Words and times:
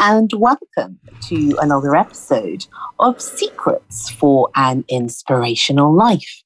and 0.00 0.30
welcome 0.34 1.00
to 1.20 1.56
another 1.60 1.96
episode 1.96 2.64
of 3.00 3.20
Secrets 3.20 4.08
for 4.08 4.48
an 4.54 4.84
Inspirational 4.88 5.92
Life. 5.92 6.44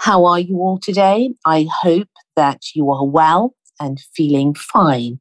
How 0.00 0.26
are 0.26 0.38
you 0.38 0.58
all 0.58 0.78
today? 0.78 1.30
I 1.46 1.66
hope 1.80 2.08
that 2.36 2.60
you 2.74 2.90
are 2.90 3.06
well 3.06 3.54
and 3.80 3.98
feeling 4.14 4.52
fine, 4.54 5.18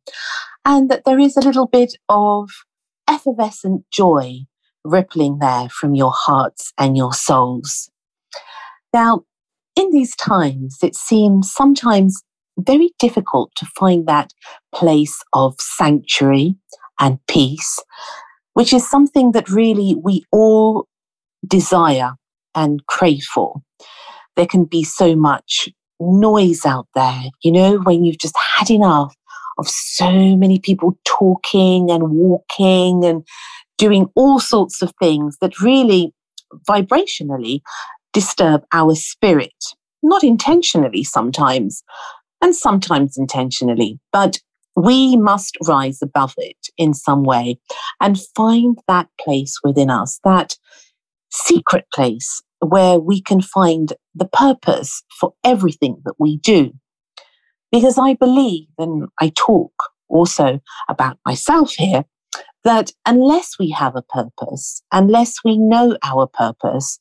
and 0.66 0.90
that 0.92 1.04
there 1.06 1.20
is 1.20 1.38
a 1.38 1.42
little 1.42 1.68
bit 1.68 1.96
of 2.10 2.50
effervescent 3.10 3.86
joy 3.92 4.40
rippling 4.84 5.40
there 5.40 5.70
from 5.70 5.96
your 5.96 6.12
hearts 6.14 6.74
and 6.78 6.98
your 6.98 7.14
souls. 7.14 7.90
Now, 8.94 9.22
in 9.78 9.92
these 9.92 10.18
times, 10.18 10.80
it 10.84 10.96
seems 10.96 11.54
sometimes 11.54 12.22
very 12.60 12.92
difficult 13.00 13.52
to 13.56 13.66
find 13.66 14.06
that 14.08 14.34
place 14.74 15.22
of 15.32 15.56
sanctuary 15.60 16.56
and 17.00 17.20
peace, 17.28 17.80
which 18.54 18.74
is 18.74 18.90
something 18.90 19.32
that 19.34 19.50
really 19.50 19.96
we 20.02 20.24
all 20.32 20.88
desire 21.48 22.14
and 22.56 22.86
crave 22.88 23.24
for. 23.24 23.62
There 24.36 24.48
can 24.48 24.66
be 24.66 24.84
so 24.84 25.16
much 25.16 25.70
noise 26.00 26.66
out 26.66 26.88
there, 26.96 27.24
you 27.44 27.52
know, 27.52 27.78
when 27.80 28.04
you've 28.04 28.20
just 28.20 28.36
had 28.56 28.70
enough 28.70 29.16
of 29.58 29.68
so 29.68 30.36
many 30.36 30.60
people 30.60 30.98
talking 31.06 31.90
and 31.90 32.12
walking 32.12 33.04
and 33.04 33.26
doing 33.78 34.08
all 34.16 34.40
sorts 34.40 34.82
of 34.82 34.92
things 35.00 35.38
that 35.42 35.60
really 35.60 36.14
vibrationally 36.68 37.62
disturb 38.14 38.64
our 38.72 38.96
spirit. 38.96 39.54
Not 40.04 40.24
intentionally 40.24 41.04
sometimes, 41.04 41.84
and 42.42 42.56
sometimes 42.56 43.18
intentionally, 43.18 44.00
but 44.12 44.40
we 44.78 45.18
must 45.18 45.58
rise 45.68 46.04
above 46.04 46.36
it 46.38 46.68
in 46.78 46.94
some 46.94 47.24
way 47.24 47.60
and 48.00 48.20
find 48.36 48.78
that 48.88 49.10
place 49.20 49.56
within 49.64 49.90
us, 49.90 50.20
that 50.24 50.56
secret 51.32 51.86
place 51.92 52.44
where 52.60 53.00
we 53.00 53.20
can 53.20 53.42
find 53.42 53.94
the 54.14 54.28
purpose 54.28 55.04
for 55.20 55.34
everything 55.44 55.98
that 56.06 56.14
we 56.20 56.38
do. 56.38 56.72
Because 57.72 57.98
I 57.98 58.14
believe, 58.14 58.68
and 58.78 59.08
I 59.20 59.32
talk 59.36 59.74
also 60.10 60.60
about 60.88 61.18
myself 61.26 61.74
here, 61.76 62.06
that 62.64 62.92
unless 63.04 63.58
we 63.60 63.72
have 63.72 63.96
a 63.96 64.04
purpose, 64.04 64.84
unless 64.92 65.38
we 65.44 65.58
know 65.58 65.98
our 66.04 66.28
purpose, 66.28 67.00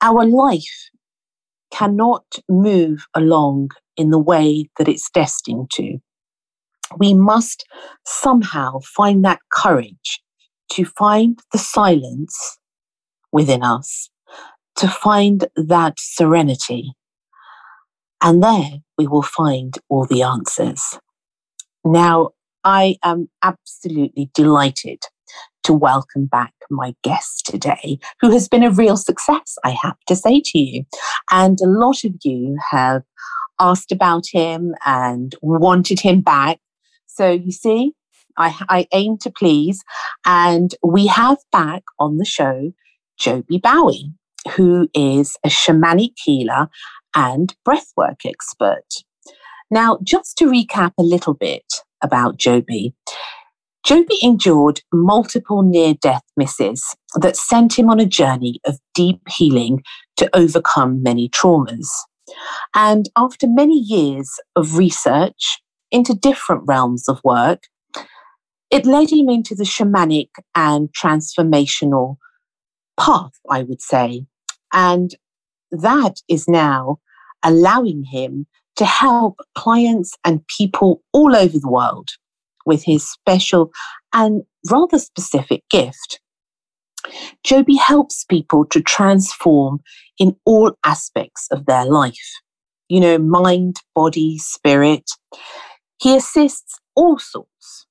our 0.00 0.24
life 0.24 0.90
cannot 1.72 2.24
move 2.48 3.04
along 3.14 3.70
in 3.96 4.10
the 4.10 4.18
way 4.18 4.70
that 4.78 4.86
it's 4.86 5.10
destined 5.10 5.70
to. 5.72 5.98
We 6.96 7.14
must 7.14 7.66
somehow 8.04 8.80
find 8.80 9.24
that 9.24 9.40
courage 9.52 10.22
to 10.72 10.84
find 10.84 11.38
the 11.52 11.58
silence 11.58 12.58
within 13.32 13.62
us, 13.62 14.10
to 14.76 14.88
find 14.88 15.46
that 15.56 15.94
serenity. 15.98 16.92
And 18.22 18.42
there 18.42 18.78
we 18.96 19.06
will 19.06 19.22
find 19.22 19.78
all 19.88 20.06
the 20.06 20.22
answers. 20.22 20.98
Now, 21.84 22.30
I 22.64 22.96
am 23.04 23.28
absolutely 23.42 24.30
delighted 24.34 25.02
to 25.64 25.72
welcome 25.72 26.26
back 26.26 26.54
my 26.70 26.94
guest 27.02 27.46
today, 27.46 27.98
who 28.20 28.30
has 28.30 28.48
been 28.48 28.62
a 28.62 28.70
real 28.70 28.96
success, 28.96 29.56
I 29.64 29.70
have 29.70 29.96
to 30.06 30.16
say 30.16 30.40
to 30.44 30.58
you. 30.58 30.84
And 31.30 31.60
a 31.60 31.66
lot 31.66 32.04
of 32.04 32.14
you 32.24 32.58
have 32.70 33.02
asked 33.60 33.92
about 33.92 34.24
him 34.32 34.74
and 34.86 35.34
wanted 35.42 36.00
him 36.00 36.20
back. 36.20 36.58
So 37.08 37.30
you 37.30 37.50
see, 37.50 37.94
I, 38.36 38.54
I 38.68 38.86
aim 38.92 39.18
to 39.18 39.30
please. 39.30 39.82
And 40.24 40.74
we 40.82 41.08
have 41.08 41.38
back 41.50 41.82
on 41.98 42.16
the 42.18 42.24
show 42.24 42.72
Joby 43.18 43.58
Bowie, 43.58 44.12
who 44.54 44.88
is 44.94 45.36
a 45.44 45.48
shamanic 45.48 46.12
healer 46.22 46.68
and 47.14 47.54
breathwork 47.66 48.24
expert. 48.24 48.86
Now, 49.70 49.98
just 50.02 50.38
to 50.38 50.46
recap 50.46 50.92
a 50.98 51.02
little 51.02 51.34
bit 51.34 51.64
about 52.02 52.38
Joby, 52.38 52.94
Joby 53.84 54.18
endured 54.22 54.82
multiple 54.92 55.62
near 55.62 55.94
death 55.94 56.22
misses 56.36 56.94
that 57.14 57.36
sent 57.36 57.78
him 57.78 57.90
on 57.90 58.00
a 58.00 58.06
journey 58.06 58.60
of 58.66 58.78
deep 58.94 59.20
healing 59.28 59.82
to 60.16 60.28
overcome 60.34 61.02
many 61.02 61.28
traumas. 61.28 61.88
And 62.74 63.08
after 63.16 63.46
many 63.48 63.78
years 63.78 64.30
of 64.54 64.76
research 64.76 65.60
into 65.90 66.14
different 66.14 66.62
realms 66.66 67.08
of 67.08 67.20
work, 67.24 67.64
it 68.70 68.84
led 68.84 69.10
him 69.10 69.28
into 69.28 69.54
the 69.54 69.64
shamanic 69.64 70.28
and 70.54 70.88
transformational 70.92 72.16
path, 72.98 73.32
I 73.48 73.62
would 73.62 73.80
say. 73.80 74.26
And 74.72 75.14
that 75.70 76.16
is 76.28 76.48
now 76.48 76.98
allowing 77.42 78.04
him 78.04 78.46
to 78.76 78.84
help 78.84 79.40
clients 79.56 80.16
and 80.24 80.46
people 80.46 81.02
all 81.12 81.34
over 81.34 81.58
the 81.58 81.70
world 81.70 82.10
with 82.66 82.84
his 82.84 83.08
special 83.08 83.70
and 84.12 84.42
rather 84.70 84.98
specific 84.98 85.64
gift. 85.70 86.20
Joby 87.42 87.76
helps 87.76 88.24
people 88.24 88.64
to 88.66 88.80
transform 88.80 89.80
in 90.18 90.36
all 90.44 90.72
aspects 90.84 91.48
of 91.50 91.66
their 91.66 91.84
life, 91.84 92.40
you 92.88 93.00
know, 93.00 93.18
mind, 93.18 93.76
body, 93.94 94.38
spirit. 94.38 95.10
He 96.00 96.16
assists 96.16 96.78
all 96.94 97.18
sorts 97.18 97.86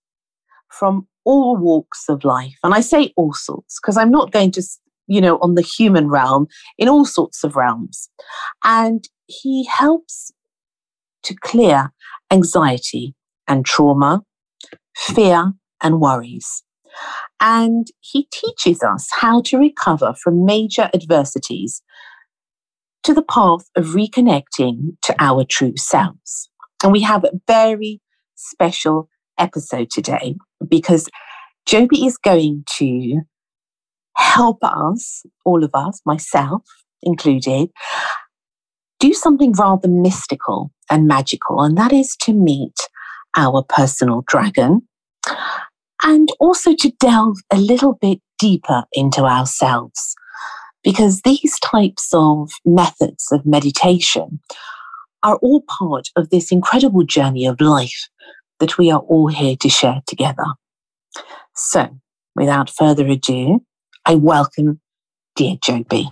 from 0.69 1.07
all 1.25 1.57
walks 1.57 2.05
of 2.07 2.23
life. 2.23 2.57
And 2.63 2.73
I 2.73 2.79
say 2.79 3.13
all 3.17 3.33
sorts 3.33 3.79
because 3.81 3.97
I'm 3.97 4.11
not 4.11 4.31
going 4.31 4.51
to, 4.51 4.63
you 5.07 5.19
know, 5.19 5.37
on 5.39 5.55
the 5.55 5.61
human 5.61 6.07
realm, 6.07 6.47
in 6.77 6.87
all 6.87 7.05
sorts 7.05 7.43
of 7.43 7.55
realms. 7.55 8.09
And 8.63 9.03
he 9.27 9.65
helps 9.65 10.31
to 11.23 11.35
clear 11.35 11.91
anxiety 12.31 13.13
and 13.47 13.65
trauma, 13.65 14.23
fear 14.95 15.53
and 15.83 15.99
worries. 15.99 16.63
And 17.41 17.87
he 17.99 18.27
teaches 18.31 18.81
us 18.81 19.07
how 19.11 19.41
to 19.43 19.57
recover 19.57 20.15
from 20.21 20.45
major 20.45 20.89
adversities 20.93 21.83
to 23.03 23.13
the 23.13 23.21
path 23.21 23.69
of 23.75 23.87
reconnecting 23.87 24.97
to 25.03 25.15
our 25.19 25.43
true 25.43 25.73
selves. 25.75 26.49
And 26.83 26.91
we 26.91 27.01
have 27.01 27.25
very 27.47 28.01
special 28.37 29.09
episode 29.37 29.89
today 29.89 30.35
because 30.67 31.09
Joby 31.65 32.05
is 32.05 32.17
going 32.17 32.63
to 32.77 33.21
help 34.15 34.59
us, 34.63 35.23
all 35.45 35.63
of 35.63 35.71
us, 35.73 36.01
myself 36.05 36.63
included, 37.03 37.69
do 38.99 39.13
something 39.13 39.51
rather 39.53 39.87
mystical 39.87 40.71
and 40.89 41.07
magical, 41.07 41.61
and 41.61 41.77
that 41.77 41.93
is 41.93 42.15
to 42.21 42.33
meet 42.33 42.87
our 43.35 43.63
personal 43.63 44.23
dragon 44.27 44.81
and 46.03 46.29
also 46.39 46.73
to 46.75 46.91
delve 46.99 47.37
a 47.51 47.57
little 47.57 47.93
bit 48.01 48.19
deeper 48.39 48.83
into 48.93 49.23
ourselves. 49.23 50.15
Because 50.83 51.21
these 51.21 51.59
types 51.59 52.09
of 52.13 52.49
methods 52.65 53.27
of 53.31 53.45
meditation 53.45 54.39
are 55.27 55.35
all 55.41 55.61
part 55.67 56.07
of 56.15 56.29
this 56.29 56.53
incredible 56.53 57.03
journey 57.03 57.45
of 57.45 57.59
life 57.59 58.07
that 58.59 58.77
we 58.77 58.89
are 58.89 59.01
all 59.01 59.27
here 59.27 59.57
to 59.57 59.67
share 59.67 60.01
together. 60.07 60.45
So, 61.53 61.99
without 62.33 62.69
further 62.69 63.05
ado, 63.05 63.61
I 64.05 64.15
welcome 64.15 64.79
dear 65.35 65.57
Joby. 65.61 66.09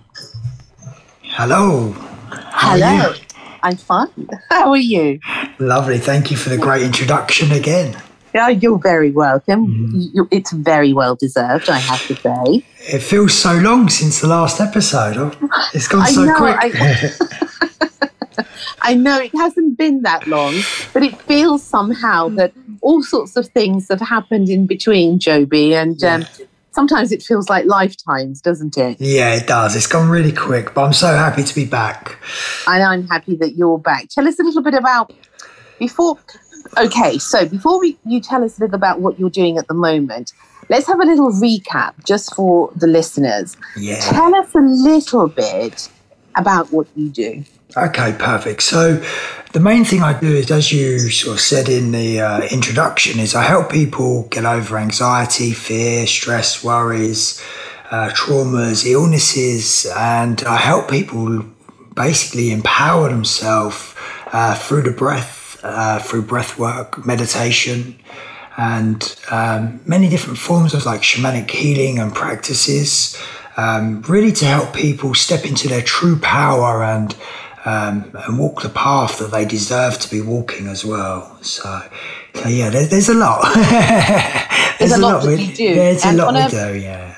Hello. 1.22 1.92
Hello. 2.30 3.14
I'm 3.62 3.76
fine. 3.78 4.28
How 4.50 4.70
are 4.70 4.76
you? 4.76 5.18
Lovely. 5.58 5.98
Thank 5.98 6.30
you 6.30 6.36
for 6.36 6.50
the 6.50 6.58
great 6.58 6.82
introduction 6.82 7.52
again. 7.52 7.96
Yeah, 8.34 8.48
you're 8.48 8.78
very 8.78 9.12
welcome. 9.12 9.66
Mm. 9.66 10.10
You, 10.12 10.28
it's 10.30 10.52
very 10.52 10.92
well 10.92 11.16
deserved, 11.16 11.70
I 11.70 11.78
have 11.78 12.06
to 12.08 12.16
say. 12.16 12.66
It 12.80 12.98
feels 12.98 13.32
so 13.32 13.54
long 13.56 13.88
since 13.88 14.20
the 14.20 14.26
last 14.28 14.60
episode. 14.60 15.16
Oh, 15.16 15.68
it's 15.72 15.88
gone 15.88 16.06
so 16.06 16.24
know, 16.26 16.36
quick. 16.36 16.56
I, 16.60 17.86
I 18.82 18.94
know 18.94 19.18
it 19.18 19.34
hasn't 19.34 19.76
been 19.76 20.02
that 20.02 20.26
long, 20.26 20.54
but 20.92 21.02
it 21.02 21.20
feels 21.22 21.62
somehow 21.62 22.28
that 22.30 22.52
all 22.80 23.02
sorts 23.02 23.36
of 23.36 23.48
things 23.48 23.88
have 23.88 24.00
happened 24.00 24.48
in 24.48 24.66
between, 24.66 25.18
Joby, 25.18 25.74
and 25.74 26.02
um, 26.04 26.24
sometimes 26.70 27.10
it 27.10 27.22
feels 27.22 27.48
like 27.48 27.64
lifetimes, 27.66 28.40
doesn't 28.40 28.76
it? 28.76 29.00
Yeah, 29.00 29.34
it 29.34 29.46
does. 29.46 29.74
It's 29.74 29.86
gone 29.86 30.08
really 30.08 30.32
quick, 30.32 30.74
but 30.74 30.84
I'm 30.84 30.92
so 30.92 31.08
happy 31.08 31.42
to 31.42 31.54
be 31.54 31.64
back. 31.64 32.18
And 32.66 32.82
I'm 32.82 33.08
happy 33.08 33.34
that 33.36 33.56
you're 33.56 33.78
back. 33.78 34.08
Tell 34.08 34.28
us 34.28 34.38
a 34.38 34.42
little 34.42 34.62
bit 34.62 34.74
about 34.74 35.12
before. 35.78 36.18
Okay, 36.76 37.18
so 37.18 37.46
before 37.46 37.80
we, 37.80 37.96
you 38.04 38.20
tell 38.20 38.44
us 38.44 38.58
a 38.58 38.62
little 38.62 38.74
about 38.74 39.00
what 39.00 39.18
you're 39.18 39.30
doing 39.30 39.56
at 39.56 39.68
the 39.68 39.74
moment, 39.74 40.32
let's 40.68 40.86
have 40.86 41.00
a 41.00 41.04
little 41.04 41.30
recap 41.32 41.92
just 42.04 42.34
for 42.34 42.70
the 42.76 42.86
listeners. 42.86 43.56
Yeah. 43.76 44.00
Tell 44.00 44.34
us 44.34 44.54
a 44.54 44.60
little 44.60 45.28
bit 45.28 45.88
about 46.34 46.72
what 46.72 46.86
you 46.94 47.08
do. 47.08 47.44
Okay, 47.74 48.14
perfect. 48.18 48.62
So, 48.62 49.02
the 49.52 49.60
main 49.60 49.84
thing 49.84 50.02
I 50.02 50.18
do 50.18 50.28
is, 50.28 50.50
as 50.50 50.72
you 50.72 51.10
sort 51.10 51.36
of 51.36 51.40
said 51.40 51.68
in 51.68 51.90
the 51.90 52.20
uh, 52.20 52.42
introduction, 52.50 53.18
is 53.18 53.34
I 53.34 53.42
help 53.42 53.72
people 53.72 54.28
get 54.28 54.44
over 54.44 54.78
anxiety, 54.78 55.52
fear, 55.52 56.06
stress, 56.06 56.62
worries, 56.62 57.42
uh, 57.90 58.10
traumas, 58.10 58.86
illnesses, 58.86 59.86
and 59.96 60.42
I 60.44 60.56
help 60.56 60.88
people 60.88 61.44
basically 61.94 62.52
empower 62.52 63.08
themselves 63.08 63.94
uh, 64.32 64.54
through 64.54 64.82
the 64.82 64.92
breath, 64.92 65.58
uh, 65.64 65.98
through 65.98 66.22
breath 66.22 66.58
work, 66.58 67.04
meditation, 67.04 67.98
and 68.56 69.18
um, 69.30 69.80
many 69.86 70.08
different 70.08 70.38
forms 70.38 70.72
of 70.72 70.86
like 70.86 71.02
shamanic 71.02 71.50
healing 71.50 71.98
and 71.98 72.14
practices, 72.14 73.20
um, 73.56 74.02
really 74.02 74.32
to 74.32 74.44
help 74.44 74.72
people 74.74 75.14
step 75.14 75.44
into 75.44 75.66
their 75.66 75.82
true 75.82 76.18
power 76.18 76.84
and 76.84 77.16
um, 77.66 78.10
and 78.14 78.38
walk 78.38 78.62
the 78.62 78.68
path 78.68 79.18
that 79.18 79.32
they 79.32 79.44
deserve 79.44 79.98
to 79.98 80.10
be 80.10 80.20
walking 80.20 80.68
as 80.68 80.84
well. 80.84 81.36
So, 81.42 81.82
so 82.34 82.48
yeah, 82.48 82.70
there's, 82.70 82.88
there's 82.88 83.08
a 83.08 83.14
lot. 83.14 83.42
there's, 83.54 84.78
there's, 84.78 84.92
a, 84.92 84.98
lot, 84.98 85.24
lot 85.24 85.26
we 85.26 85.52
do. 85.52 85.74
There's 85.74 86.04
and 86.04 86.18
a 86.18 86.24
lot 86.24 86.34
we 86.34 86.40
a, 86.40 86.48
do, 86.48 86.78
yeah. 86.78 87.16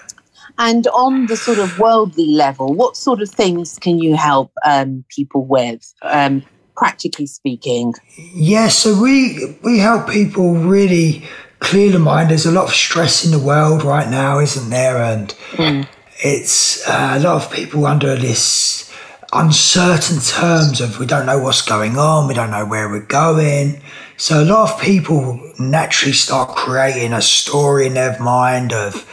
And 0.60 0.88
on 0.88 1.26
the 1.26 1.36
sort 1.36 1.58
of 1.58 1.78
worldly 1.78 2.26
level, 2.26 2.74
what 2.74 2.96
sort 2.96 3.22
of 3.22 3.30
things 3.30 3.78
can 3.78 4.00
you 4.00 4.16
help 4.16 4.50
um, 4.64 5.04
people 5.08 5.44
with? 5.44 5.94
Um, 6.02 6.42
practically 6.74 7.26
speaking? 7.26 7.92
Yeah, 8.32 8.68
so 8.68 9.00
we 9.00 9.58
we 9.62 9.78
help 9.78 10.08
people 10.08 10.54
really 10.54 11.24
clear 11.58 11.92
the 11.92 11.98
mind. 11.98 12.30
There's 12.30 12.46
a 12.46 12.52
lot 12.52 12.64
of 12.68 12.74
stress 12.74 13.24
in 13.24 13.32
the 13.32 13.38
world 13.38 13.82
right 13.82 14.08
now, 14.08 14.38
isn't 14.38 14.70
there? 14.70 14.96
And 14.96 15.28
mm. 15.52 15.86
it's 16.24 16.88
uh, 16.88 17.14
a 17.16 17.20
lot 17.20 17.44
of 17.44 17.52
people 17.52 17.84
under 17.84 18.16
this 18.16 18.87
uncertain 19.32 20.20
terms 20.20 20.80
of 20.80 20.98
we 20.98 21.06
don't 21.06 21.26
know 21.26 21.38
what's 21.38 21.62
going 21.62 21.98
on, 21.98 22.26
we 22.26 22.34
don't 22.34 22.50
know 22.50 22.64
where 22.64 22.88
we're 22.88 23.00
going. 23.00 23.80
So 24.16 24.42
a 24.42 24.44
lot 24.44 24.72
of 24.72 24.80
people 24.80 25.40
naturally 25.58 26.12
start 26.12 26.56
creating 26.56 27.12
a 27.12 27.22
story 27.22 27.86
in 27.86 27.94
their 27.94 28.18
mind 28.20 28.72
of 28.72 29.06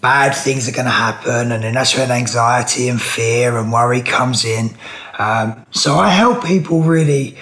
bad 0.00 0.34
things 0.34 0.68
are 0.68 0.72
going 0.72 0.84
to 0.84 0.90
happen, 0.90 1.52
and 1.52 1.64
then 1.64 1.74
that's 1.74 1.96
when 1.96 2.10
anxiety 2.10 2.88
and 2.88 3.00
fear 3.00 3.56
and 3.56 3.72
worry 3.72 4.00
comes 4.00 4.44
in. 4.44 4.70
Um, 5.18 5.64
so 5.70 5.96
I 5.96 6.10
help 6.10 6.44
people 6.44 6.82
really 6.82 7.36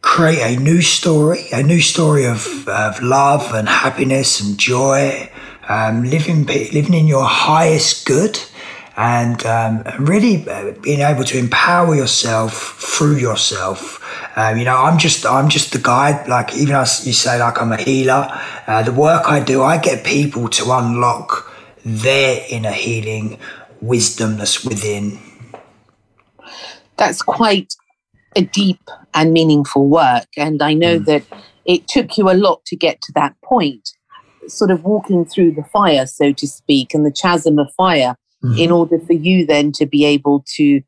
create 0.00 0.40
a 0.40 0.60
new 0.60 0.80
story, 0.80 1.46
a 1.52 1.62
new 1.62 1.80
story 1.80 2.24
of, 2.24 2.68
of 2.68 3.02
love 3.02 3.52
and 3.52 3.68
happiness 3.68 4.40
and 4.40 4.58
joy, 4.58 5.30
um, 5.68 6.04
living 6.04 6.46
living 6.46 6.94
in 6.94 7.06
your 7.06 7.24
highest 7.24 8.06
good 8.06 8.38
and 8.98 9.46
um, 9.46 9.84
really 10.00 10.46
uh, 10.48 10.72
being 10.82 11.00
able 11.02 11.22
to 11.22 11.38
empower 11.38 11.94
yourself 11.94 12.76
through 12.80 13.14
yourself. 13.14 14.04
Um, 14.36 14.58
you 14.58 14.64
know, 14.64 14.76
I'm 14.76 14.98
just 14.98 15.24
I'm 15.24 15.48
just 15.48 15.72
the 15.72 15.78
guide. 15.78 16.28
Like 16.28 16.54
even 16.56 16.74
as 16.74 17.06
you 17.06 17.12
say, 17.12 17.38
like 17.38 17.62
I'm 17.62 17.70
a 17.70 17.76
healer. 17.76 18.28
Uh, 18.66 18.82
the 18.82 18.92
work 18.92 19.22
I 19.26 19.38
do, 19.38 19.62
I 19.62 19.78
get 19.78 20.04
people 20.04 20.48
to 20.48 20.72
unlock 20.72 21.48
their 21.84 22.44
inner 22.50 22.72
healing 22.72 23.38
wisdom 23.80 24.36
that's 24.36 24.64
within. 24.64 25.20
That's 26.96 27.22
quite 27.22 27.74
a 28.34 28.42
deep 28.42 28.80
and 29.14 29.32
meaningful 29.32 29.88
work, 29.88 30.26
and 30.36 30.60
I 30.60 30.74
know 30.74 30.98
mm. 30.98 31.04
that 31.04 31.24
it 31.64 31.86
took 31.86 32.18
you 32.18 32.30
a 32.30 32.34
lot 32.34 32.64
to 32.66 32.74
get 32.74 33.00
to 33.02 33.12
that 33.12 33.36
point. 33.44 33.90
Sort 34.48 34.72
of 34.72 34.82
walking 34.82 35.24
through 35.24 35.52
the 35.52 35.62
fire, 35.72 36.06
so 36.06 36.32
to 36.32 36.48
speak, 36.48 36.94
and 36.94 37.06
the 37.06 37.12
chasm 37.12 37.60
of 37.60 37.72
fire 37.76 38.16
mm-hmm. 38.42 38.58
in 38.58 38.70
order 38.70 38.98
for 38.98 39.12
you 39.12 39.46
then 39.46 39.72
to 39.72 39.86
be 39.86 40.04
able 40.04 40.44
to 40.56 40.82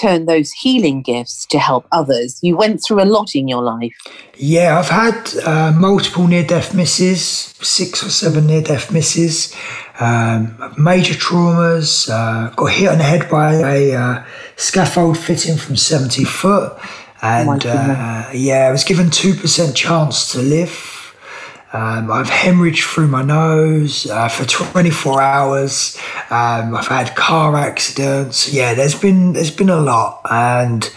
turn 0.00 0.26
those 0.26 0.52
healing 0.52 1.02
gifts 1.02 1.46
to 1.46 1.58
help 1.58 1.86
others. 1.90 2.38
You 2.42 2.56
went 2.56 2.82
through 2.82 3.02
a 3.02 3.04
lot 3.04 3.34
in 3.34 3.48
your 3.48 3.62
life. 3.62 3.96
Yeah, 4.36 4.78
I've 4.78 4.88
had 4.88 5.36
uh, 5.44 5.72
multiple 5.72 6.26
near 6.26 6.44
death 6.44 6.74
misses, 6.74 7.22
six 7.22 8.04
or 8.04 8.10
seven 8.10 8.46
near 8.46 8.62
death 8.62 8.92
misses, 8.92 9.54
um, 9.98 10.72
major 10.78 11.14
traumas, 11.14 12.08
uh, 12.08 12.54
got 12.54 12.72
hit 12.72 12.88
on 12.88 12.98
the 12.98 13.04
head 13.04 13.28
by 13.28 13.54
a 13.54 13.94
uh, 13.94 14.24
scaffold 14.56 15.18
fitting 15.18 15.56
from 15.56 15.76
70 15.76 16.24
foot. 16.24 16.78
And 17.20 17.66
oh 17.66 17.70
uh, 17.70 18.30
yeah, 18.32 18.68
I 18.68 18.70
was 18.70 18.84
given 18.84 19.06
2% 19.06 19.74
chance 19.74 20.32
to 20.32 20.38
live 20.38 20.97
um, 21.72 22.10
I've 22.10 22.28
hemorrhaged 22.28 22.92
through 22.92 23.08
my 23.08 23.22
nose 23.22 24.06
uh, 24.06 24.28
for 24.28 24.46
24 24.46 25.20
hours. 25.20 25.98
Um, 26.30 26.74
I've 26.74 26.88
had 26.88 27.14
car 27.14 27.56
accidents. 27.56 28.52
Yeah, 28.52 28.72
there's 28.72 28.98
been 28.98 29.34
there's 29.34 29.50
been 29.50 29.68
a 29.68 29.80
lot, 29.80 30.22
and 30.30 30.90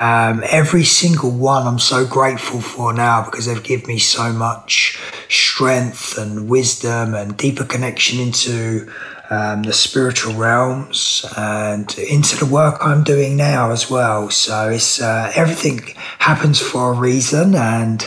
um, 0.00 0.42
every 0.50 0.84
single 0.84 1.30
one 1.30 1.66
I'm 1.66 1.78
so 1.78 2.06
grateful 2.06 2.60
for 2.60 2.92
now 2.92 3.24
because 3.24 3.46
they've 3.46 3.62
given 3.62 3.86
me 3.86 3.98
so 3.98 4.32
much 4.32 5.00
strength 5.30 6.18
and 6.18 6.48
wisdom 6.48 7.14
and 7.14 7.36
deeper 7.36 7.64
connection 7.64 8.20
into 8.20 8.92
um, 9.30 9.62
the 9.62 9.72
spiritual 9.72 10.34
realms 10.34 11.24
and 11.36 11.98
into 11.98 12.36
the 12.36 12.46
work 12.46 12.76
I'm 12.80 13.02
doing 13.02 13.36
now 13.36 13.70
as 13.70 13.90
well. 13.90 14.28
So 14.28 14.68
it's 14.68 15.00
uh, 15.00 15.32
everything 15.34 15.80
happens 16.18 16.60
for 16.60 16.92
a 16.92 16.94
reason, 16.94 17.54
and 17.54 18.00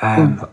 mm. 0.00 0.48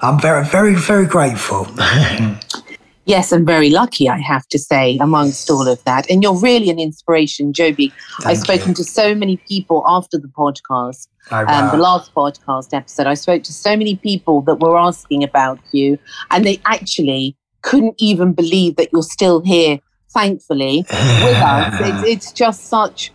I'm 0.00 0.20
very, 0.20 0.44
very, 0.44 0.74
very 0.76 1.06
grateful. 1.06 1.66
yes, 3.04 3.32
and 3.32 3.44
very 3.44 3.68
lucky, 3.68 4.08
I 4.08 4.18
have 4.18 4.46
to 4.48 4.58
say, 4.58 4.96
amongst 5.00 5.50
all 5.50 5.66
of 5.66 5.82
that. 5.84 6.08
And 6.08 6.22
you're 6.22 6.38
really 6.38 6.70
an 6.70 6.78
inspiration, 6.78 7.52
Joby. 7.52 7.92
Thank 8.20 8.26
I've 8.26 8.38
spoken 8.38 8.68
you. 8.68 8.74
to 8.74 8.84
so 8.84 9.14
many 9.14 9.38
people 9.48 9.82
after 9.88 10.16
the 10.16 10.28
podcast. 10.28 11.08
Oh, 11.32 11.44
wow. 11.44 11.64
um, 11.64 11.76
the 11.76 11.82
last 11.82 12.14
podcast 12.14 12.72
episode, 12.72 13.08
I 13.08 13.14
spoke 13.14 13.42
to 13.44 13.52
so 13.52 13.76
many 13.76 13.96
people 13.96 14.40
that 14.42 14.60
were 14.60 14.78
asking 14.78 15.24
about 15.24 15.58
you, 15.72 15.98
and 16.30 16.46
they 16.46 16.60
actually 16.64 17.36
couldn't 17.62 17.96
even 17.98 18.34
believe 18.34 18.76
that 18.76 18.90
you're 18.92 19.02
still 19.02 19.40
here, 19.40 19.80
thankfully, 20.10 20.84
with 20.88 21.36
us. 21.36 21.74
It's, 21.80 22.08
it's 22.08 22.32
just 22.32 22.66
such 22.66 23.12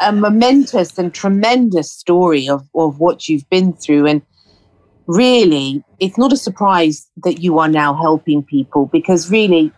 a 0.00 0.12
momentous 0.12 0.98
and 0.98 1.12
tremendous 1.12 1.90
story 1.90 2.48
of, 2.48 2.68
of 2.74 3.00
what 3.00 3.28
you've 3.28 3.48
been 3.50 3.72
through. 3.72 4.06
And 4.06 4.22
really, 5.10 5.82
it's 5.98 6.16
not 6.16 6.32
a 6.32 6.36
surprise 6.36 7.08
that 7.24 7.40
you 7.40 7.58
are 7.58 7.68
now 7.68 7.94
helping 7.94 8.42
people 8.42 8.86
because 8.86 9.30
really, 9.30 9.72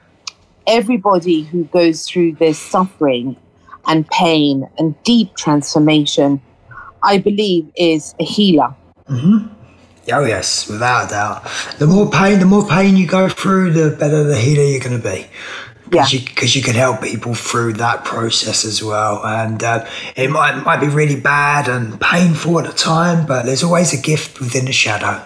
everybody 0.66 1.42
who 1.42 1.64
goes 1.64 2.06
through 2.06 2.34
this 2.34 2.58
suffering 2.58 3.36
and 3.86 4.06
pain 4.08 4.68
and 4.78 4.94
deep 5.02 5.34
transformation, 5.36 6.40
I 7.02 7.18
believe, 7.18 7.70
is 7.76 8.14
a 8.20 8.24
healer. 8.24 8.74
Mm-hmm. 9.08 9.48
Oh 10.12 10.24
yes, 10.24 10.68
without 10.68 11.06
a 11.06 11.10
doubt. 11.10 11.48
The 11.78 11.86
more 11.86 12.10
pain, 12.10 12.38
the 12.40 12.46
more 12.46 12.66
pain 12.66 12.96
you 12.96 13.06
go 13.06 13.28
through, 13.28 13.72
the 13.72 13.96
better 13.96 14.24
the 14.24 14.36
healer 14.36 14.64
you're 14.64 14.80
going 14.80 15.00
to 15.00 15.02
be 15.02 15.26
because 15.92 16.14
yeah. 16.14 16.20
you, 16.20 16.60
you 16.60 16.62
can 16.62 16.74
help 16.74 17.02
people 17.02 17.34
through 17.34 17.74
that 17.74 18.02
process 18.02 18.64
as 18.64 18.82
well. 18.82 19.24
And 19.24 19.62
uh, 19.62 19.86
it 20.16 20.30
might, 20.30 20.62
might 20.64 20.80
be 20.80 20.88
really 20.88 21.20
bad 21.20 21.68
and 21.68 22.00
painful 22.00 22.58
at 22.60 22.66
the 22.66 22.72
time, 22.72 23.26
but 23.26 23.44
there's 23.44 23.62
always 23.62 23.92
a 23.92 24.00
gift 24.00 24.40
within 24.40 24.64
the 24.64 24.72
shadow. 24.72 25.22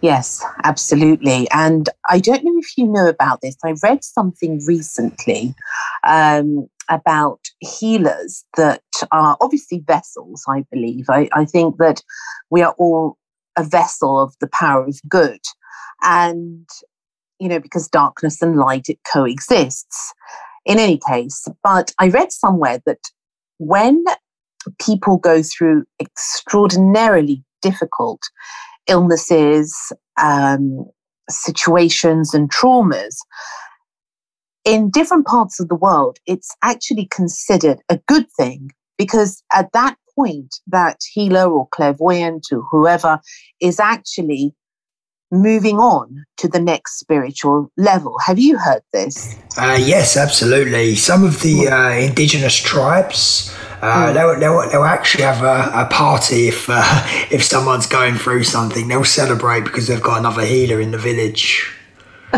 Yes, 0.00 0.44
absolutely. 0.64 1.48
And 1.52 1.88
I 2.08 2.18
don't 2.18 2.44
know 2.44 2.58
if 2.58 2.76
you 2.76 2.88
know 2.88 3.08
about 3.08 3.40
this. 3.40 3.56
I 3.64 3.74
read 3.82 4.02
something 4.02 4.60
recently 4.66 5.54
um, 6.02 6.68
about 6.90 7.40
healers 7.60 8.44
that 8.56 8.82
are 9.12 9.36
obviously 9.40 9.78
vessels, 9.86 10.44
I 10.48 10.64
believe. 10.72 11.06
I, 11.08 11.28
I 11.32 11.44
think 11.44 11.76
that 11.78 12.02
we 12.50 12.62
are 12.62 12.74
all 12.78 13.16
a 13.56 13.62
vessel 13.62 14.20
of 14.20 14.34
the 14.40 14.48
power 14.48 14.84
of 14.84 14.98
good. 15.08 15.40
And 16.02 16.68
you 17.38 17.48
know, 17.48 17.60
because 17.60 17.88
darkness 17.88 18.42
and 18.42 18.56
light, 18.56 18.88
it 18.88 18.98
coexists 19.12 20.12
in 20.64 20.78
any 20.78 20.98
case. 21.08 21.46
But 21.62 21.92
I 21.98 22.08
read 22.08 22.32
somewhere 22.32 22.80
that 22.86 23.00
when 23.58 24.04
people 24.80 25.16
go 25.18 25.42
through 25.42 25.84
extraordinarily 26.00 27.42
difficult 27.62 28.20
illnesses, 28.88 29.74
um, 30.20 30.84
situations, 31.28 32.34
and 32.34 32.50
traumas, 32.50 33.16
in 34.64 34.90
different 34.90 35.26
parts 35.26 35.60
of 35.60 35.68
the 35.68 35.76
world, 35.76 36.18
it's 36.26 36.54
actually 36.62 37.06
considered 37.06 37.78
a 37.88 37.98
good 38.08 38.26
thing 38.36 38.70
because 38.98 39.42
at 39.54 39.72
that 39.72 39.96
point, 40.18 40.56
that 40.66 40.98
healer 41.12 41.50
or 41.50 41.68
clairvoyant 41.68 42.46
or 42.50 42.62
whoever 42.70 43.20
is 43.60 43.78
actually 43.78 44.54
moving 45.30 45.78
on 45.78 46.24
to 46.38 46.48
the 46.48 46.60
next 46.60 46.98
spiritual 46.98 47.70
level. 47.76 48.16
Have 48.24 48.38
you 48.38 48.58
heard 48.58 48.82
this? 48.92 49.36
Uh, 49.58 49.78
yes, 49.80 50.16
absolutely. 50.16 50.94
Some 50.94 51.24
of 51.24 51.42
the 51.42 51.68
uh, 51.68 51.90
indigenous 51.90 52.54
tribes. 52.56 53.54
Uh, 53.82 54.06
mm. 54.06 54.14
they'll, 54.14 54.40
they'll, 54.40 54.70
they'll, 54.70 54.84
actually 54.84 55.24
have 55.24 55.42
a, 55.42 55.70
a 55.74 55.86
party 55.86 56.48
if 56.48 56.66
uh, 56.68 56.82
if 57.30 57.42
someone's 57.42 57.86
going 57.86 58.14
through 58.14 58.44
something. 58.44 58.88
They'll 58.88 59.04
celebrate 59.04 59.64
because 59.64 59.86
they've 59.86 60.02
got 60.02 60.18
another 60.18 60.44
healer 60.44 60.80
in 60.80 60.92
the 60.92 60.98
village. 60.98 61.72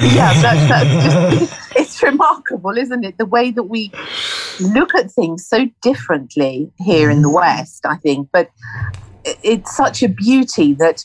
yeah, 0.00 0.34
that's, 0.40 0.68
that's 0.68 1.38
just, 1.38 1.70
it's 1.76 2.02
remarkable, 2.02 2.76
isn't 2.76 3.04
it? 3.04 3.18
The 3.18 3.26
way 3.26 3.50
that 3.50 3.64
we 3.64 3.92
look 4.60 4.94
at 4.94 5.10
things 5.10 5.46
so 5.46 5.68
differently 5.80 6.70
here 6.78 7.10
in 7.10 7.22
the 7.22 7.30
West, 7.30 7.86
I 7.86 7.96
think. 7.96 8.28
But 8.32 8.50
it's 9.24 9.76
such 9.76 10.02
a 10.02 10.08
beauty 10.08 10.74
that 10.74 11.04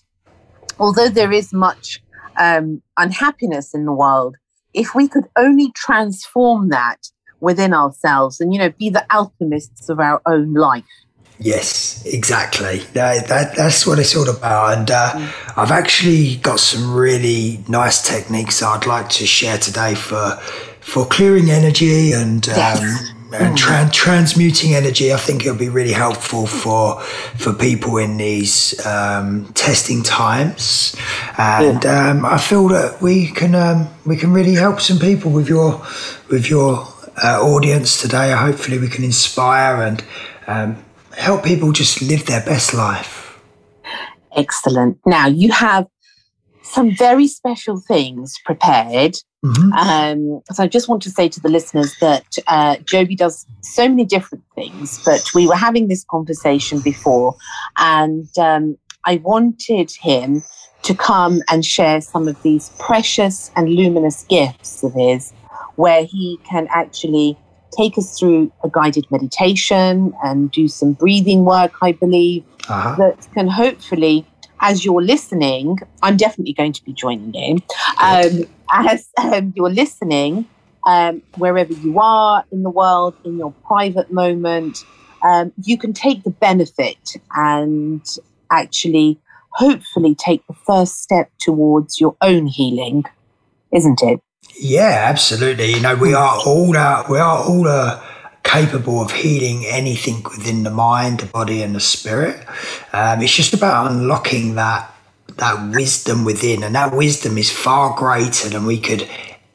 although 0.79 1.09
there 1.09 1.31
is 1.31 1.53
much 1.53 2.01
um, 2.37 2.81
unhappiness 2.97 3.73
in 3.73 3.85
the 3.85 3.93
world, 3.93 4.35
if 4.73 4.93
we 4.93 5.07
could 5.07 5.25
only 5.37 5.71
transform 5.71 6.69
that 6.69 7.09
within 7.39 7.73
ourselves 7.73 8.41
and, 8.41 8.53
you 8.53 8.59
know, 8.59 8.69
be 8.69 8.89
the 8.89 9.05
alchemists 9.13 9.89
of 9.89 9.99
our 9.99 10.21
own 10.25 10.53
life. 10.53 10.83
Yes, 11.37 12.05
exactly. 12.05 12.79
That, 12.93 13.27
that, 13.27 13.55
that's 13.55 13.85
what 13.85 13.99
it's 13.99 14.15
all 14.15 14.29
about. 14.29 14.77
And 14.77 14.91
uh, 14.91 15.11
mm. 15.11 15.57
I've 15.57 15.71
actually 15.71 16.37
got 16.37 16.59
some 16.59 16.93
really 16.93 17.63
nice 17.67 18.01
techniques 18.01 18.63
I'd 18.63 18.85
like 18.85 19.09
to 19.09 19.25
share 19.25 19.57
today 19.57 19.95
for 19.95 20.39
for 20.79 21.03
clearing 21.03 21.49
energy 21.49 22.11
and 22.11 22.45
yes. 22.45 23.14
And 23.33 23.57
tra- 23.57 23.89
transmuting 23.91 24.73
energy. 24.75 25.13
I 25.13 25.17
think 25.17 25.45
it'll 25.45 25.57
be 25.57 25.69
really 25.69 25.93
helpful 25.93 26.47
for 26.47 27.01
for 27.37 27.53
people 27.53 27.97
in 27.97 28.17
these 28.17 28.85
um, 28.85 29.45
testing 29.53 30.03
times, 30.03 30.95
and 31.37 31.83
yeah. 31.83 32.09
um, 32.09 32.25
I 32.25 32.37
feel 32.37 32.67
that 32.69 33.01
we 33.01 33.27
can 33.27 33.55
um, 33.55 33.87
we 34.05 34.17
can 34.17 34.31
really 34.33 34.53
help 34.53 34.81
some 34.81 34.99
people 34.99 35.31
with 35.31 35.49
your 35.49 35.85
with 36.29 36.49
your 36.49 36.87
uh, 37.23 37.41
audience 37.41 38.01
today. 38.01 38.31
Hopefully, 38.31 38.77
we 38.77 38.89
can 38.89 39.03
inspire 39.03 39.81
and 39.81 40.03
um, 40.47 40.83
help 41.11 41.43
people 41.43 41.71
just 41.71 42.01
live 42.01 42.25
their 42.25 42.43
best 42.45 42.73
life. 42.73 43.39
Excellent. 44.35 44.99
Now 45.05 45.27
you 45.27 45.51
have 45.51 45.87
some 46.61 46.93
very 46.93 47.27
special 47.27 47.79
things 47.79 48.35
prepared 48.43 49.15
Mm-hmm. 49.45 49.71
Um, 49.73 50.41
so 50.51 50.63
I 50.63 50.67
just 50.67 50.89
want 50.89 51.01
to 51.03 51.09
say 51.09 51.29
to 51.29 51.39
the 51.39 51.49
listeners 51.49 51.95
that 52.01 52.37
uh, 52.47 52.77
Joby 52.77 53.15
does 53.15 53.45
so 53.61 53.87
many 53.87 54.05
different 54.05 54.43
things, 54.55 55.03
but 55.05 55.23
we 55.35 55.47
were 55.47 55.55
having 55.55 55.87
this 55.87 56.03
conversation 56.09 56.79
before, 56.79 57.35
and 57.77 58.27
um, 58.37 58.77
I 59.05 59.17
wanted 59.17 59.91
him 59.91 60.43
to 60.83 60.95
come 60.95 61.41
and 61.49 61.65
share 61.65 62.01
some 62.01 62.27
of 62.27 62.41
these 62.43 62.69
precious 62.79 63.51
and 63.55 63.69
luminous 63.69 64.23
gifts 64.23 64.83
of 64.83 64.93
his, 64.93 65.31
where 65.75 66.03
he 66.05 66.39
can 66.43 66.67
actually 66.69 67.37
take 67.77 67.97
us 67.97 68.17
through 68.17 68.51
a 68.63 68.69
guided 68.69 69.05
meditation 69.11 70.13
and 70.23 70.51
do 70.51 70.67
some 70.67 70.93
breathing 70.93 71.45
work, 71.45 71.73
I 71.81 71.91
believe, 71.91 72.43
uh-huh. 72.69 72.95
that 72.97 73.27
can 73.33 73.47
hopefully 73.47 74.25
as 74.61 74.85
you're 74.85 75.01
listening, 75.01 75.79
I'm 76.01 76.17
definitely 76.17 76.53
going 76.53 76.73
to 76.73 76.83
be 76.83 76.93
joining 76.93 77.33
you. 77.33 77.61
Um, 78.01 78.45
as 78.71 79.07
um, 79.17 79.53
you're 79.55 79.69
listening, 79.69 80.47
um, 80.85 81.21
wherever 81.37 81.73
you 81.73 81.99
are 81.99 82.45
in 82.51 82.63
the 82.63 82.69
world, 82.69 83.15
in 83.23 83.37
your 83.37 83.53
private 83.65 84.11
moment, 84.11 84.83
um, 85.23 85.51
you 85.63 85.77
can 85.77 85.93
take 85.93 86.23
the 86.23 86.29
benefit 86.29 87.15
and 87.35 88.05
actually, 88.51 89.19
hopefully, 89.51 90.15
take 90.15 90.45
the 90.47 90.55
first 90.65 91.01
step 91.01 91.31
towards 91.39 91.99
your 91.99 92.15
own 92.21 92.47
healing, 92.47 93.03
isn't 93.73 94.01
it? 94.03 94.19
Yeah, 94.59 95.05
absolutely. 95.09 95.73
You 95.73 95.81
know, 95.81 95.95
we 95.95 96.13
are 96.13 96.39
all 96.45 96.77
uh, 96.77 97.03
we 97.09 97.17
are 97.17 97.37
all 97.43 97.67
uh, 97.67 98.01
capable 98.45 99.01
of 99.01 99.11
healing 99.11 99.65
anything 99.65 100.23
within 100.23 100.63
the 100.63 100.69
mind, 100.69 101.19
the 101.19 101.25
body, 101.25 101.61
and 101.61 101.75
the 101.75 101.81
spirit. 101.81 102.39
Um, 102.93 103.21
it's 103.21 103.35
just 103.35 103.53
about 103.53 103.91
unlocking 103.91 104.55
that 104.55 104.91
that 105.37 105.75
wisdom 105.75 106.23
within, 106.23 106.63
and 106.63 106.75
that 106.75 106.95
wisdom 106.95 107.37
is 107.37 107.51
far 107.51 107.97
greater 107.97 108.47
than 108.47 108.65
we 108.65 108.79
could 108.79 109.09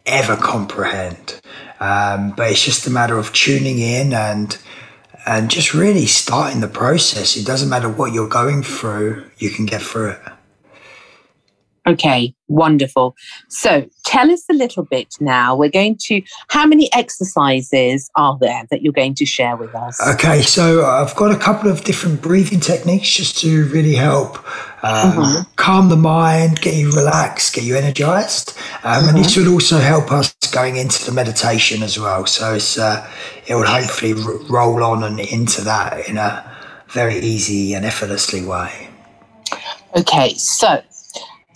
ever 0.05 0.37
comprehend. 0.37 1.41
Um, 1.79 2.33
but 2.33 2.51
it's 2.51 2.63
just 2.63 2.87
a 2.87 2.91
matter 2.91 3.17
of 3.17 3.33
tuning 3.33 3.79
in 3.79 4.13
and 4.13 4.59
and 5.25 5.51
just 5.51 5.73
really 5.73 6.07
starting 6.07 6.61
the 6.61 6.69
process. 6.69 7.37
It 7.37 7.47
doesn't 7.47 7.71
matter 7.71 7.89
what 7.89 8.13
you're 8.13 8.29
going 8.29 8.63
through; 8.63 9.31
you 9.39 9.49
can 9.51 9.65
get 9.65 9.81
through 9.81 10.11
it. 10.11 10.21
Okay, 11.91 12.33
wonderful. 12.47 13.17
So 13.49 13.89
tell 14.05 14.31
us 14.31 14.45
a 14.49 14.53
little 14.53 14.85
bit 14.85 15.17
now. 15.19 15.57
We're 15.57 15.71
going 15.71 15.97
to, 16.03 16.23
how 16.49 16.65
many 16.65 16.93
exercises 16.93 18.09
are 18.15 18.39
there 18.41 18.63
that 18.71 18.83
you're 18.83 18.93
going 18.93 19.17
to 19.17 19.27
share 19.27 19.57
with 19.57 19.75
us? 19.75 20.01
Okay, 20.15 20.43
so 20.43 20.85
I've 20.85 21.17
got 21.17 21.33
a 21.33 21.39
couple 21.39 21.69
of 21.69 21.83
different 21.83 22.23
breathing 22.23 22.61
techniques 22.61 23.11
just 23.11 23.39
to 23.41 23.65
really 23.71 23.95
help 23.95 24.39
um, 24.85 25.13
mm-hmm. 25.13 25.53
calm 25.57 25.89
the 25.89 25.97
mind, 25.97 26.61
get 26.61 26.75
you 26.75 26.93
relaxed, 26.93 27.55
get 27.55 27.65
you 27.65 27.77
energized. 27.77 28.57
Um, 28.85 28.93
mm-hmm. 28.93 29.09
And 29.09 29.19
this 29.25 29.37
will 29.37 29.53
also 29.53 29.79
help 29.79 30.13
us 30.13 30.33
going 30.53 30.77
into 30.77 31.05
the 31.05 31.13
meditation 31.13 31.83
as 31.83 31.99
well. 31.99 32.25
So 32.27 32.55
it's, 32.55 32.79
uh, 32.79 33.05
it 33.49 33.55
will 33.57 33.67
hopefully 33.67 34.13
r- 34.13 34.37
roll 34.49 34.85
on 34.85 35.03
and 35.03 35.19
into 35.19 35.63
that 35.63 36.09
in 36.09 36.19
a 36.19 36.49
very 36.91 37.19
easy 37.19 37.75
and 37.75 37.85
effortlessly 37.85 38.45
way. 38.45 38.91
Okay, 39.97 40.35
so 40.35 40.83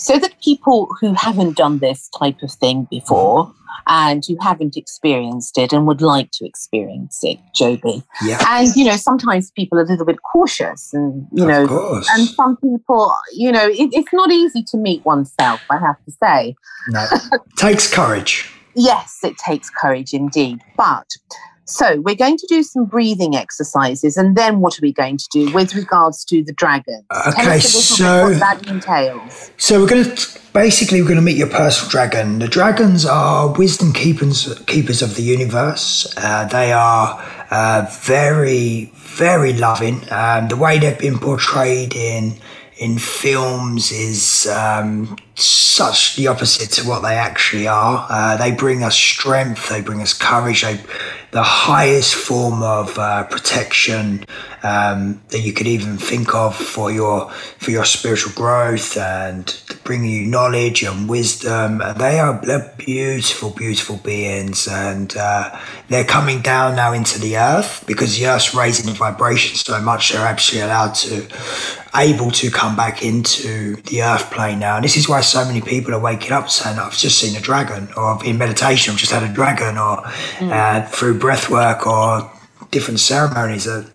so 0.04 0.18
that 0.18 0.38
people 0.42 0.94
who 1.00 1.14
haven't 1.14 1.56
done 1.56 1.78
this 1.78 2.10
type 2.10 2.42
of 2.42 2.52
thing 2.52 2.86
before 2.90 3.50
and 3.86 4.22
who 4.28 4.36
haven't 4.38 4.76
experienced 4.76 5.56
it 5.56 5.72
and 5.72 5.86
would 5.86 6.02
like 6.02 6.30
to 6.32 6.44
experience 6.44 7.20
it, 7.22 7.38
Joby. 7.54 8.02
Yeah. 8.22 8.38
And, 8.46 8.68
you 8.76 8.84
know, 8.84 8.96
sometimes 8.96 9.50
people 9.52 9.78
are 9.78 9.82
a 9.82 9.86
little 9.86 10.04
bit 10.04 10.18
cautious 10.22 10.92
and, 10.92 11.26
you 11.32 11.44
of 11.44 11.48
know, 11.48 11.66
course. 11.66 12.06
and 12.12 12.28
some 12.28 12.58
people, 12.58 13.16
you 13.32 13.50
know, 13.50 13.66
it, 13.66 13.94
it's 13.94 14.12
not 14.12 14.30
easy 14.30 14.62
to 14.64 14.76
meet 14.76 15.02
oneself, 15.06 15.62
I 15.70 15.78
have 15.78 15.96
to 16.04 16.12
say. 16.22 16.54
No. 16.88 17.06
takes 17.56 17.92
courage. 17.92 18.50
Yes, 18.76 19.20
it 19.22 19.38
takes 19.38 19.70
courage 19.70 20.12
indeed. 20.12 20.58
But 20.76 21.06
so 21.64 22.00
we're 22.00 22.14
going 22.14 22.36
to 22.36 22.46
do 22.46 22.62
some 22.62 22.84
breathing 22.84 23.36
exercises, 23.36 24.16
and 24.16 24.36
then 24.36 24.60
what 24.60 24.78
are 24.78 24.82
we 24.82 24.92
going 24.92 25.16
to 25.16 25.26
do 25.30 25.52
with 25.52 25.74
regards 25.74 26.24
to 26.26 26.42
the 26.42 26.52
dragon? 26.52 27.04
Okay, 27.28 27.58
so 27.58 28.30
what 28.30 28.38
that 28.38 28.66
entails. 28.66 29.50
So 29.56 29.80
we're 29.80 29.88
going 29.88 30.04
to 30.04 30.40
basically 30.52 31.00
we're 31.00 31.08
going 31.08 31.16
to 31.16 31.22
meet 31.22 31.36
your 31.36 31.48
personal 31.48 31.90
dragon. 31.90 32.38
The 32.38 32.48
dragons 32.48 33.06
are 33.06 33.52
wisdom 33.52 33.92
keepers 33.92 34.58
keepers 34.66 35.02
of 35.02 35.16
the 35.16 35.22
universe. 35.22 36.12
Uh, 36.16 36.46
they 36.46 36.72
are 36.72 37.22
uh, 37.50 37.86
very 38.00 38.90
very 38.94 39.52
loving. 39.52 40.00
Um, 40.10 40.48
the 40.48 40.56
way 40.56 40.78
they've 40.78 40.98
been 40.98 41.18
portrayed 41.18 41.94
in 41.94 42.34
in 42.78 42.98
films 42.98 43.92
is 43.92 44.46
um, 44.48 45.16
such 45.34 46.16
the 46.16 46.28
opposite 46.28 46.70
to 46.70 46.88
what 46.88 47.02
they 47.02 47.14
actually 47.14 47.66
are. 47.66 48.06
Uh, 48.08 48.36
they 48.36 48.52
bring 48.52 48.82
us 48.82 48.94
strength, 48.94 49.68
they 49.68 49.80
bring 49.80 50.00
us 50.00 50.12
courage, 50.12 50.62
they, 50.62 50.78
the 51.32 51.42
highest 51.42 52.14
form 52.14 52.62
of 52.62 52.96
uh, 52.96 53.24
protection 53.24 54.24
um, 54.62 55.20
that 55.30 55.40
you 55.40 55.52
could 55.52 55.66
even 55.66 55.98
think 55.98 56.32
of 56.32 56.54
for 56.54 56.92
your 56.92 57.28
for 57.58 57.72
your 57.72 57.84
spiritual 57.84 58.32
growth 58.34 58.96
and 58.96 59.60
bringing 59.82 60.10
you 60.10 60.26
knowledge 60.26 60.84
and 60.84 61.08
wisdom. 61.08 61.80
And 61.80 61.98
they 61.98 62.20
are 62.20 62.40
they're 62.40 62.72
beautiful, 62.78 63.50
beautiful 63.50 63.96
beings, 63.96 64.68
and 64.68 65.16
uh, 65.16 65.58
they're 65.88 66.04
coming 66.04 66.40
down 66.40 66.76
now 66.76 66.92
into 66.92 67.18
the 67.18 67.36
earth 67.36 67.82
because 67.86 68.16
the 68.16 68.28
earth's 68.28 68.54
raising 68.54 68.86
the 68.86 68.92
vibration 68.92 69.56
so 69.56 69.80
much. 69.80 70.12
They're 70.12 70.26
actually 70.26 70.60
allowed 70.60 70.94
to 70.94 71.26
able 71.96 72.30
to 72.30 72.50
come 72.50 72.74
back 72.74 73.04
into 73.04 73.76
the 73.82 74.02
earth 74.02 74.30
plane 74.30 74.58
now. 74.58 74.76
And 74.76 74.84
this 74.84 74.96
is 74.96 75.08
why 75.08 75.20
so 75.24 75.44
many 75.44 75.60
people 75.60 75.94
are 75.94 76.00
waking 76.00 76.32
up 76.32 76.50
saying, 76.50 76.78
I've 76.78 76.96
just 76.96 77.18
seen 77.18 77.36
a 77.36 77.40
dragon, 77.40 77.88
or 77.96 78.24
in 78.24 78.38
meditation, 78.38 78.92
I've 78.92 78.98
just 78.98 79.12
had 79.12 79.22
a 79.22 79.32
dragon, 79.32 79.76
or 79.76 79.98
mm. 80.38 80.50
uh, 80.50 80.86
through 80.88 81.18
breath 81.18 81.50
work 81.50 81.86
or 81.86 82.30
different 82.70 83.00
ceremonies. 83.00 83.66
Uh, 83.66 83.88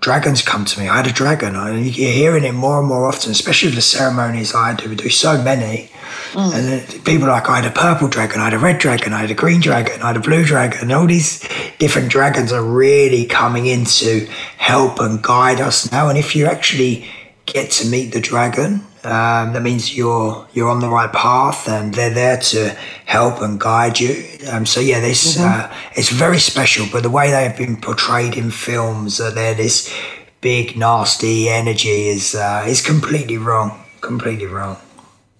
dragons 0.00 0.42
come 0.42 0.64
to 0.64 0.80
me. 0.80 0.88
I 0.88 0.96
had 0.96 1.06
a 1.06 1.12
dragon. 1.12 1.56
And 1.56 1.84
you're 1.84 2.12
hearing 2.12 2.44
it 2.44 2.52
more 2.52 2.78
and 2.78 2.88
more 2.88 3.06
often, 3.06 3.30
especially 3.30 3.68
with 3.68 3.76
the 3.76 3.82
ceremonies 3.82 4.54
I 4.54 4.74
do. 4.74 4.88
We 4.88 4.94
do 4.94 5.08
so 5.08 5.42
many. 5.42 5.90
Mm. 6.32 6.54
And 6.54 7.04
people 7.04 7.28
like, 7.28 7.48
I 7.48 7.60
had 7.60 7.70
a 7.70 7.74
purple 7.74 8.08
dragon, 8.08 8.40
I 8.40 8.44
had 8.44 8.54
a 8.54 8.58
red 8.58 8.78
dragon, 8.78 9.12
I 9.12 9.20
had 9.20 9.30
a 9.30 9.34
green 9.34 9.60
dragon, 9.60 10.02
I 10.02 10.08
had 10.08 10.16
a 10.16 10.20
blue 10.20 10.44
dragon. 10.44 10.80
And 10.82 10.92
all 10.92 11.06
these 11.06 11.40
different 11.78 12.10
dragons 12.10 12.52
are 12.52 12.62
really 12.62 13.24
coming 13.24 13.66
in 13.66 13.84
to 13.86 14.26
help 14.58 15.00
and 15.00 15.22
guide 15.22 15.60
us 15.60 15.90
now. 15.90 16.08
And 16.08 16.18
if 16.18 16.36
you 16.36 16.46
actually 16.46 17.08
get 17.46 17.70
to 17.72 17.88
meet 17.88 18.12
the 18.12 18.20
dragon, 18.20 18.84
um, 19.04 19.52
that 19.52 19.62
means 19.62 19.96
you're 19.96 20.46
you're 20.52 20.68
on 20.68 20.80
the 20.80 20.88
right 20.88 21.12
path, 21.12 21.68
and 21.68 21.94
they're 21.94 22.14
there 22.14 22.36
to 22.36 22.70
help 23.06 23.40
and 23.40 23.58
guide 23.60 24.00
you. 24.00 24.24
Um, 24.50 24.66
so 24.66 24.80
yeah, 24.80 25.00
this 25.00 25.36
mm-hmm. 25.36 25.72
uh, 25.72 25.76
it's 25.94 26.10
very 26.10 26.38
special. 26.38 26.86
But 26.90 27.02
the 27.02 27.10
way 27.10 27.30
they 27.30 27.44
have 27.44 27.56
been 27.56 27.76
portrayed 27.76 28.36
in 28.36 28.50
films, 28.50 29.18
that 29.18 29.34
they're 29.34 29.54
this 29.54 29.94
big 30.40 30.76
nasty 30.76 31.48
energy 31.48 32.08
is 32.08 32.34
uh, 32.34 32.64
is 32.68 32.80
completely 32.80 33.38
wrong. 33.38 33.84
Completely 34.00 34.46
wrong. 34.46 34.76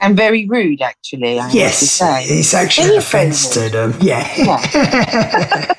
And 0.00 0.16
very 0.16 0.46
rude, 0.46 0.80
actually. 0.80 1.40
I 1.40 1.50
yes, 1.50 2.00
it's 2.00 2.54
actually 2.54 2.90
an 2.90 2.98
offence 2.98 3.48
to 3.54 3.68
them. 3.68 3.94
Yeah. 4.00 4.28
yeah. 4.36 5.74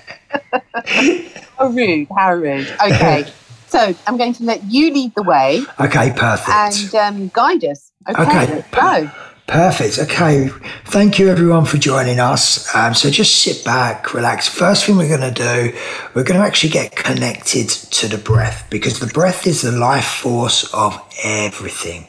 how 1.57 1.67
rude! 1.67 2.07
How 2.15 2.33
rude! 2.33 2.67
Okay. 2.83 3.25
So 3.69 3.95
I'm 4.07 4.17
going 4.17 4.33
to 4.33 4.43
let 4.43 4.63
you 4.65 4.91
lead 4.93 5.13
the 5.15 5.23
way. 5.23 5.61
Okay, 5.79 6.11
perfect. 6.15 6.49
And 6.49 6.95
um, 6.95 7.27
guide 7.29 7.63
us. 7.63 7.91
Okay, 8.09 8.23
okay 8.23 8.65
go. 8.71 9.11
Perfect. 9.49 9.97
Okay. 9.97 10.49
Thank 10.85 11.17
you, 11.17 11.27
everyone, 11.29 11.65
for 11.65 11.77
joining 11.77 12.19
us. 12.19 12.73
Um, 12.75 12.93
so 12.93 13.09
just 13.09 13.41
sit 13.41 13.65
back, 13.65 14.13
relax. 14.13 14.47
First 14.47 14.85
thing 14.85 14.97
we're 14.97 15.07
going 15.07 15.33
to 15.33 15.43
do, 15.43 15.75
we're 16.13 16.23
going 16.23 16.39
to 16.39 16.45
actually 16.45 16.69
get 16.69 16.95
connected 16.95 17.67
to 17.69 18.07
the 18.07 18.19
breath 18.19 18.67
because 18.69 18.99
the 18.99 19.07
breath 19.07 19.47
is 19.47 19.63
the 19.63 19.71
life 19.71 20.05
force 20.05 20.71
of 20.71 21.01
everything. 21.23 22.05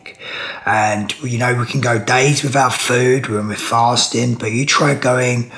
And, 0.67 1.19
you 1.23 1.39
know, 1.39 1.55
we 1.55 1.65
can 1.65 1.81
go 1.81 1.99
days 1.99 2.43
without 2.43 2.75
food 2.75 3.29
when 3.29 3.49
we're 3.49 3.57
fasting, 3.57 4.35
but 4.35 4.53
you 4.53 4.67
try 4.67 4.95
going 4.95 5.51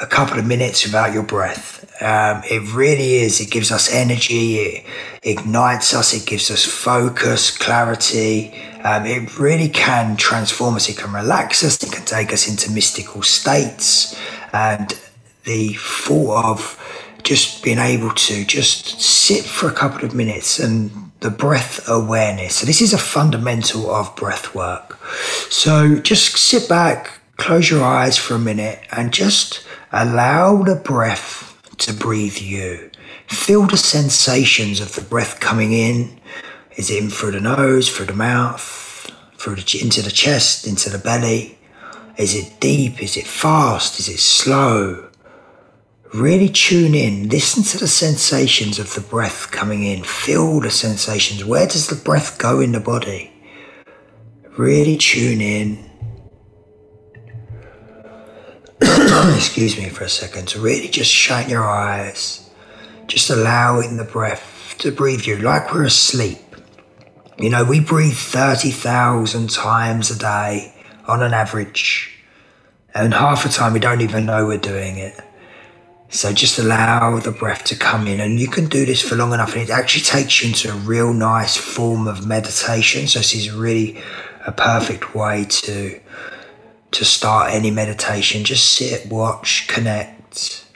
a 0.00 0.06
couple 0.06 0.40
of 0.40 0.46
minutes 0.46 0.84
without 0.84 1.12
your 1.12 1.22
breath 1.22 1.81
um, 2.02 2.42
it 2.50 2.74
really 2.74 3.14
is. 3.14 3.40
It 3.40 3.50
gives 3.50 3.70
us 3.70 3.92
energy. 3.92 4.56
It 4.56 4.86
ignites 5.22 5.94
us. 5.94 6.12
It 6.14 6.26
gives 6.26 6.50
us 6.50 6.64
focus, 6.64 7.56
clarity. 7.56 8.54
Um, 8.84 9.06
it 9.06 9.38
really 9.38 9.68
can 9.68 10.16
transform 10.16 10.74
us. 10.74 10.88
It 10.88 10.96
can 10.98 11.12
relax 11.12 11.62
us. 11.62 11.82
It 11.82 11.92
can 11.92 12.04
take 12.04 12.32
us 12.32 12.48
into 12.48 12.70
mystical 12.72 13.22
states. 13.22 14.18
And 14.52 14.98
the 15.44 15.74
thought 15.74 16.44
of 16.44 17.18
just 17.22 17.62
being 17.62 17.78
able 17.78 18.10
to 18.10 18.44
just 18.44 19.00
sit 19.00 19.44
for 19.44 19.68
a 19.68 19.72
couple 19.72 20.04
of 20.04 20.14
minutes 20.14 20.58
and 20.58 21.12
the 21.20 21.30
breath 21.30 21.88
awareness. 21.88 22.56
So 22.56 22.66
this 22.66 22.80
is 22.80 22.92
a 22.92 22.98
fundamental 22.98 23.90
of 23.90 24.14
breath 24.16 24.54
work. 24.54 24.98
So 25.48 26.00
just 26.00 26.36
sit 26.36 26.68
back, 26.68 27.20
close 27.36 27.70
your 27.70 27.84
eyes 27.84 28.18
for 28.18 28.34
a 28.34 28.40
minute 28.40 28.80
and 28.90 29.12
just 29.12 29.64
allow 29.92 30.62
the 30.64 30.74
breath 30.74 31.51
to 31.86 31.92
breathe 31.92 32.38
you. 32.38 32.90
Feel 33.26 33.66
the 33.66 33.76
sensations 33.76 34.80
of 34.80 34.94
the 34.94 35.00
breath 35.00 35.40
coming 35.40 35.72
in. 35.72 36.20
Is 36.76 36.90
it 36.90 37.02
in 37.02 37.10
through 37.10 37.32
the 37.32 37.40
nose, 37.40 37.88
through 37.88 38.06
the 38.06 38.12
mouth, 38.12 39.10
through 39.36 39.56
the, 39.56 39.78
into 39.82 40.02
the 40.02 40.10
chest, 40.10 40.66
into 40.66 40.90
the 40.90 40.98
belly? 40.98 41.58
Is 42.16 42.34
it 42.34 42.60
deep? 42.60 43.02
Is 43.02 43.16
it 43.16 43.26
fast? 43.26 43.98
Is 43.98 44.08
it 44.08 44.18
slow? 44.18 45.08
Really 46.12 46.48
tune 46.48 46.94
in. 46.94 47.28
Listen 47.28 47.62
to 47.64 47.78
the 47.78 47.88
sensations 47.88 48.78
of 48.78 48.94
the 48.94 49.00
breath 49.00 49.50
coming 49.50 49.82
in. 49.82 50.04
Feel 50.04 50.60
the 50.60 50.70
sensations. 50.70 51.44
Where 51.44 51.66
does 51.66 51.88
the 51.88 51.96
breath 51.96 52.38
go 52.38 52.60
in 52.60 52.72
the 52.72 52.80
body? 52.80 53.32
Really 54.58 54.98
tune 54.98 55.40
in 55.40 55.90
excuse 59.36 59.76
me 59.76 59.90
for 59.90 60.04
a 60.04 60.08
second, 60.08 60.48
to 60.48 60.60
really 60.60 60.88
just 60.88 61.10
shut 61.10 61.48
your 61.48 61.64
eyes, 61.64 62.48
just 63.08 63.28
allowing 63.28 63.98
the 63.98 64.04
breath 64.04 64.74
to 64.78 64.90
breathe 64.90 65.26
you 65.26 65.36
like 65.36 65.72
we're 65.72 65.84
asleep. 65.84 66.38
You 67.38 67.50
know, 67.50 67.62
we 67.62 67.80
breathe 67.80 68.14
30,000 68.14 69.50
times 69.50 70.10
a 70.10 70.18
day 70.18 70.74
on 71.06 71.22
an 71.22 71.34
average, 71.34 72.16
and 72.94 73.12
half 73.12 73.42
the 73.42 73.50
time 73.50 73.74
we 73.74 73.80
don't 73.80 74.00
even 74.00 74.24
know 74.24 74.46
we're 74.46 74.56
doing 74.56 74.96
it. 74.96 75.20
So 76.08 76.32
just 76.32 76.58
allow 76.58 77.18
the 77.18 77.32
breath 77.32 77.64
to 77.64 77.76
come 77.76 78.06
in, 78.06 78.18
and 78.18 78.40
you 78.40 78.48
can 78.48 78.66
do 78.66 78.86
this 78.86 79.02
for 79.02 79.16
long 79.16 79.34
enough, 79.34 79.52
and 79.52 79.62
it 79.62 79.70
actually 79.70 80.04
takes 80.04 80.42
you 80.42 80.48
into 80.48 80.70
a 80.70 80.76
real 80.76 81.12
nice 81.12 81.56
form 81.56 82.06
of 82.06 82.26
meditation. 82.26 83.06
So, 83.08 83.18
this 83.18 83.34
is 83.34 83.50
really 83.50 84.02
a 84.46 84.52
perfect 84.52 85.14
way 85.14 85.44
to 85.48 86.00
to 86.92 87.04
start 87.04 87.52
any 87.52 87.70
meditation. 87.70 88.44
Just 88.44 88.72
sit, 88.72 89.10
watch, 89.10 89.66
connect. 89.68 90.66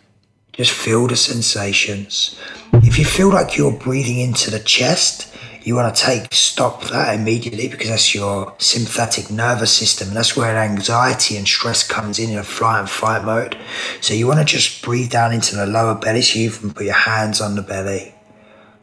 Just 0.53 0.73
feel 0.73 1.07
the 1.07 1.17
sensations. 1.17 2.39
If 2.73 2.99
you 2.99 3.05
feel 3.05 3.29
like 3.29 3.57
you're 3.57 3.73
breathing 3.73 4.19
into 4.19 4.51
the 4.51 4.59
chest, 4.59 5.33
you 5.63 5.75
want 5.75 5.95
to 5.95 6.01
take 6.01 6.33
stop 6.33 6.85
that 6.85 7.19
immediately 7.19 7.69
because 7.69 7.89
that's 7.89 8.15
your 8.15 8.55
sympathetic 8.59 9.31
nervous 9.31 9.73
system. 9.73 10.15
That's 10.15 10.37
where 10.37 10.57
anxiety 10.57 11.37
and 11.37 11.47
stress 11.47 11.87
comes 11.87 12.19
in 12.19 12.31
in 12.31 12.39
a 12.39 12.45
flight 12.45 12.81
and 12.81 12.89
fight 12.89 13.25
mode. 13.25 13.59
So 14.01 14.15
you 14.15 14.27
want 14.27 14.39
to 14.39 14.45
just 14.45 14.83
breathe 14.83 15.11
down 15.11 15.33
into 15.33 15.57
the 15.57 15.67
lower 15.67 15.97
belly. 15.97 16.23
So 16.23 16.39
you 16.39 16.51
can 16.51 16.73
put 16.73 16.85
your 16.85 16.95
hands 16.95 17.41
on 17.41 17.57
the 17.57 17.63
belly 17.63 18.15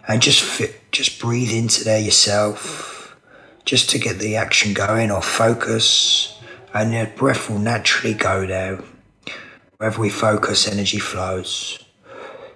and 0.07 0.21
just 0.21 0.43
fit, 0.43 0.91
just 0.91 1.19
breathe 1.19 1.51
into 1.51 1.83
there 1.83 1.99
yourself, 1.99 3.15
just 3.65 3.89
to 3.91 3.97
get 3.97 4.19
the 4.19 4.35
action 4.35 4.73
going 4.73 5.09
or 5.09 5.21
focus 5.21 6.32
and 6.73 6.91
your 6.91 7.07
breath 7.07 7.49
will 7.49 7.59
naturally 7.59 8.13
go 8.13 8.47
there. 8.47 8.83
Wherever 9.77 10.01
we 10.01 10.09
focus, 10.09 10.67
energy 10.67 10.99
flows. 10.99 11.79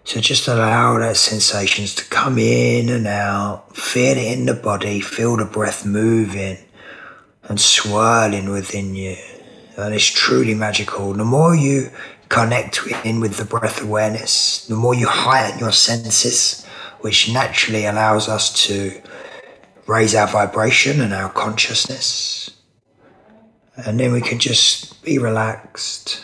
So 0.03 0.21
just 0.21 0.47
allow 0.47 0.97
those 0.97 1.19
sensations 1.19 1.93
to 1.95 2.05
come 2.05 2.37
in 2.39 2.89
and 2.89 3.05
out. 3.05 3.75
Feel 3.75 4.17
it 4.17 4.37
in 4.37 4.45
the 4.45 4.53
body. 4.53 5.01
Feel 5.01 5.37
the 5.37 5.45
breath 5.45 5.85
moving 5.85 6.57
and 7.43 7.59
swirling 7.59 8.49
within 8.49 8.95
you. 8.95 9.17
And 9.77 9.93
it's 9.93 10.05
truly 10.05 10.55
magical. 10.55 11.13
The 11.13 11.25
more 11.25 11.55
you 11.55 11.91
connect 12.29 12.79
in 13.05 13.19
with 13.19 13.37
the 13.37 13.45
breath 13.45 13.83
awareness, 13.83 14.65
the 14.65 14.75
more 14.75 14.95
you 14.95 15.07
heighten 15.07 15.59
your 15.59 15.71
senses, 15.71 16.65
which 17.01 17.31
naturally 17.31 17.85
allows 17.85 18.27
us 18.27 18.65
to 18.67 18.99
raise 19.85 20.15
our 20.15 20.27
vibration 20.27 21.01
and 21.01 21.13
our 21.13 21.29
consciousness 21.29 22.56
and 23.85 23.99
then 23.99 24.11
we 24.11 24.21
can 24.21 24.39
just 24.39 25.03
be 25.03 25.17
relaxed. 25.17 26.23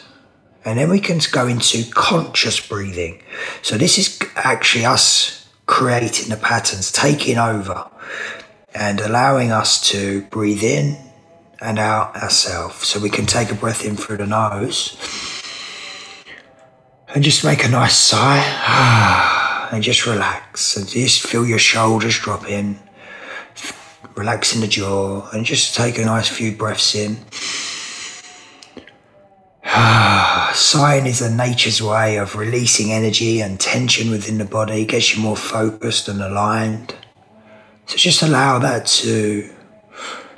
And 0.65 0.79
then 0.79 0.89
we 0.89 0.99
can 0.99 1.19
go 1.31 1.47
into 1.47 1.83
conscious 1.91 2.65
breathing. 2.65 3.21
So, 3.61 3.77
this 3.77 3.97
is 3.97 4.19
actually 4.35 4.85
us 4.85 5.47
creating 5.65 6.29
the 6.29 6.37
patterns, 6.37 6.91
taking 6.91 7.37
over, 7.37 7.89
and 8.73 9.01
allowing 9.01 9.51
us 9.51 9.81
to 9.91 10.21
breathe 10.23 10.63
in 10.63 10.97
and 11.61 11.79
out 11.79 12.15
ourselves. 12.15 12.87
So, 12.87 12.99
we 12.99 13.09
can 13.09 13.25
take 13.25 13.51
a 13.51 13.55
breath 13.55 13.85
in 13.85 13.97
through 13.97 14.17
the 14.17 14.27
nose 14.27 14.97
and 17.13 17.23
just 17.23 17.43
make 17.43 17.63
a 17.63 17.69
nice 17.69 17.97
sigh 17.97 19.69
and 19.71 19.83
just 19.83 20.05
relax 20.05 20.77
and 20.77 20.87
just 20.87 21.21
feel 21.21 21.45
your 21.45 21.59
shoulders 21.59 22.17
drop 22.17 22.49
in 22.49 22.79
relaxing 24.15 24.61
the 24.61 24.67
jaw, 24.67 25.29
and 25.31 25.45
just 25.45 25.75
take 25.75 25.97
a 25.97 26.05
nice 26.05 26.27
few 26.27 26.51
breaths 26.51 26.95
in. 26.95 27.17
Sighing 30.53 31.07
is 31.07 31.19
a 31.21 31.33
nature's 31.33 31.81
way 31.81 32.17
of 32.17 32.35
releasing 32.35 32.91
energy 32.91 33.41
and 33.41 33.59
tension 33.59 34.11
within 34.11 34.37
the 34.37 34.45
body, 34.45 34.85
gets 34.85 35.15
you 35.15 35.21
more 35.21 35.35
focused 35.35 36.07
and 36.07 36.21
aligned. 36.21 36.93
So 37.87 37.97
just 37.97 38.21
allow 38.21 38.59
that 38.59 38.85
to, 38.85 39.49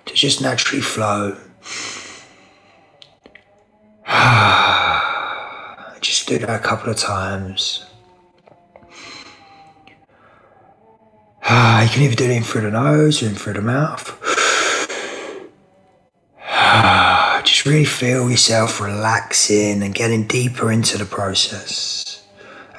to 0.06 0.14
just 0.14 0.42
naturally 0.42 0.82
flow. 0.82 1.36
just 6.02 6.28
do 6.28 6.38
that 6.40 6.50
a 6.50 6.60
couple 6.60 6.90
of 6.90 6.98
times. 6.98 7.86
You 11.86 11.90
can 11.92 12.02
either 12.02 12.16
do 12.16 12.26
it 12.26 12.32
in 12.32 12.44
through 12.44 12.62
the 12.62 12.72
nose 12.72 13.22
or 13.22 13.28
in 13.28 13.36
through 13.36 13.54
the 13.54 13.62
mouth. 13.62 14.20
Ah, 16.42 17.42
just 17.44 17.66
really 17.66 17.86
feel 17.86 18.30
yourself 18.30 18.82
relaxing 18.82 19.84
and 19.84 19.94
getting 19.94 20.26
deeper 20.26 20.72
into 20.72 20.98
the 20.98 21.06
process. 21.06 22.24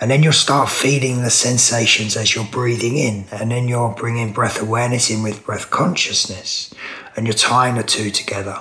And 0.01 0.11
then 0.11 0.25
you'll 0.25 0.33
start 0.33 0.69
feeling 0.69 1.23
the 1.23 1.31
sensations 1.31 2.17
as 2.17 2.35
you're 2.35 2.45
breathing 2.45 2.97
in. 2.97 3.27
And 3.31 3.53
then 3.53 3.69
you're 3.69 3.95
bringing 3.95 4.33
breath 4.33 4.61
awareness 4.61 5.11
in 5.11 5.23
with 5.23 5.47
breath 5.47 5.71
consciousness. 5.71 6.75
And 7.17 7.27
you're 7.27 7.35
tying 7.35 7.77
the 7.77 7.85
two 7.85 8.11
together. 8.11 8.61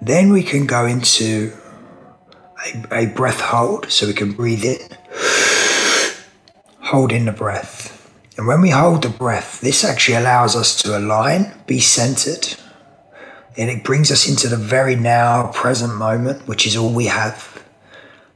Then 0.00 0.32
we 0.32 0.42
can 0.42 0.66
go 0.66 0.86
into 0.86 1.52
a, 2.64 3.02
a 3.02 3.06
breath 3.06 3.40
hold. 3.40 3.90
So 3.90 4.06
we 4.06 4.14
can 4.14 4.32
breathe 4.32 4.64
in, 4.64 4.78
hold 6.80 7.12
in 7.12 7.24
the 7.24 7.32
breath 7.32 7.91
And 8.38 8.46
when 8.46 8.62
we 8.62 8.70
hold 8.70 9.02
the 9.02 9.10
breath, 9.10 9.60
this 9.60 9.84
actually 9.84 10.16
allows 10.16 10.56
us 10.56 10.80
to 10.82 10.96
align, 10.96 11.52
be 11.66 11.80
centered, 11.80 12.56
and 13.58 13.68
it 13.68 13.84
brings 13.84 14.10
us 14.10 14.26
into 14.26 14.48
the 14.48 14.56
very 14.56 14.96
now 14.96 15.50
present 15.52 15.94
moment, 15.94 16.48
which 16.48 16.66
is 16.66 16.74
all 16.74 16.92
we 16.92 17.06
have. 17.06 17.62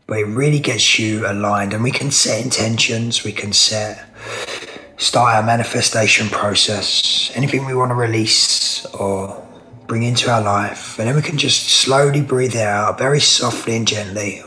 But 0.07 0.19
it 0.19 0.27
really 0.27 0.61
gets 0.61 0.99
you 0.99 1.27
aligned, 1.27 1.73
and 1.73 1.83
we 1.83 1.91
can 1.91 2.11
set 2.11 2.45
intentions, 2.45 3.25
we 3.25 3.33
can 3.33 3.55
set, 3.55 4.05
start 4.99 5.35
our 5.35 5.43
manifestation 5.43 6.29
process, 6.29 7.33
anything 7.35 7.65
we 7.65 7.75
want 7.75 7.91
to 7.91 7.95
release 7.95 8.85
or 8.95 9.43
bring 9.87 10.03
into 10.03 10.31
our 10.31 10.43
life, 10.43 10.99
and 10.99 11.09
then 11.09 11.17
we 11.17 11.23
can 11.23 11.39
just 11.39 11.69
slowly 11.69 12.21
breathe 12.21 12.57
out 12.57 12.99
very 12.99 13.21
softly 13.21 13.77
and 13.77 13.89
gently. 13.89 14.43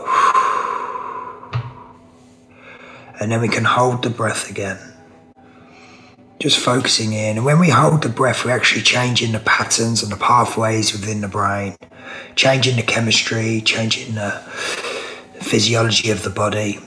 And 3.20 3.32
then 3.32 3.42
we 3.42 3.50
can 3.50 3.66
hold 3.66 4.04
the 4.04 4.12
breath 4.12 4.50
again 4.50 4.89
just 6.40 6.58
focusing 6.58 7.14
in. 7.14 7.38
And 7.38 7.46
when 7.46 7.60
we 7.60 7.70
hold 7.70 8.02
the 8.02 8.10
breath, 8.10 8.46
we're 8.46 8.56
actually 8.56 8.82
changing 8.82 9.34
the 9.34 9.40
patterns 9.40 10.02
and 10.02 10.12
the 10.12 10.18
pathways 10.18 10.94
within 10.94 11.22
the 11.22 11.28
brain, 11.28 11.76
changing 12.36 12.78
the 12.78 12.84
chemistry, 12.84 13.62
changing 13.62 14.16
the 14.16 14.32
physiology 15.42 16.10
of 16.10 16.24
the 16.24 16.30
body. 16.30 16.80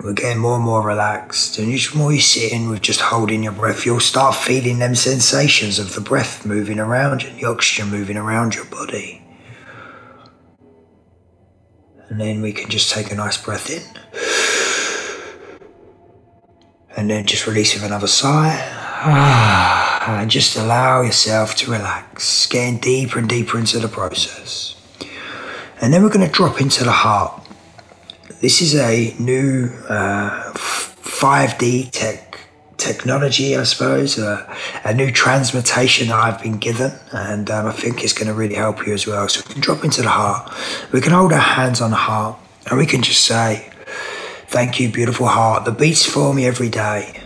We're 0.00 0.14
getting 0.14 0.40
more 0.40 0.56
and 0.56 0.64
more 0.64 0.86
relaxed. 0.86 1.58
And 1.58 1.72
the 1.72 1.90
more 1.96 2.12
you 2.12 2.20
sit 2.20 2.52
in 2.52 2.70
with 2.70 2.80
just 2.80 3.00
holding 3.00 3.42
your 3.42 3.52
breath, 3.52 3.84
you'll 3.84 4.00
start 4.00 4.34
feeling 4.34 4.78
them 4.78 4.94
sensations 4.94 5.78
of 5.78 5.94
the 5.94 6.00
breath 6.00 6.46
moving 6.46 6.78
around 6.78 7.24
and 7.24 7.38
the 7.38 7.46
oxygen 7.46 7.90
moving 7.90 8.16
around 8.16 8.54
your 8.54 8.64
body. 8.66 9.22
And 12.08 12.18
then 12.18 12.40
we 12.40 12.52
can 12.52 12.70
just 12.70 12.90
take 12.90 13.10
a 13.10 13.14
nice 13.14 13.36
breath 13.36 13.68
in 13.68 13.82
and 16.98 17.08
then 17.08 17.24
just 17.24 17.46
release 17.46 17.74
with 17.74 17.84
another 17.84 18.08
sigh. 18.08 18.74
And 20.08 20.30
just 20.30 20.56
allow 20.56 21.02
yourself 21.02 21.54
to 21.56 21.70
relax, 21.70 22.46
getting 22.46 22.78
deeper 22.78 23.18
and 23.18 23.28
deeper 23.28 23.58
into 23.58 23.78
the 23.78 23.88
process. 23.88 24.74
And 25.82 25.92
then 25.92 26.02
we're 26.02 26.08
going 26.08 26.26
to 26.26 26.32
drop 26.32 26.62
into 26.62 26.82
the 26.82 26.92
heart. 26.92 27.42
This 28.40 28.62
is 28.62 28.74
a 28.74 29.14
new 29.18 29.66
uh, 29.86 30.54
5D 30.54 31.90
tech 31.90 32.40
technology, 32.78 33.54
I 33.54 33.64
suppose, 33.64 34.18
uh, 34.18 34.56
a 34.82 34.94
new 34.94 35.12
transmutation 35.12 36.08
that 36.08 36.16
I've 36.16 36.42
been 36.42 36.56
given, 36.56 36.92
and 37.12 37.50
um, 37.50 37.66
I 37.66 37.72
think 37.72 38.02
it's 38.02 38.14
going 38.14 38.28
to 38.28 38.34
really 38.34 38.54
help 38.54 38.86
you 38.86 38.94
as 38.94 39.06
well. 39.06 39.28
So 39.28 39.42
we 39.46 39.52
can 39.52 39.60
drop 39.60 39.84
into 39.84 40.00
the 40.00 40.08
heart. 40.08 40.50
We 40.90 41.02
can 41.02 41.12
hold 41.12 41.34
our 41.34 41.38
hands 41.38 41.82
on 41.82 41.90
the 41.90 41.96
heart, 41.96 42.38
and 42.70 42.78
we 42.78 42.86
can 42.86 43.02
just 43.02 43.26
say, 43.26 43.67
Thank 44.48 44.80
you, 44.80 44.90
beautiful 44.90 45.26
heart 45.26 45.66
that 45.66 45.78
beats 45.78 46.06
for 46.06 46.32
me 46.32 46.46
every 46.46 46.70
day. 46.70 47.20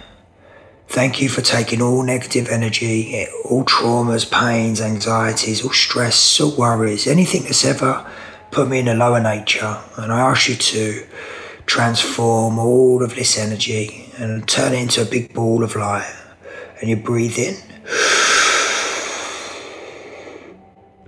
Thank 0.89 1.23
you 1.23 1.29
for 1.29 1.41
taking 1.41 1.81
all 1.81 2.03
negative 2.03 2.49
energy, 2.49 3.29
all 3.45 3.65
traumas, 3.65 4.29
pains, 4.29 4.81
anxieties, 4.81 5.63
all 5.63 5.71
stress, 5.71 6.41
all 6.41 6.57
worries, 6.57 7.07
anything 7.07 7.45
that's 7.45 7.65
ever 7.65 8.05
put 8.51 8.69
me 8.69 8.81
in 8.81 8.89
a 8.89 8.95
lower 8.95 9.21
nature. 9.21 9.81
And 9.97 10.13
I 10.13 10.19
ask 10.19 10.49
you 10.49 10.57
to 10.57 11.07
transform 11.65 12.59
all 12.59 13.05
of 13.05 13.15
this 13.15 13.39
energy 13.39 14.13
and 14.19 14.47
turn 14.49 14.73
it 14.73 14.83
into 14.83 15.03
a 15.03 15.05
big 15.05 15.33
ball 15.33 15.63
of 15.63 15.77
light. 15.77 16.13
And 16.81 16.91
you 16.91 16.97
breathe 16.97 17.39
in. 17.39 17.55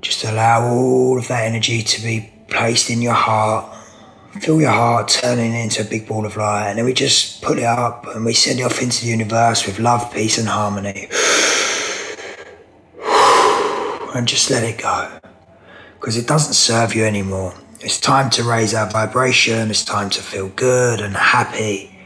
Just 0.00 0.22
allow 0.22 0.72
all 0.72 1.18
of 1.18 1.26
that 1.26 1.44
energy 1.44 1.82
to 1.82 2.02
be 2.02 2.32
placed 2.46 2.88
in 2.88 3.02
your 3.02 3.14
heart 3.14 3.73
feel 4.40 4.60
your 4.60 4.70
heart 4.70 5.08
turning 5.08 5.54
into 5.54 5.82
a 5.82 5.84
big 5.84 6.06
ball 6.06 6.26
of 6.26 6.36
light, 6.36 6.68
and 6.68 6.78
then 6.78 6.84
we 6.84 6.92
just 6.92 7.42
put 7.42 7.58
it 7.58 7.64
up 7.64 8.06
and 8.14 8.24
we 8.24 8.34
send 8.34 8.60
it 8.60 8.64
off 8.64 8.82
into 8.82 9.04
the 9.04 9.10
universe 9.10 9.66
with 9.66 9.78
love, 9.78 10.12
peace, 10.12 10.38
and 10.38 10.48
harmony. 10.48 11.08
And 14.14 14.28
just 14.28 14.48
let 14.48 14.62
it 14.62 14.80
go 14.80 15.18
because 16.04 16.16
it 16.16 16.28
doesn't 16.28 16.54
serve 16.54 16.94
you 16.94 17.04
anymore. 17.04 17.54
It's 17.80 17.98
time 17.98 18.30
to 18.30 18.44
raise 18.44 18.74
our 18.74 18.88
vibration, 18.88 19.70
it's 19.70 19.84
time 19.84 20.10
to 20.10 20.22
feel 20.22 20.48
good 20.50 21.00
and 21.00 21.16
happy, 21.16 21.98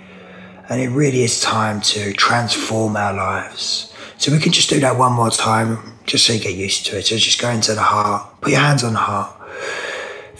and 0.68 0.80
it 0.80 0.88
really 0.88 1.22
is 1.22 1.40
time 1.40 1.80
to 1.82 2.12
transform 2.14 2.96
our 2.96 3.12
lives. 3.12 3.92
So 4.16 4.32
we 4.32 4.38
can 4.38 4.52
just 4.52 4.70
do 4.70 4.80
that 4.80 4.96
one 4.96 5.12
more 5.12 5.30
time 5.30 5.98
just 6.06 6.26
so 6.26 6.32
you 6.32 6.40
get 6.40 6.54
used 6.54 6.86
to 6.86 6.98
it. 6.98 7.06
So 7.06 7.16
just 7.16 7.40
go 7.40 7.50
into 7.50 7.74
the 7.74 7.82
heart, 7.82 8.40
put 8.40 8.52
your 8.52 8.60
hands 8.60 8.84
on 8.84 8.94
the 8.94 8.98
heart. 8.98 9.37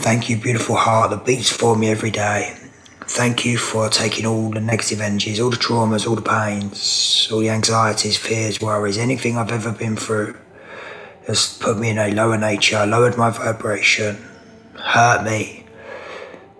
Thank 0.01 0.31
you, 0.31 0.37
beautiful 0.37 0.77
heart 0.77 1.11
that 1.11 1.27
beats 1.27 1.51
for 1.51 1.77
me 1.77 1.89
every 1.89 2.13
day. 2.13 2.57
Thank 3.01 3.45
you 3.45 3.59
for 3.59 3.89
taking 3.89 4.27
all 4.27 4.51
the 4.51 4.61
negative 4.61 5.01
energies, 5.01 5.41
all 5.41 5.51
the 5.51 5.57
traumas, 5.57 6.09
all 6.09 6.15
the 6.15 6.23
pains, 6.23 7.29
all 7.33 7.41
the 7.41 7.51
anxieties, 7.51 8.17
fears, 8.17 8.61
worries, 8.61 8.97
anything 8.97 9.37
I've 9.37 9.51
ever 9.51 9.73
been 9.73 9.97
through 9.97 10.37
has 11.27 11.59
put 11.59 11.79
me 11.79 11.91
in 11.91 11.99
a 11.99 12.15
lower 12.15 12.39
nature, 12.39 12.87
lowered 12.87 13.19
my 13.19 13.31
vibration, 13.31 14.25
hurt 14.77 15.25
me, 15.25 15.67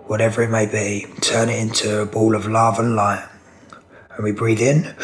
whatever 0.07 0.43
it 0.43 0.51
may 0.51 0.67
be. 0.67 1.07
Turn 1.21 1.49
it 1.49 1.61
into 1.61 2.01
a 2.01 2.07
ball 2.07 2.35
of 2.35 2.47
love 2.47 2.81
and 2.81 2.97
light. 2.97 3.27
And 4.17 4.25
we 4.25 4.33
breathe 4.33 4.61
in. 4.61 4.97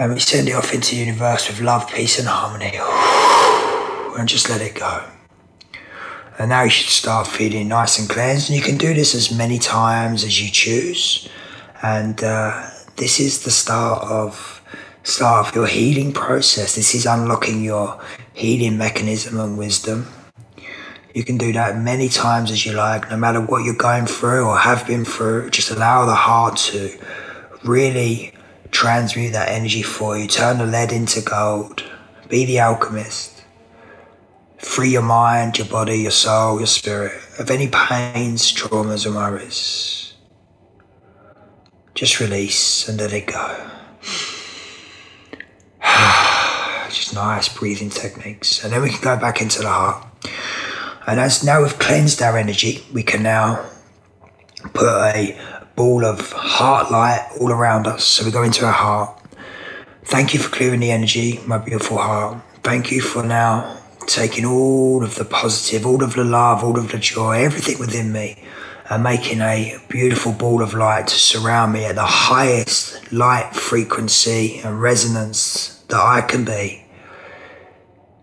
And 0.00 0.14
we 0.14 0.20
send 0.20 0.48
it 0.48 0.52
off 0.52 0.74
into 0.74 0.96
the 0.96 1.00
universe 1.00 1.48
with 1.48 1.60
love, 1.60 1.88
peace, 1.88 2.18
and 2.18 2.26
harmony. 2.28 2.72
And 4.18 4.28
just 4.28 4.50
let 4.50 4.60
it 4.60 4.74
go. 4.74 5.04
And 6.38 6.50
now 6.50 6.62
you 6.62 6.70
should 6.70 6.90
start 6.90 7.26
feeling 7.26 7.68
nice 7.68 7.98
and 7.98 8.08
cleansed. 8.08 8.48
And 8.48 8.56
you 8.56 8.62
can 8.62 8.78
do 8.78 8.94
this 8.94 9.14
as 9.14 9.36
many 9.36 9.58
times 9.58 10.22
as 10.22 10.40
you 10.40 10.50
choose. 10.50 11.28
And 11.82 12.22
uh, 12.22 12.70
this 12.96 13.18
is 13.18 13.42
the 13.42 13.50
start 13.50 14.04
of 14.04 14.62
start 15.02 15.48
of 15.48 15.54
your 15.54 15.66
healing 15.66 16.12
process. 16.12 16.76
This 16.76 16.94
is 16.94 17.06
unlocking 17.06 17.64
your 17.64 18.00
healing 18.34 18.78
mechanism 18.78 19.40
and 19.40 19.58
wisdom. 19.58 20.06
You 21.14 21.24
can 21.24 21.38
do 21.38 21.52
that 21.54 21.76
many 21.76 22.08
times 22.08 22.52
as 22.52 22.64
you 22.64 22.72
like, 22.72 23.10
no 23.10 23.16
matter 23.16 23.40
what 23.40 23.64
you're 23.64 23.74
going 23.74 24.06
through 24.06 24.46
or 24.46 24.58
have 24.58 24.86
been 24.86 25.04
through. 25.04 25.50
Just 25.50 25.70
allow 25.70 26.04
the 26.04 26.14
heart 26.14 26.58
to 26.58 26.96
really 27.64 28.34
transmute 28.70 29.32
that 29.32 29.48
energy 29.48 29.82
for 29.82 30.16
you. 30.16 30.28
Turn 30.28 30.58
the 30.58 30.66
lead 30.66 30.92
into 30.92 31.20
gold. 31.20 31.82
Be 32.28 32.44
the 32.44 32.60
alchemist. 32.60 33.37
Free 34.58 34.90
your 34.90 35.02
mind, 35.02 35.56
your 35.56 35.68
body, 35.68 36.00
your 36.00 36.10
soul, 36.10 36.58
your 36.58 36.66
spirit 36.66 37.12
of 37.38 37.48
any 37.48 37.68
pains, 37.68 38.52
traumas, 38.52 39.06
or 39.06 39.12
worries. 39.12 40.14
Just 41.94 42.18
release 42.18 42.88
and 42.88 42.98
let 42.98 43.12
it 43.12 43.28
go. 43.28 43.70
Just 46.90 47.14
nice 47.14 47.48
breathing 47.48 47.90
techniques. 47.90 48.64
And 48.64 48.72
then 48.72 48.82
we 48.82 48.90
can 48.90 49.00
go 49.00 49.16
back 49.16 49.40
into 49.40 49.60
the 49.60 49.68
heart. 49.68 50.04
And 51.06 51.20
as 51.20 51.44
now 51.44 51.62
we've 51.62 51.78
cleansed 51.78 52.20
our 52.20 52.36
energy, 52.36 52.84
we 52.92 53.04
can 53.04 53.22
now 53.22 53.64
put 54.74 54.86
a 54.86 55.40
ball 55.76 56.04
of 56.04 56.32
heart 56.32 56.90
light 56.90 57.28
all 57.40 57.52
around 57.52 57.86
us. 57.86 58.04
So 58.04 58.24
we 58.24 58.32
go 58.32 58.42
into 58.42 58.66
our 58.66 58.72
heart. 58.72 59.20
Thank 60.04 60.34
you 60.34 60.40
for 60.40 60.50
clearing 60.50 60.80
the 60.80 60.90
energy, 60.90 61.38
my 61.46 61.58
beautiful 61.58 61.98
heart. 61.98 62.42
Thank 62.64 62.90
you 62.90 63.00
for 63.00 63.22
now 63.22 63.78
taking 64.08 64.44
all 64.44 65.04
of 65.04 65.14
the 65.16 65.24
positive, 65.24 65.86
all 65.86 66.02
of 66.02 66.14
the 66.14 66.24
love, 66.24 66.64
all 66.64 66.78
of 66.78 66.90
the 66.90 66.98
joy, 66.98 67.42
everything 67.42 67.78
within 67.78 68.10
me, 68.10 68.42
and 68.90 69.02
making 69.02 69.40
a 69.40 69.76
beautiful 69.88 70.32
ball 70.32 70.62
of 70.62 70.72
light 70.74 71.06
to 71.06 71.14
surround 71.14 71.74
me 71.74 71.84
at 71.84 71.94
the 71.94 72.06
highest 72.06 73.12
light 73.12 73.54
frequency 73.54 74.60
and 74.64 74.80
resonance 74.80 75.84
that 75.88 76.00
I 76.00 76.22
can 76.22 76.44
be. 76.44 76.84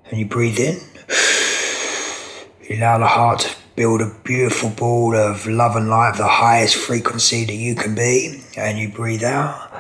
And 0.06 0.20
you 0.20 0.26
breathe 0.26 0.60
in, 0.60 0.80
you 2.68 2.78
allow 2.78 2.98
the 2.98 3.08
heart 3.08 3.42
to 3.42 3.56
build 3.76 4.02
a 4.02 4.12
beautiful 4.24 4.72
ball 4.72 5.16
of 5.16 5.46
love 5.46 5.76
and 5.76 5.90
light 5.90 6.16
the 6.18 6.28
highest 6.28 6.76
frequency 6.76 7.46
that 7.46 7.54
you 7.54 7.76
can 7.76 7.94
be, 7.94 8.42
and 8.58 8.80
you 8.80 8.90
breathe 8.90 9.24
out. 9.24 9.72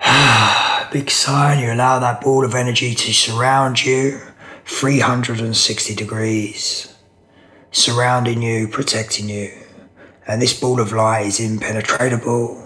Big 0.92 1.10
sigh, 1.10 1.52
and 1.52 1.60
you 1.60 1.72
allow 1.72 1.98
that 2.00 2.20
ball 2.20 2.44
of 2.44 2.54
energy 2.54 2.94
to 2.94 3.12
surround 3.12 3.84
you 3.84 4.20
360 4.64 5.94
degrees, 5.94 6.94
surrounding 7.70 8.42
you, 8.42 8.68
protecting 8.68 9.28
you. 9.28 9.52
And 10.26 10.40
this 10.40 10.58
ball 10.58 10.80
of 10.80 10.92
light 10.92 11.26
is 11.26 11.40
impenetrable. 11.40 12.60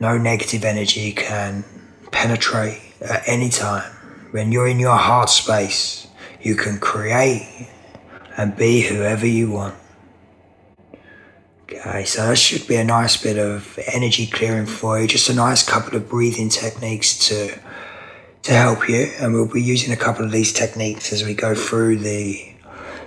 No 0.00 0.16
negative 0.16 0.64
energy 0.64 1.12
can 1.12 1.64
penetrate 2.10 2.80
at 3.00 3.22
any 3.26 3.50
time. 3.50 3.90
When 4.30 4.50
you're 4.50 4.68
in 4.68 4.80
your 4.80 4.96
heart 4.96 5.28
space, 5.28 6.06
you 6.40 6.56
can 6.56 6.78
create 6.78 7.68
and 8.36 8.56
be 8.56 8.80
whoever 8.82 9.26
you 9.26 9.50
want. 9.50 9.74
Okay, 11.64 12.04
so 12.04 12.26
that 12.26 12.38
should 12.38 12.66
be 12.66 12.76
a 12.76 12.84
nice 12.84 13.16
bit 13.16 13.38
of 13.38 13.78
energy 13.92 14.26
clearing 14.26 14.66
for 14.66 15.00
you. 15.00 15.06
Just 15.06 15.28
a 15.28 15.34
nice 15.34 15.62
couple 15.68 15.96
of 15.96 16.08
breathing 16.08 16.48
techniques 16.48 17.28
to 17.28 17.58
to 18.42 18.52
help 18.52 18.88
you. 18.88 19.10
And 19.20 19.32
we'll 19.32 19.46
be 19.46 19.62
using 19.62 19.92
a 19.92 19.96
couple 19.96 20.24
of 20.24 20.32
these 20.32 20.52
techniques 20.52 21.12
as 21.12 21.24
we 21.24 21.34
go 21.34 21.54
through 21.54 21.98
the 21.98 22.48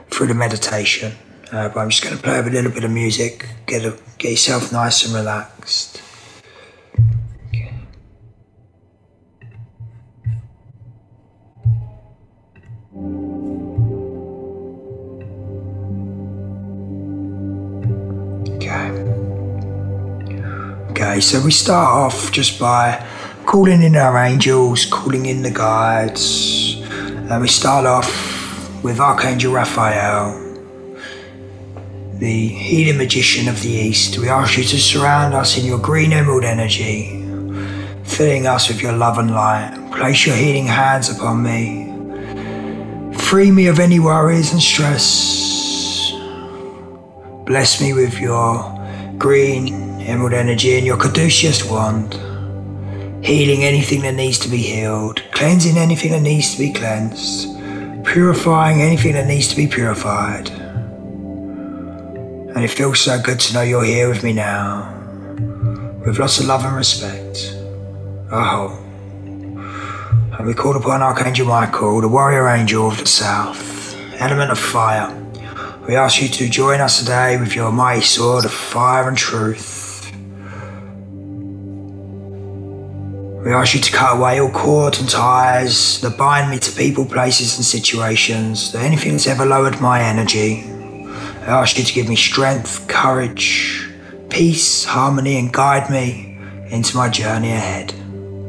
through 0.09 0.27
the 0.27 0.33
meditation. 0.33 1.13
Uh, 1.51 1.69
but 1.69 1.79
I'm 1.79 1.89
just 1.89 2.03
going 2.03 2.15
to 2.15 2.21
play 2.21 2.39
a 2.39 2.43
little 2.43 2.71
bit 2.71 2.83
of 2.83 2.91
music, 2.91 3.47
get 3.65 3.85
a, 3.85 3.97
get 4.17 4.31
yourself 4.31 4.71
nice 4.71 5.05
and 5.05 5.13
relaxed. 5.13 6.01
Okay. 18.55 18.89
Okay, 20.91 21.19
so 21.19 21.41
we 21.43 21.51
start 21.51 21.87
off 21.87 22.31
just 22.31 22.59
by 22.59 23.05
calling 23.45 23.83
in 23.83 23.95
our 23.95 24.17
angels, 24.17 24.85
calling 24.85 25.27
in 25.27 25.43
the 25.43 25.51
guides. 25.51 26.81
And 27.29 27.41
we 27.41 27.47
start 27.47 27.85
off 27.85 28.09
with 28.83 28.99
Archangel 28.99 29.53
Raphael, 29.53 30.41
the 32.13 32.47
healing 32.47 32.97
magician 32.97 33.47
of 33.47 33.61
the 33.61 33.69
East. 33.69 34.17
We 34.17 34.29
ask 34.29 34.57
you 34.57 34.63
to 34.63 34.79
surround 34.79 35.33
us 35.33 35.57
in 35.57 35.65
your 35.65 35.79
green 35.79 36.11
emerald 36.11 36.43
energy, 36.43 37.23
filling 38.03 38.47
us 38.47 38.67
with 38.67 38.81
your 38.81 38.93
love 38.93 39.17
and 39.19 39.31
light. 39.31 39.77
Place 39.91 40.25
your 40.25 40.35
healing 40.35 40.67
hands 40.67 41.09
upon 41.09 41.43
me. 41.43 41.91
Free 43.17 43.51
me 43.51 43.67
of 43.67 43.79
any 43.79 43.99
worries 43.99 44.51
and 44.53 44.61
stress. 44.61 46.11
Bless 47.45 47.79
me 47.81 47.93
with 47.93 48.19
your 48.19 48.71
green 49.17 50.01
emerald 50.01 50.33
energy 50.33 50.77
and 50.77 50.85
your 50.85 50.97
caduceus 50.97 51.63
wand. 51.63 52.19
Healing 53.25 53.63
anything 53.63 54.01
that 54.03 54.13
needs 54.13 54.37
to 54.37 54.49
be 54.49 54.57
healed, 54.57 55.23
cleansing 55.31 55.77
anything 55.79 56.11
that 56.11 56.21
needs 56.21 56.51
to 56.51 56.59
be 56.59 56.71
cleansed, 56.71 57.55
purifying 58.05 58.83
anything 58.83 59.13
that 59.13 59.25
needs 59.25 59.47
to 59.47 59.55
be 59.55 59.65
purified. 59.65 60.47
And 62.55 62.63
it 62.63 62.69
feels 62.69 62.99
so 62.99 63.19
good 63.19 63.39
to 63.39 63.53
know 63.55 63.63
you're 63.63 63.83
here 63.83 64.09
with 64.09 64.23
me 64.23 64.31
now, 64.31 64.93
with 66.05 66.19
lots 66.19 66.39
of 66.39 66.45
love 66.45 66.65
and 66.65 66.75
respect. 66.75 67.57
Oh. 68.31 68.79
And 70.37 70.45
we 70.45 70.53
call 70.53 70.77
upon 70.77 71.01
Archangel 71.01 71.47
Michael, 71.47 72.01
the 72.01 72.07
warrior 72.07 72.47
angel 72.47 72.89
of 72.89 72.99
the 72.99 73.07
south, 73.07 73.95
element 74.21 74.51
of 74.51 74.59
fire. 74.59 75.09
We 75.87 75.95
ask 75.95 76.21
you 76.21 76.27
to 76.27 76.47
join 76.47 76.79
us 76.79 76.99
today 76.99 77.37
with 77.39 77.55
your 77.55 77.71
mighty 77.71 78.01
sword 78.01 78.45
of 78.45 78.53
fire 78.53 79.07
and 79.09 79.17
truth. 79.17 79.84
We 83.45 83.53
ask 83.53 83.75
you 83.75 83.79
to 83.79 83.91
cut 83.91 84.17
away 84.17 84.41
all 84.41 84.49
cords 84.49 84.99
and 84.99 85.07
ties 85.07 86.01
that 86.01 86.17
bind 86.17 86.49
me 86.49 86.57
to 86.57 86.71
people, 86.71 87.05
places, 87.05 87.57
and 87.57 87.63
situations, 87.63 88.71
that 88.71 88.81
anything 88.81 89.11
that's 89.11 89.27
ever 89.27 89.45
lowered 89.45 89.79
my 89.79 90.01
energy, 90.01 90.63
I 91.43 91.61
ask 91.61 91.77
you 91.77 91.83
to 91.83 91.93
give 91.93 92.09
me 92.09 92.15
strength, 92.15 92.87
courage, 92.87 93.87
peace, 94.29 94.83
harmony, 94.83 95.37
and 95.37 95.53
guide 95.53 95.91
me 95.91 96.39
into 96.71 96.97
my 96.97 97.07
journey 97.07 97.51
ahead 97.51 97.93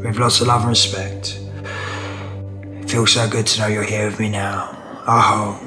with 0.03 0.17
lots 0.17 0.41
of 0.41 0.47
love 0.47 0.63
and 0.63 0.71
respect. 0.71 1.41
It 2.81 2.89
feels 2.89 3.13
so 3.13 3.29
good 3.29 3.47
to 3.49 3.61
know 3.61 3.67
you're 3.67 3.83
here 3.83 4.07
with 4.07 4.19
me 4.19 4.31
now. 4.31 4.79
Aho. 5.07 5.59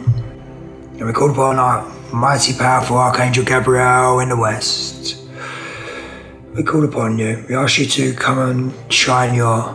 And 0.98 1.06
we 1.06 1.14
call 1.14 1.30
upon 1.30 1.60
our 1.60 1.88
mighty, 2.12 2.54
powerful 2.58 2.98
Archangel 2.98 3.46
Gabriel 3.46 4.22
in 4.22 4.30
the 4.30 4.38
west. 4.38 5.19
We 6.60 6.66
call 6.66 6.84
upon 6.84 7.18
you. 7.18 7.46
We 7.48 7.56
ask 7.56 7.80
you 7.80 7.86
to 7.86 8.14
come 8.14 8.38
and 8.38 8.94
shine 8.94 9.34
your 9.34 9.74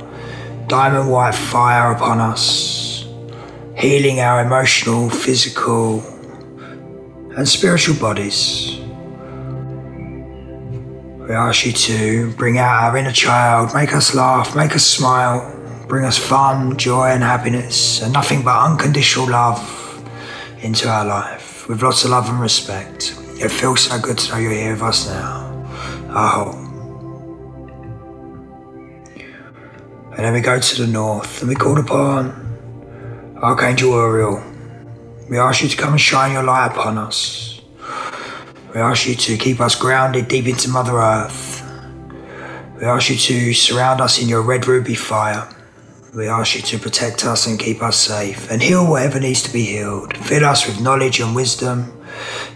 diamond 0.66 1.10
white 1.10 1.34
fire 1.34 1.92
upon 1.92 2.20
us, 2.20 3.06
healing 3.74 4.20
our 4.20 4.44
emotional, 4.44 5.08
physical, 5.08 6.00
and 7.38 7.48
spiritual 7.48 7.96
bodies. 7.96 8.80
We 11.26 11.34
ask 11.34 11.64
you 11.64 11.72
to 11.72 12.34
bring 12.34 12.58
out 12.58 12.82
our 12.82 12.98
inner 12.98 13.12
child, 13.12 13.74
make 13.74 13.94
us 13.94 14.14
laugh, 14.14 14.54
make 14.54 14.74
us 14.74 14.84
smile, 14.84 15.40
bring 15.88 16.04
us 16.04 16.18
fun, 16.18 16.76
joy, 16.76 17.06
and 17.06 17.22
happiness, 17.22 18.02
and 18.02 18.12
nothing 18.12 18.42
but 18.42 18.62
unconditional 18.62 19.30
love 19.30 20.06
into 20.60 20.86
our 20.90 21.06
life 21.06 21.66
with 21.66 21.82
lots 21.82 22.04
of 22.04 22.10
love 22.10 22.28
and 22.28 22.40
respect. 22.40 23.18
It 23.40 23.48
feels 23.48 23.84
so 23.84 23.98
good 23.98 24.18
to 24.18 24.32
know 24.32 24.38
you're 24.38 24.52
here 24.52 24.72
with 24.72 24.82
us 24.82 25.08
now. 25.08 25.50
Aho. 26.10 26.63
And 30.16 30.24
then 30.24 30.32
we 30.32 30.40
go 30.40 30.58
to 30.58 30.82
the 30.82 30.86
north 30.86 31.40
and 31.40 31.48
we 31.48 31.54
call 31.54 31.78
upon 31.78 33.36
Archangel 33.42 33.90
Uriel 33.90 34.54
we 35.28 35.38
ask 35.38 35.62
you 35.62 35.68
to 35.70 35.76
come 35.76 35.92
and 35.92 36.00
shine 36.00 36.32
your 36.32 36.42
light 36.42 36.66
upon 36.66 36.98
us. 36.98 37.62
We 38.74 38.80
ask 38.80 39.06
you 39.06 39.14
to 39.14 39.36
keep 39.38 39.58
us 39.58 39.74
grounded 39.74 40.28
deep 40.28 40.46
into 40.46 40.68
Mother 40.68 40.98
Earth. 40.98 41.62
We 42.76 42.84
ask 42.84 43.08
you 43.08 43.16
to 43.16 43.54
surround 43.54 44.02
us 44.02 44.20
in 44.20 44.28
your 44.28 44.42
red 44.42 44.66
ruby 44.66 44.94
fire. 44.94 45.48
We 46.14 46.28
ask 46.28 46.56
you 46.56 46.62
to 46.62 46.78
protect 46.78 47.24
us 47.24 47.46
and 47.46 47.58
keep 47.58 47.82
us 47.82 47.96
safe 47.98 48.50
and 48.50 48.60
heal 48.60 48.88
whatever 48.88 49.18
needs 49.18 49.42
to 49.44 49.52
be 49.52 49.64
healed. 49.64 50.14
Fill 50.18 50.44
us 50.44 50.66
with 50.66 50.80
knowledge 50.80 51.20
and 51.20 51.34
wisdom. 51.34 52.04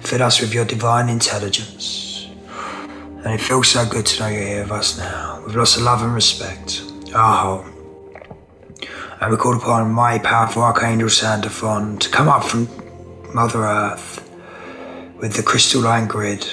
Fill 0.03 0.23
us 0.23 0.41
with 0.41 0.53
your 0.53 0.67
divine 0.67 1.09
intelligence. 1.09 2.29
And 3.25 3.29
it 3.29 3.41
feels 3.41 3.69
so 3.69 3.89
good 3.89 4.05
to 4.07 4.21
know 4.21 4.29
you're 4.29 4.43
here 4.43 4.63
with 4.63 4.73
us 4.73 4.99
now, 4.99 5.43
with 5.45 5.57
lots 5.57 5.77
of 5.77 5.83
love 5.83 6.03
and 6.03 6.15
respect. 6.15 6.83
Aho 7.15 7.79
and 9.21 9.31
we 9.33 9.37
call 9.37 9.57
upon 9.57 9.91
my 9.91 10.19
powerful 10.19 10.63
Archangel 10.63 11.09
Sandalphon 11.09 11.99
to 11.99 12.09
come 12.09 12.29
up 12.29 12.45
from 12.45 12.69
Mother 13.35 13.65
Earth 13.65 14.25
with 15.21 15.35
the 15.35 15.43
crystalline 15.43 16.07
grid 16.07 16.47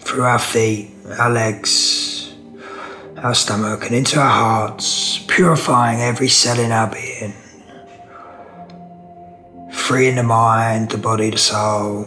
through 0.00 0.22
our 0.22 0.38
feet, 0.38 0.92
our 1.18 1.30
legs, 1.30 2.32
our 3.16 3.34
stomach, 3.34 3.84
and 3.86 3.94
into 3.94 4.20
our 4.20 4.30
hearts, 4.30 5.18
purifying 5.26 6.00
every 6.00 6.28
cell 6.28 6.60
in 6.60 6.70
our 6.70 6.88
being, 6.88 7.34
freeing 9.72 10.14
the 10.14 10.22
mind, 10.22 10.90
the 10.90 10.98
body, 10.98 11.30
the 11.30 11.38
soul 11.38 12.06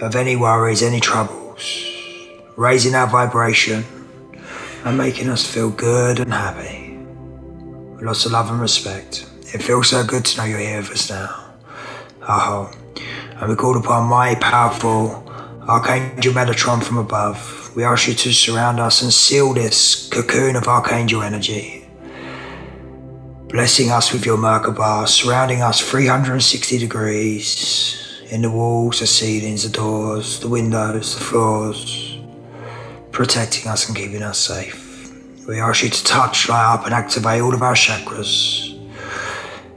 of 0.00 0.16
any 0.16 0.36
worries, 0.36 0.82
any 0.82 1.00
troubles, 1.00 1.84
raising 2.56 2.94
our 2.94 3.06
vibration 3.06 3.84
and 4.86 4.96
making 4.96 5.28
us 5.28 5.46
feel 5.46 5.70
good 5.70 6.18
and 6.20 6.32
happy 6.32 6.77
lots 8.00 8.24
of 8.24 8.32
love 8.32 8.50
and 8.50 8.60
respect. 8.60 9.26
It 9.54 9.62
feels 9.62 9.90
so 9.90 10.04
good 10.04 10.24
to 10.24 10.38
know 10.38 10.44
you're 10.44 10.58
here 10.58 10.78
with 10.78 10.90
us 10.90 11.10
now. 11.10 11.44
Aho. 12.22 12.70
And 13.36 13.48
we 13.48 13.56
call 13.56 13.76
upon 13.76 14.08
my 14.08 14.34
powerful 14.36 15.24
Archangel 15.62 16.32
Metatron 16.32 16.82
from 16.82 16.98
above. 16.98 17.72
We 17.74 17.84
ask 17.84 18.08
you 18.08 18.14
to 18.14 18.32
surround 18.32 18.80
us 18.80 19.02
and 19.02 19.12
seal 19.12 19.54
this 19.54 20.08
cocoon 20.08 20.56
of 20.56 20.68
Archangel 20.68 21.22
energy. 21.22 21.86
Blessing 23.48 23.90
us 23.90 24.12
with 24.12 24.26
your 24.26 24.36
Merkaba, 24.36 25.08
surrounding 25.08 25.62
us 25.62 25.80
360 25.80 26.78
degrees 26.78 28.22
in 28.30 28.42
the 28.42 28.50
walls, 28.50 29.00
the 29.00 29.06
ceilings, 29.06 29.62
the 29.62 29.70
doors, 29.70 30.40
the 30.40 30.48
windows, 30.48 31.14
the 31.14 31.24
floors, 31.24 32.18
protecting 33.10 33.70
us 33.70 33.88
and 33.88 33.96
keeping 33.96 34.22
us 34.22 34.38
safe. 34.38 34.87
We 35.48 35.60
ask 35.60 35.82
you 35.82 35.88
to 35.88 36.04
touch, 36.04 36.46
light 36.50 36.74
up, 36.74 36.84
and 36.84 36.92
activate 36.92 37.40
all 37.40 37.54
of 37.54 37.62
our 37.62 37.72
chakras. 37.72 38.78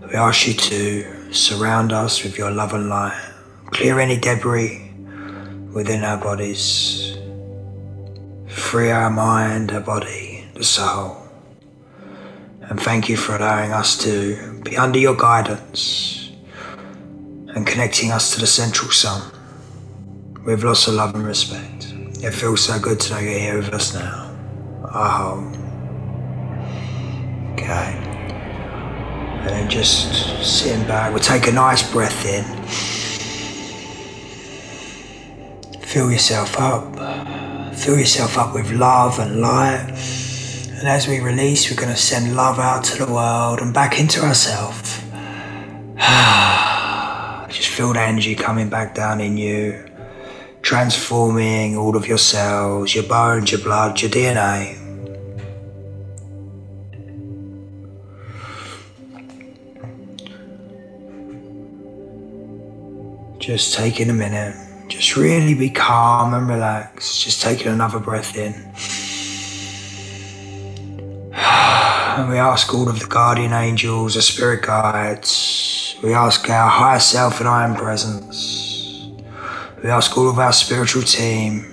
We 0.06 0.16
ask 0.16 0.46
you 0.46 0.54
to 0.54 1.34
surround 1.34 1.94
us 1.94 2.26
with 2.26 2.38
your 2.38 2.52
love 2.52 2.74
and 2.74 2.90
light. 2.90 3.18
Clear 3.68 4.02
any 4.02 4.18
debris 4.18 4.92
within 5.72 6.04
our 6.04 6.18
bodies. 6.18 7.16
Free 8.48 8.92
our 8.92 9.10
mind, 9.10 9.72
our 9.72 9.80
body, 9.80 10.46
the 10.56 10.64
soul. 10.66 11.26
And 12.64 12.78
thank 12.78 13.08
you 13.08 13.16
for 13.16 13.38
allowing 13.38 13.72
us 13.72 13.98
to 14.04 14.62
be 14.64 14.76
under 14.76 15.00
your 15.00 15.16
guidance 15.16 16.32
and 17.56 17.66
connecting 17.66 18.12
us 18.12 18.34
to 18.34 18.42
the 18.42 18.48
central 18.48 18.92
sun 18.92 19.32
with 20.46 20.66
lots 20.66 20.90
of 20.90 20.96
love 20.96 21.16
and 21.16 21.24
respect. 21.24 21.94
It 22.22 22.32
feels 22.32 22.66
so 22.66 22.78
good 22.78 23.00
to 23.00 23.14
know 23.14 23.20
you're 23.20 23.40
here 23.40 23.56
with 23.56 23.74
us 23.74 23.94
now. 23.94 24.38
Aho. 24.84 25.61
Okay. 27.54 27.94
And 29.42 29.50
then 29.50 29.70
just 29.70 30.44
sitting 30.44 30.86
back, 30.88 31.12
we'll 31.12 31.24
take 31.24 31.48
a 31.48 31.52
nice 31.52 31.90
breath 31.92 32.26
in. 32.26 32.44
Fill 35.82 36.12
yourself 36.12 36.60
up. 36.60 37.76
Fill 37.76 37.98
yourself 37.98 38.38
up 38.38 38.54
with 38.54 38.72
love 38.72 39.20
and 39.20 39.42
light. 39.42 39.88
And 40.82 40.88
as 40.88 41.08
we 41.08 41.20
release, 41.20 41.70
we're 41.70 41.78
going 41.78 41.94
to 41.94 42.00
send 42.00 42.36
love 42.36 42.58
out 42.60 42.84
to 42.86 43.06
the 43.06 43.12
world 43.12 43.60
and 43.60 43.74
back 43.74 44.00
into 44.00 44.22
ourselves. 44.22 45.00
Just 47.56 47.70
feel 47.70 47.94
the 47.94 48.02
energy 48.02 48.36
coming 48.36 48.70
back 48.70 48.96
down 48.96 49.22
in 49.22 49.38
you, 49.38 49.86
transforming 50.62 51.78
all 51.78 51.96
of 51.96 52.08
your 52.08 52.18
cells, 52.18 52.96
your 52.96 53.04
bones, 53.04 53.52
your 53.52 53.62
blood, 53.62 54.02
your 54.02 54.10
DNA. 54.10 54.81
Just 63.52 63.74
taking 63.74 64.10
a 64.10 64.14
minute. 64.14 64.56
Just 64.88 65.18
really 65.18 65.54
be 65.54 65.70
calm 65.70 66.34
and 66.34 66.48
relaxed. 66.48 67.22
Just 67.22 67.42
taking 67.42 67.68
another 67.68 68.00
breath 68.00 68.38
in. 68.38 68.54
And 72.18 72.30
we 72.30 72.38
ask 72.38 72.74
all 72.74 72.88
of 72.88 73.02
the 73.02 73.08
guardian 73.08 73.52
angels, 73.52 74.14
the 74.14 74.22
spirit 74.22 74.62
guides. 74.62 75.98
We 76.02 76.14
ask 76.14 76.50
our 76.50 76.70
higher 76.70 77.02
self 77.02 77.42
and 77.42 77.50
I 77.50 77.66
am 77.66 77.76
presence. 77.76 79.12
We 79.84 79.90
ask 79.90 80.18
all 80.18 80.30
of 80.30 80.40
our 80.40 80.54
spiritual 80.54 81.04
team, 81.04 81.66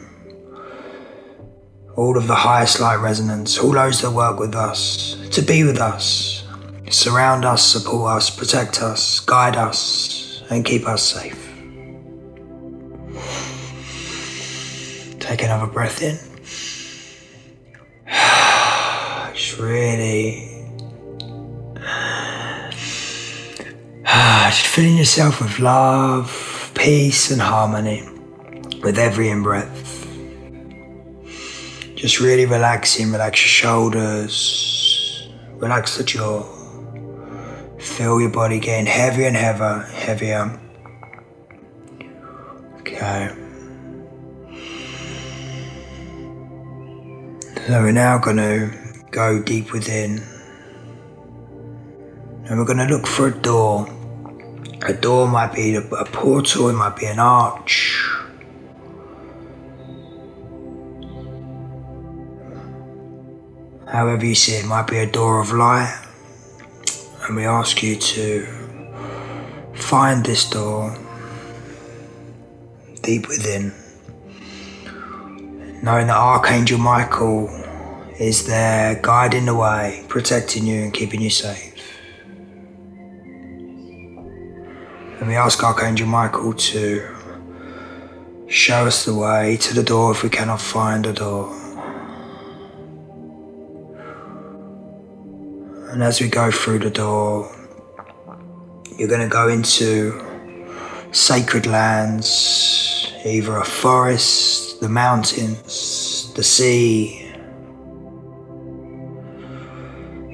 all 1.95 2.19
of 2.19 2.27
the 2.27 2.35
highest 2.35 2.81
light 2.81 2.97
resonance, 2.97 3.57
all 3.57 3.71
those 3.71 4.01
that 4.03 4.11
work 4.11 4.41
with 4.41 4.57
us, 4.57 5.17
to 5.31 5.43
be 5.43 5.63
with 5.63 5.81
us, 5.81 6.45
surround 6.91 7.45
us, 7.45 7.65
support 7.65 8.17
us, 8.17 8.31
protect 8.31 8.83
us, 8.83 9.21
guide 9.21 9.55
us, 9.55 10.43
and 10.51 10.65
keep 10.65 10.89
us 10.89 11.05
safe. 11.05 11.38
Take 15.29 15.43
another 15.43 15.67
breath 15.67 16.01
in. 16.01 16.17
Just 19.35 19.59
really. 19.59 20.65
Just 24.07 24.67
filling 24.69 24.97
yourself 24.97 25.43
with 25.43 25.59
love, 25.59 26.73
peace, 26.75 27.31
and 27.31 27.43
harmony 27.43 28.09
with 28.83 28.99
every 28.99 29.29
in 29.29 29.43
breath. 29.43 30.07
Just 31.95 32.21
really 32.21 32.47
relaxing, 32.47 33.13
relax 33.13 33.43
your 33.43 33.49
shoulders, 33.49 35.29
relax 35.57 35.99
the 35.99 36.05
jaw. 36.05 36.43
Feel 37.79 38.19
your 38.19 38.31
body 38.31 38.61
getting 38.61 38.87
heavier 38.87 39.27
and 39.27 39.37
heavier, 39.37 39.81
heavier. 39.93 40.59
Okay. 42.81 43.48
So 47.69 47.83
we're 47.83 47.93
now 47.93 48.17
going 48.17 48.39
to 48.39 48.75
go 49.11 49.43
deep 49.43 49.75
within. 49.75 50.23
And 52.47 52.59
we're 52.59 52.65
going 52.65 52.79
to 52.79 52.87
look 52.87 53.07
for 53.07 53.27
a 53.27 53.39
door. 53.43 53.87
A 54.87 54.95
door 54.95 55.29
might 55.29 55.53
be 55.53 55.75
a, 55.75 55.83
portal, 55.83 56.71
it 56.71 56.73
might 56.73 56.97
be 56.97 57.05
an 57.05 57.19
arch. 57.19 58.09
However 63.87 64.25
you 64.25 64.35
see 64.35 64.53
it 64.53 64.65
might 64.65 64.87
be 64.87 65.01
a 65.01 65.07
door 65.07 65.39
of 65.39 65.53
light. 65.53 65.95
And 67.27 67.37
we 67.37 67.45
ask 67.45 67.83
you 67.83 67.97
to 67.97 68.47
find 69.75 70.25
this 70.25 70.49
door 70.49 70.97
deep 73.03 73.29
within 73.29 73.75
knowing 75.83 76.09
that 76.09 76.17
Archangel 76.17 76.79
Michael 76.79 77.49
is 78.19 78.47
there 78.47 78.99
guiding 79.01 79.47
the 79.47 79.55
way, 79.55 80.05
protecting 80.09 80.67
you 80.67 80.83
and 80.83 80.93
keeping 80.93 81.21
you 81.21 81.31
safe. 81.31 81.75
And 85.19 85.29
we 85.29 85.37
ask 85.37 85.63
Archangel 85.63 86.07
Michael 86.07 86.53
to 86.53 87.15
show 88.49 88.87
us 88.87 89.05
the 89.05 89.15
way 89.15 89.57
to 89.59 89.75
the 89.75 89.83
door 89.83 90.13
if 90.13 90.23
we 90.23 90.31
cannot 90.31 90.61
find 90.61 91.05
the 91.05 91.13
door. 91.13 91.55
And 95.91 96.03
as 96.03 96.21
we 96.21 96.29
go 96.29 96.51
through 96.51 96.81
the 96.81 96.91
door, 96.91 97.55
you're 98.99 99.09
going 99.09 99.21
to 99.21 99.29
go 99.29 99.49
into 99.49 100.25
sacred 101.13 101.67
lands, 101.67 103.13
either 103.25 103.57
a 103.57 103.65
forest, 103.65 104.68
the 104.81 104.89
mountains, 104.89 106.33
the 106.35 106.43
sea, 106.43 107.33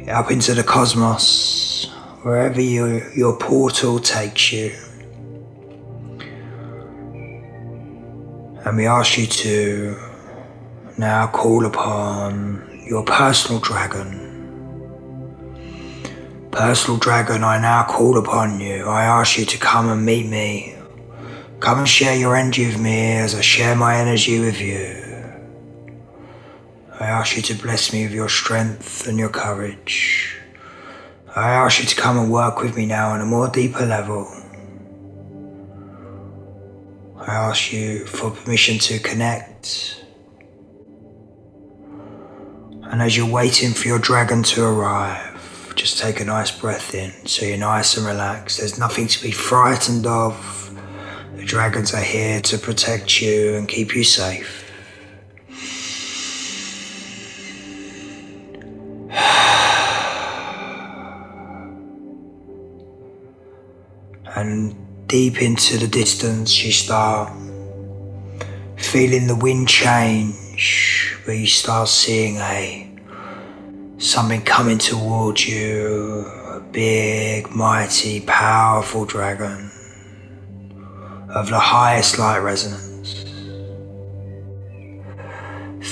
up 0.08 0.30
into 0.30 0.52
the 0.52 0.62
cosmos, 0.62 1.90
wherever 2.22 2.60
you, 2.60 3.02
your 3.16 3.38
portal 3.38 3.98
takes 3.98 4.52
you. 4.52 4.72
And 8.66 8.76
we 8.76 8.86
ask 8.86 9.16
you 9.16 9.26
to 9.26 9.96
now 10.98 11.26
call 11.28 11.64
upon 11.66 12.82
your 12.86 13.04
personal 13.04 13.60
dragon. 13.60 14.20
Personal 16.50 16.98
dragon, 16.98 17.44
I 17.44 17.60
now 17.60 17.84
call 17.84 18.18
upon 18.18 18.60
you. 18.60 18.84
I 18.84 19.04
ask 19.04 19.38
you 19.38 19.44
to 19.46 19.58
come 19.58 19.88
and 19.88 20.04
meet 20.04 20.26
me. 20.26 20.73
Come 21.64 21.78
and 21.78 21.88
share 21.88 22.14
your 22.14 22.36
energy 22.36 22.66
with 22.66 22.78
me 22.78 23.12
as 23.12 23.34
I 23.34 23.40
share 23.40 23.74
my 23.74 23.96
energy 23.96 24.38
with 24.38 24.60
you. 24.60 25.02
I 27.00 27.06
ask 27.06 27.36
you 27.36 27.42
to 27.44 27.54
bless 27.54 27.90
me 27.90 28.02
with 28.04 28.12
your 28.12 28.28
strength 28.28 29.06
and 29.08 29.18
your 29.18 29.30
courage. 29.30 30.38
I 31.34 31.52
ask 31.52 31.80
you 31.80 31.86
to 31.86 31.96
come 31.96 32.18
and 32.18 32.30
work 32.30 32.60
with 32.60 32.76
me 32.76 32.84
now 32.84 33.12
on 33.12 33.22
a 33.22 33.24
more 33.24 33.48
deeper 33.48 33.86
level. 33.86 34.26
I 37.16 37.34
ask 37.34 37.72
you 37.72 38.04
for 38.04 38.30
permission 38.30 38.78
to 38.80 38.98
connect. 38.98 40.04
And 42.82 43.00
as 43.00 43.16
you're 43.16 43.26
waiting 43.32 43.70
for 43.70 43.88
your 43.88 43.98
dragon 43.98 44.42
to 44.42 44.66
arrive, 44.66 45.72
just 45.76 45.98
take 45.98 46.20
a 46.20 46.26
nice 46.26 46.50
breath 46.50 46.94
in 46.94 47.10
so 47.26 47.46
you're 47.46 47.56
nice 47.56 47.96
and 47.96 48.06
relaxed. 48.06 48.58
There's 48.58 48.78
nothing 48.78 49.06
to 49.06 49.22
be 49.22 49.30
frightened 49.30 50.06
of. 50.06 50.63
The 51.44 51.50
dragons 51.50 51.92
are 51.92 52.00
here 52.00 52.40
to 52.40 52.56
protect 52.56 53.20
you 53.20 53.56
and 53.56 53.68
keep 53.68 53.94
you 53.94 54.02
safe. 54.02 54.64
and 64.34 64.74
deep 65.06 65.42
into 65.42 65.76
the 65.76 65.86
distance 65.86 66.64
you 66.64 66.72
start 66.72 67.30
feeling 68.76 69.26
the 69.26 69.36
wind 69.36 69.68
change 69.68 71.14
where 71.24 71.36
you 71.36 71.46
start 71.46 71.88
seeing 71.88 72.38
a 72.38 72.90
something 73.98 74.40
coming 74.40 74.78
towards 74.78 75.46
you 75.46 76.24
a 76.46 76.60
big 76.72 77.50
mighty 77.50 78.22
powerful 78.22 79.04
dragon 79.04 79.70
of 81.34 81.48
the 81.48 81.58
highest 81.58 82.18
light 82.18 82.38
resonance 82.38 83.24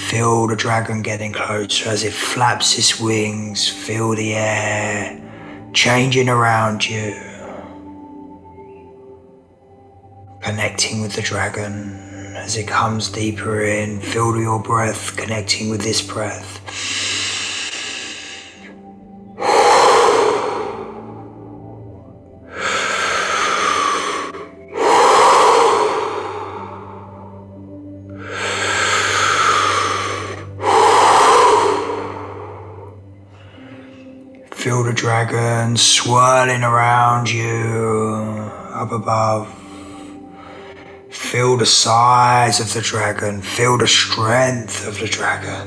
feel 0.09 0.47
the 0.47 0.57
dragon 0.57 1.03
getting 1.03 1.33
closer 1.33 1.89
as 1.89 2.05
it 2.05 2.13
flaps 2.13 2.79
its 2.79 3.01
wings 3.01 3.69
feel 3.69 4.15
the 4.15 4.35
air 4.35 5.21
changing 5.73 6.29
around 6.29 6.89
you 6.89 7.15
connecting 10.43 11.01
with 11.01 11.15
the 11.15 11.23
dragon 11.23 12.13
as 12.35 12.57
it 12.57 12.67
comes 12.67 13.09
deeper 13.09 13.63
in. 13.63 14.01
Feel 14.01 14.37
your 14.37 14.61
breath 14.61 15.17
connecting 15.17 15.71
with 15.71 15.83
this 15.83 16.03
breath. 16.03 16.61
Dragon 35.03 35.77
swirling 35.77 36.63
around 36.63 37.29
you 37.29 38.49
up 38.71 38.93
above. 38.93 39.49
Feel 41.11 41.57
the 41.57 41.67
size 41.67 42.61
of 42.61 42.73
the 42.73 42.81
dragon. 42.81 43.43
Feel 43.43 43.79
the 43.79 43.89
strength 43.89 44.87
of 44.87 45.01
the 45.01 45.09
dragon. 45.09 45.67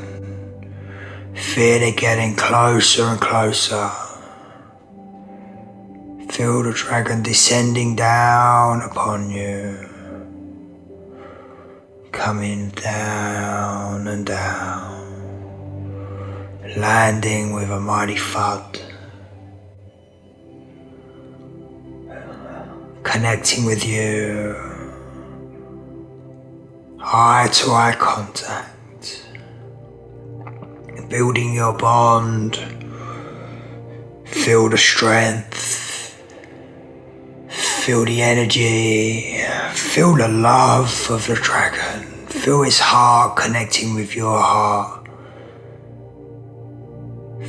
Feel 1.36 1.82
it 1.82 1.98
getting 1.98 2.38
closer 2.38 3.04
and 3.04 3.19
closer. 3.19 3.92
Feel 6.29 6.63
the 6.63 6.71
dragon 6.73 7.21
descending 7.21 7.94
down 7.94 8.83
upon 8.83 9.29
you. 9.31 9.77
Coming 12.13 12.69
down 12.69 14.08
and 14.08 14.25
down. 14.25 14.96
Landing 16.77 17.52
with 17.52 17.69
a 17.69 17.81
mighty 17.81 18.15
thud. 18.15 18.94
Connecting 23.06 23.63
with 23.65 23.85
you. 23.85 24.56
Eye 26.99 27.47
to 27.53 27.71
eye 27.71 27.95
contact, 27.97 29.25
building 31.08 31.53
your 31.53 31.77
bond, 31.77 32.58
feel 34.25 34.67
the 34.69 34.77
strength, 34.77 36.19
feel 37.47 38.03
the 38.03 38.21
energy, 38.21 39.39
feel 39.71 40.15
the 40.15 40.27
love 40.27 41.08
of 41.10 41.27
the 41.27 41.35
dragon, 41.35 42.08
feel 42.25 42.63
his 42.63 42.79
heart 42.79 43.37
connecting 43.37 43.93
with 43.93 44.15
your 44.15 44.37
heart. 44.37 45.04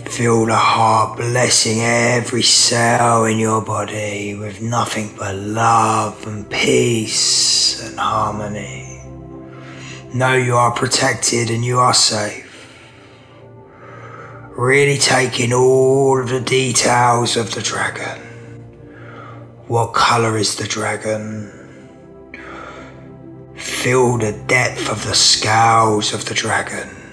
Feel 0.09 0.47
the 0.47 0.55
heart 0.55 1.19
blessing 1.19 1.81
every 1.81 2.43
cell 2.43 3.25
in 3.25 3.39
your 3.39 3.61
body 3.61 4.35
with 4.35 4.63
nothing 4.63 5.15
but 5.19 5.35
love 5.35 6.27
and 6.27 6.49
peace 6.49 7.83
and 7.83 7.99
harmony. 7.99 9.03
Know 10.15 10.35
you 10.35 10.57
are 10.57 10.71
protected 10.71 11.51
and 11.51 11.65
you 11.65 11.79
are 11.81 11.93
safe. 11.93 12.45
Really 14.57 14.97
taking 14.97 15.53
all 15.53 16.19
of 16.19 16.31
the 16.31 16.41
details 16.41 17.37
of 17.37 17.55
the 17.55 17.61
dragon. 17.61 18.19
What 19.67 19.93
colour 19.93 20.39
is 20.39 20.57
the 20.57 20.67
dragon? 20.67 21.53
Feel 23.57 24.17
the 24.17 24.33
depth 24.47 24.89
of 24.89 25.05
the 25.05 25.15
scales 25.15 26.15
of 26.15 26.25
the 26.25 26.35
dragon. 26.35 27.06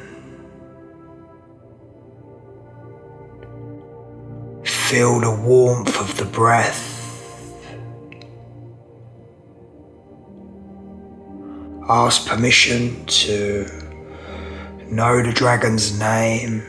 Feel 4.93 5.21
the 5.21 5.31
warmth 5.31 5.99
of 5.99 6.15
the 6.17 6.25
breath. 6.25 6.79
Ask 11.89 12.27
permission 12.27 13.03
to 13.07 13.65
know 14.91 15.23
the 15.23 15.31
dragon's 15.33 15.97
name. 15.97 16.61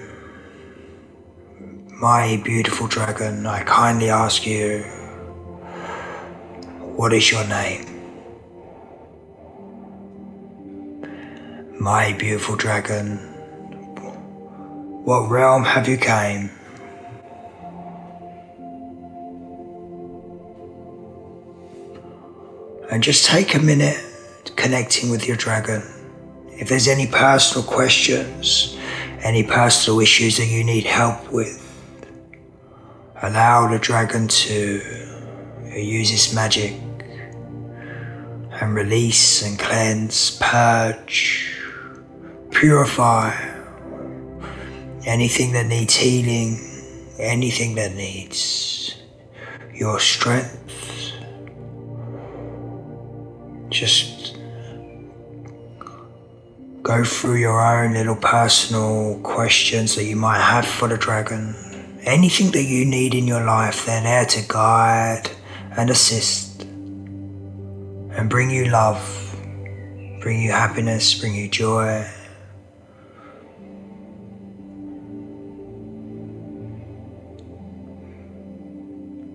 My 2.01 2.41
beautiful 2.43 2.87
dragon, 2.87 3.45
I 3.45 3.63
kindly 3.65 4.09
ask 4.09 4.47
you, 4.47 4.85
what 6.97 7.13
is 7.13 7.31
your 7.31 7.47
name? 7.47 7.85
My 11.79 12.15
beautiful 12.15 12.57
dragon, 12.57 13.19
what 15.05 15.29
realm 15.29 15.65
have 15.65 15.87
you 15.87 15.99
came? 15.99 16.49
And 22.95 23.03
just 23.03 23.27
take 23.27 23.57
a 23.57 23.59
minute 23.59 23.99
connecting 24.55 25.11
with 25.11 25.27
your 25.27 25.37
dragon. 25.37 25.83
If 26.53 26.69
there's 26.69 26.87
any 26.87 27.09
personal 27.09 27.67
questions, 27.67 28.79
any 29.21 29.43
personal 29.43 29.99
issues 29.99 30.37
that 30.37 30.47
you 30.47 30.63
need 30.63 30.85
help 30.85 31.33
with, 31.33 31.61
allow 33.21 33.67
the 33.67 33.81
dragon 33.81 34.29
to 34.29 34.81
use 35.75 36.13
its 36.13 36.33
magic 36.33 36.75
and 38.61 38.77
release 38.77 39.43
and 39.45 39.59
cleanse, 39.59 40.39
purge, 40.41 41.53
purify 42.53 43.35
anything 45.05 45.51
that 45.55 45.67
needs 45.67 45.97
healing, 45.97 46.61
anything 47.19 47.75
that 47.75 47.97
needs 47.97 48.95
your 49.75 49.99
strength. 49.99 50.64
Just 53.75 54.37
go 56.85 57.03
through 57.03 57.39
your 57.39 57.61
own 57.61 57.95
little 57.95 58.15
personal 58.15 59.19
questions 59.25 59.97
that 59.97 60.05
you 60.05 60.15
might 60.15 60.41
have 60.41 60.65
for 60.65 60.87
the 60.87 60.97
dragon. 60.97 61.57
Anything 62.05 62.53
that 62.53 62.63
you 62.63 62.85
need 62.85 63.17
in 63.17 63.27
your 63.27 63.45
life, 63.45 63.85
they're 63.85 64.01
there 64.01 64.27
to 64.27 64.47
guide 64.47 65.29
and 65.77 65.91
assist 65.91 66.63
and 66.63 68.31
bring 68.31 68.49
you 68.49 68.67
love, 68.67 69.37
bring 70.21 70.41
you 70.41 70.53
happiness, 70.53 71.13
bring 71.19 71.35
you 71.35 71.49
joy. 71.49 72.09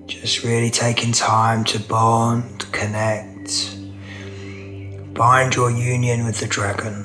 Just 0.07 0.45
really 0.45 0.69
taking 0.69 1.11
time 1.11 1.65
to 1.65 1.79
bond, 1.81 2.71
connect, 2.71 3.78
bind 5.19 5.53
your 5.53 5.69
union 5.69 6.23
with 6.23 6.39
the 6.39 6.47
dragon. 6.47 6.95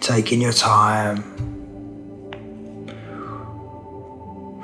Taking 0.00 0.40
your 0.40 0.54
time. 0.54 1.18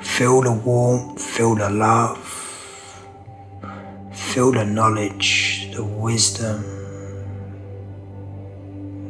Feel 0.01 0.41
the 0.41 0.51
warmth, 0.51 1.21
feel 1.21 1.53
the 1.53 1.69
love, 1.69 2.17
feel 4.11 4.51
the 4.51 4.65
knowledge, 4.65 5.69
the 5.75 5.83
wisdom, 5.83 6.63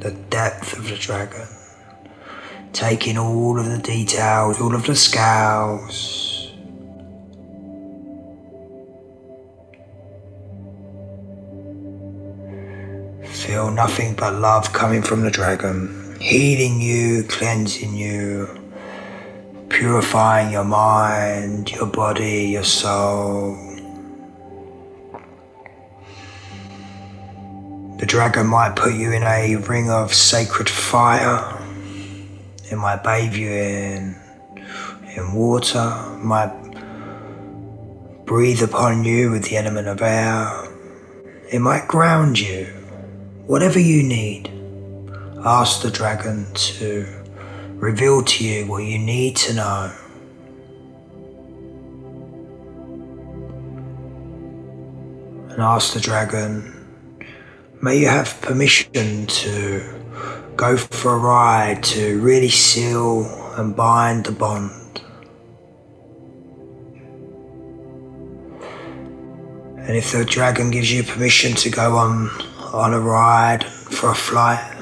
the 0.01 0.11
depth 0.29 0.77
of 0.77 0.89
the 0.89 0.97
dragon. 0.97 1.47
Taking 2.73 3.17
all 3.17 3.57
of 3.57 3.67
the 3.67 3.77
details, 3.77 4.59
all 4.59 4.75
of 4.75 4.85
the 4.85 4.97
scales. 4.97 6.26
Feel 13.57 13.71
nothing 13.71 14.13
but 14.13 14.35
love 14.35 14.71
coming 14.71 15.01
from 15.01 15.21
the 15.21 15.31
dragon, 15.31 16.15
healing 16.19 16.79
you, 16.79 17.23
cleansing 17.23 17.95
you, 17.95 18.47
purifying 19.67 20.51
your 20.51 20.63
mind, 20.63 21.71
your 21.71 21.87
body, 21.87 22.49
your 22.49 22.63
soul. 22.63 23.55
The 27.97 28.05
dragon 28.05 28.45
might 28.45 28.75
put 28.75 28.93
you 28.93 29.11
in 29.11 29.23
a 29.23 29.55
ring 29.55 29.89
of 29.89 30.13
sacred 30.13 30.69
fire. 30.69 31.59
It 32.69 32.75
might 32.75 33.03
bathe 33.03 33.33
you 33.33 33.49
in, 33.49 34.15
in 35.15 35.33
water, 35.33 35.89
might 36.19 36.53
breathe 38.27 38.61
upon 38.61 39.03
you 39.03 39.31
with 39.31 39.45
the 39.45 39.57
element 39.57 39.87
of 39.87 40.03
air. 40.03 40.47
It 41.51 41.57
might 41.57 41.87
ground 41.87 42.39
you. 42.39 42.76
Whatever 43.47 43.79
you 43.79 44.03
need, 44.03 44.51
ask 45.45 45.81
the 45.81 45.89
dragon 45.89 46.45
to 46.53 47.07
reveal 47.75 48.21
to 48.21 48.43
you 48.43 48.65
what 48.67 48.83
you 48.83 48.99
need 48.99 49.37
to 49.37 49.53
know. 49.53 49.93
And 55.49 55.61
ask 55.61 55.93
the 55.93 56.01
dragon, 56.01 56.73
may 57.81 57.97
you 57.97 58.09
have 58.09 58.37
permission 58.41 59.27
to 59.27 59.81
go 60.57 60.75
for 60.75 61.13
a 61.13 61.17
ride 61.17 61.83
to 61.83 62.19
really 62.19 62.49
seal 62.49 63.23
and 63.55 63.73
bind 63.73 64.25
the 64.25 64.33
bond. 64.33 65.01
And 69.87 69.95
if 69.95 70.11
the 70.11 70.25
dragon 70.25 70.69
gives 70.69 70.91
you 70.91 71.01
permission 71.03 71.53
to 71.53 71.69
go 71.69 71.95
on 71.95 72.29
on 72.73 72.93
a 72.93 72.99
ride 72.99 73.63
for 73.65 74.11
a 74.11 74.15
flight, 74.15 74.73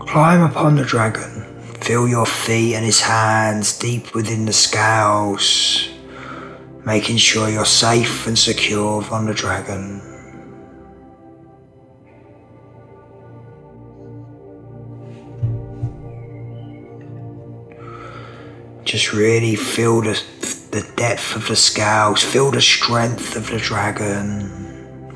climb 0.00 0.42
upon 0.42 0.76
the 0.76 0.84
dragon. 0.84 1.42
Feel 1.80 2.08
your 2.08 2.24
feet 2.24 2.76
and 2.76 2.84
his 2.84 3.00
hands 3.00 3.78
deep 3.78 4.14
within 4.14 4.46
the 4.46 4.52
scales, 4.52 5.88
making 6.86 7.18
sure 7.18 7.50
you're 7.50 7.66
safe 7.66 8.26
and 8.26 8.38
secure 8.38 9.04
on 9.10 9.26
the 9.26 9.34
dragon. 9.34 10.00
Just 18.84 19.12
really 19.12 19.56
feel 19.56 20.00
the, 20.00 20.22
the 20.70 20.88
depth 20.96 21.36
of 21.36 21.48
the 21.48 21.56
scales, 21.56 22.22
feel 22.22 22.50
the 22.50 22.62
strength 22.62 23.34
of 23.34 23.50
the 23.50 23.58
dragon, 23.58 24.63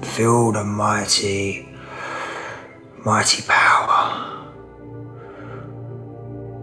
feel 0.04 0.52
the 0.52 0.64
mighty, 0.64 1.68
mighty 3.04 3.42
power. 3.46 4.24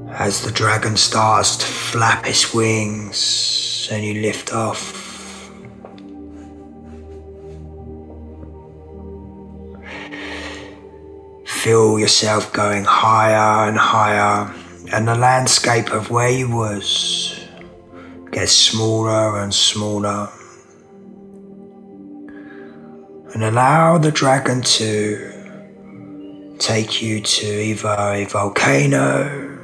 As 0.09 0.41
the 0.41 0.51
dragon 0.51 0.97
starts 0.97 1.57
to 1.57 1.65
flap 1.65 2.27
its 2.27 2.53
wings 2.53 3.89
and 3.91 4.03
you 4.03 4.21
lift 4.21 4.53
off. 4.53 5.01
Feel 11.45 11.99
yourself 11.99 12.53
going 12.53 12.83
higher 12.83 13.67
and 13.67 13.77
higher 13.77 14.53
and 14.93 15.07
the 15.07 15.15
landscape 15.15 15.91
of 15.91 16.11
where 16.11 16.29
you 16.29 16.49
was 16.49 17.39
gets 18.31 18.51
smaller 18.51 19.39
and 19.41 19.53
smaller. 19.53 20.29
And 23.35 23.43
allow 23.43 23.97
the 23.97 24.11
dragon 24.11 24.61
to 24.61 26.55
take 26.57 27.01
you 27.01 27.19
to 27.19 27.45
either 27.45 27.89
a 27.89 28.23
volcano, 28.23 29.61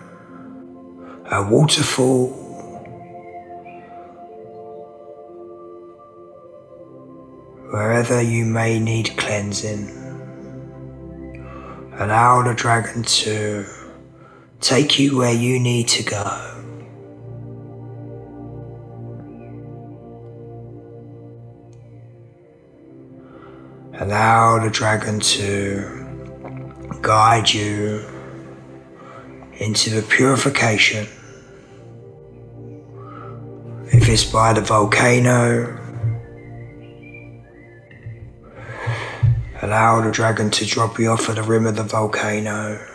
a 1.32 1.42
waterfall, 1.50 2.28
wherever 7.72 8.22
you 8.22 8.44
may 8.44 8.78
need 8.78 9.16
cleansing. 9.16 9.88
Allow 11.94 12.44
the 12.44 12.54
dragon 12.54 13.04
to 13.04 13.66
take 14.60 15.00
you 15.00 15.18
where 15.18 15.34
you 15.34 15.62
need 15.62 15.88
to 15.88 16.04
go. 16.04 16.51
Allow 24.12 24.60
the 24.60 24.70
dragon 24.70 25.22
to 25.22 27.00
guide 27.02 27.50
you 27.50 28.06
into 29.54 29.90
the 29.90 30.02
purification. 30.02 31.08
If 33.86 34.10
it's 34.10 34.26
by 34.26 34.52
the 34.52 34.60
volcano, 34.60 35.80
allow 39.62 40.02
the 40.02 40.12
dragon 40.12 40.50
to 40.50 40.66
drop 40.66 41.00
you 41.00 41.12
off 41.12 41.30
at 41.30 41.38
the 41.38 41.44
rim 41.44 41.66
of 41.66 41.78
the 41.78 41.84
volcano 41.84 42.86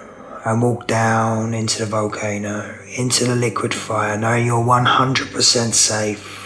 and 0.45 0.61
walk 0.61 0.87
down 0.87 1.55
into 1.55 1.79
the 1.79 1.87
volcano, 1.87 2.79
into 2.99 3.25
the 3.25 3.37
liquid 3.37 3.73
fire, 3.73 4.19
knowing 4.19 4.45
you're 4.45 4.63
100% 4.63 5.73
safe. 5.73 6.46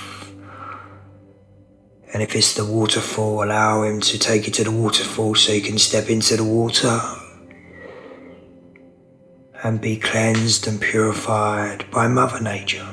And 2.12 2.22
if 2.22 2.34
it's 2.34 2.54
the 2.54 2.64
waterfall, 2.64 3.44
allow 3.44 3.82
him 3.82 4.00
to 4.00 4.18
take 4.18 4.46
you 4.46 4.52
to 4.54 4.64
the 4.64 4.70
waterfall 4.70 5.34
so 5.36 5.52
you 5.52 5.60
can 5.62 5.78
step 5.78 6.10
into 6.10 6.36
the 6.36 6.44
water 6.44 7.00
and 9.62 9.80
be 9.80 9.96
cleansed 9.96 10.66
and 10.66 10.80
purified 10.80 11.88
by 11.90 12.08
Mother 12.08 12.40
Nature. 12.40 12.86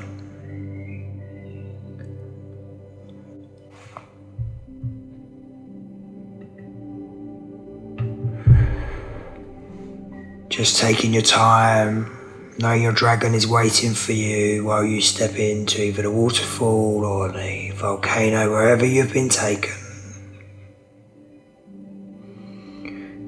Just 10.48 10.78
taking 10.78 11.12
your 11.12 11.22
time, 11.22 12.17
knowing 12.58 12.82
your 12.82 12.92
dragon 12.92 13.34
is 13.34 13.46
waiting 13.46 13.94
for 13.94 14.12
you 14.12 14.64
while 14.64 14.84
you 14.84 15.00
step 15.00 15.36
into 15.36 15.80
either 15.80 16.02
the 16.02 16.10
waterfall 16.10 17.04
or 17.04 17.30
the 17.30 17.70
volcano, 17.70 18.50
wherever 18.50 18.84
you've 18.84 19.12
been 19.12 19.28
taken. 19.28 19.74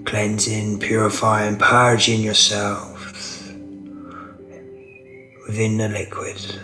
Cleansing, 0.05 0.81
purifying, 0.81 1.57
purging 1.57 2.23
yourself 2.23 2.91
within 5.47 5.77
the 5.79 5.89
liquid. 5.89 6.61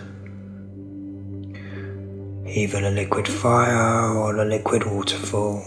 Either 2.45 2.81
the 2.81 2.91
liquid 2.91 3.27
fire 3.29 4.11
or 4.13 4.33
the 4.33 4.43
liquid 4.43 4.85
waterfall, 4.85 5.63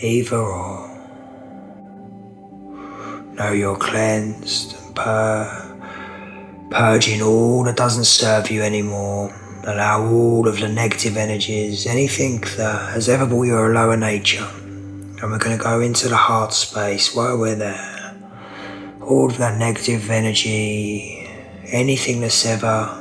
either 0.00 0.38
or. 0.38 0.88
Know 3.34 3.52
you're 3.52 3.76
cleansed 3.76 4.76
and 4.76 4.96
pur- 4.96 5.61
purging 6.72 7.20
all 7.22 7.64
that 7.64 7.76
doesn't 7.76 8.06
serve 8.06 8.50
you 8.50 8.62
anymore. 8.62 9.34
Allow 9.64 10.06
all 10.06 10.48
of 10.48 10.58
the 10.58 10.68
negative 10.68 11.16
energies, 11.16 11.86
anything 11.86 12.40
that 12.56 12.92
has 12.92 13.08
ever 13.08 13.26
brought 13.26 13.44
you 13.44 13.58
a 13.58 13.68
lower 13.68 13.96
nature. 13.96 14.48
And 14.56 15.30
we're 15.30 15.38
going 15.38 15.56
to 15.56 15.62
go 15.62 15.80
into 15.80 16.08
the 16.08 16.16
heart 16.16 16.52
space 16.52 17.14
while 17.14 17.38
we're 17.38 17.54
there. 17.54 18.16
All 19.00 19.30
of 19.30 19.38
that 19.38 19.58
negative 19.58 20.10
energy, 20.10 21.28
anything 21.66 22.20
that's 22.20 22.44
ever 22.46 22.98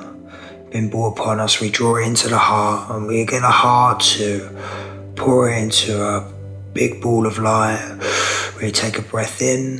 been 0.72 0.89
brought 0.89 1.17
upon 1.17 1.39
us, 1.39 1.59
we 1.59 1.69
draw 1.69 1.95
it 1.95 2.05
into 2.05 2.28
the 2.28 2.38
heart 2.38 2.91
and 2.91 3.07
we 3.07 3.26
get 3.26 3.41
the 3.41 3.47
heart 3.47 4.01
to 4.01 4.55
pour 5.15 5.49
it 5.49 5.57
into 5.57 6.03
a 6.03 6.32
big 6.74 7.01
ball 7.01 7.26
of 7.26 7.39
light. 7.39 7.99
We 8.61 8.72
take 8.72 8.99
a 8.99 9.01
breath 9.01 9.41
in. 9.41 9.80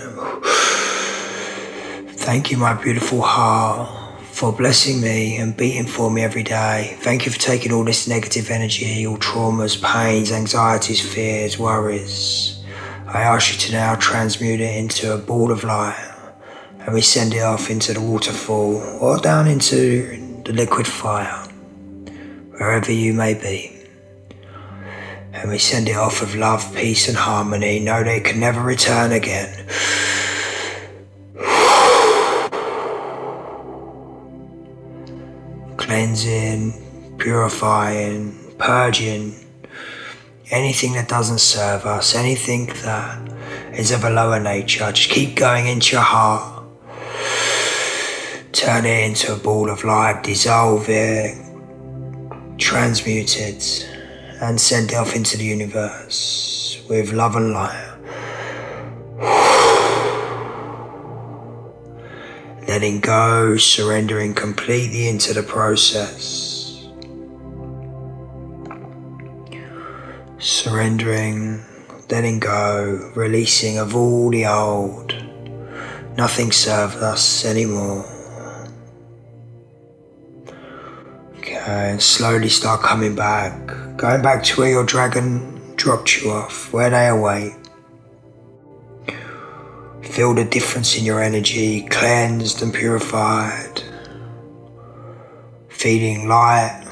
Thank 2.22 2.52
you, 2.52 2.58
my 2.58 2.76
beautiful 2.76 3.20
heart, 3.22 3.90
for 4.22 4.54
blessing 4.54 5.02
me 5.02 5.38
and 5.38 5.58
beating 5.58 5.88
for 5.88 6.12
me 6.12 6.22
every 6.22 6.44
day. 6.44 6.96
Thank 7.00 7.26
you 7.26 7.32
for 7.32 7.40
taking 7.40 7.74
all 7.74 7.84
this 7.84 8.08
negative 8.08 8.52
energy, 8.52 9.08
all 9.08 9.18
traumas, 9.18 9.82
pains, 9.82 10.32
anxieties, 10.32 11.02
fears, 11.02 11.58
worries. 11.58 12.64
I 13.08 13.24
ask 13.24 13.52
you 13.52 13.60
to 13.62 13.72
now 13.72 13.96
transmute 13.96 14.62
it 14.62 14.78
into 14.78 15.14
a 15.14 15.18
ball 15.18 15.52
of 15.52 15.64
light 15.64 16.00
and 16.82 16.94
we 16.94 17.02
send 17.02 17.34
it 17.34 17.42
off 17.42 17.72
into 17.72 17.92
the 17.94 18.02
waterfall 18.02 18.78
or 19.02 19.18
down 19.18 19.48
into 19.48 20.42
the 20.46 20.54
liquid 20.54 20.88
fire, 20.88 21.44
wherever 22.52 22.92
you 22.92 23.14
may 23.14 23.34
be. 23.34 23.76
And 25.34 25.50
we 25.50 25.58
send 25.58 25.90
it 25.90 25.98
off 25.98 26.22
with 26.22 26.36
love, 26.36 26.72
peace, 26.76 27.08
and 27.08 27.18
harmony. 27.18 27.80
Know 27.80 28.04
that 28.04 28.16
it 28.16 28.26
can 28.26 28.40
never 28.40 28.62
return 28.62 29.12
again. 29.12 29.68
Cleansing, 35.92 37.18
purifying, 37.18 38.56
purging 38.58 39.36
anything 40.50 40.94
that 40.94 41.10
doesn't 41.10 41.42
serve 41.42 41.86
us, 41.86 42.16
anything 42.16 42.68
that 42.86 43.30
is 43.74 43.92
of 43.92 44.06
a 44.06 44.10
lower 44.10 44.39
nature. 44.39 44.89
Just 44.94 45.10
keep 45.10 45.36
going 45.36 45.68
into 45.68 45.98
your 45.98 46.02
heart 46.02 46.64
turn 48.54 48.86
it 48.86 49.10
into 49.10 49.34
a 49.34 49.38
ball 49.38 49.70
of 49.70 49.84
light, 49.84 50.24
dissolve 50.24 50.88
it, 50.88 51.36
transmute 52.58 53.38
it, 53.38 53.89
and 54.39 54.62
send 54.62 54.92
it 54.92 54.96
off 54.96 55.14
into 55.14 55.36
the 55.36 55.44
universe 55.44 56.82
with 56.88 57.12
love 57.12 57.36
and 57.36 57.52
light. 57.52 57.91
Letting 62.72 63.02
go, 63.02 63.58
surrendering 63.58 64.34
completely 64.34 65.10
into 65.10 65.34
the 65.34 65.44
process. 65.44 66.88
Surrendering, 70.40 71.66
letting 72.10 72.40
go, 72.40 73.12
releasing 73.14 73.78
of 73.78 73.94
all 73.94 74.30
the 74.30 74.46
old. 74.46 75.14
Nothing 76.16 76.54
serves 76.54 76.96
us 76.96 77.44
anymore. 77.44 78.06
Okay, 81.40 81.56
and 81.66 82.02
slowly 82.02 82.48
start 82.48 82.84
coming 82.84 83.16
back, 83.16 83.98
going 83.98 84.22
back 84.22 84.44
to 84.44 84.62
where 84.62 84.70
your 84.70 84.86
dragon 84.86 85.76
dropped 85.76 86.22
you 86.22 86.32
off, 86.32 86.72
where 86.72 86.90
they 86.90 87.10
await. 87.10 87.61
Feel 90.12 90.34
the 90.34 90.43
difference 90.43 90.97
in 90.97 91.05
your 91.05 91.22
energy, 91.22 91.84
cleansed 91.84 92.62
and 92.62 92.74
purified, 92.74 93.82
feeling 95.70 96.28
light. 96.28 96.86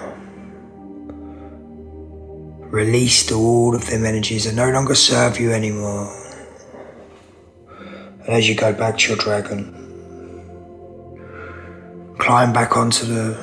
Released 2.72 3.34
all 3.34 3.76
of 3.76 3.88
them 3.88 4.06
energies 4.06 4.46
that 4.46 4.56
no 4.56 4.72
longer 4.72 4.96
serve 4.96 5.38
you 5.38 5.52
anymore. 5.52 6.16
And 8.22 8.30
as 8.30 8.48
you 8.48 8.56
go 8.56 8.72
back 8.72 8.98
to 9.00 9.10
your 9.10 9.18
dragon, 9.18 9.74
climb 12.20 12.54
back 12.54 12.78
onto 12.78 13.06
the 13.06 13.38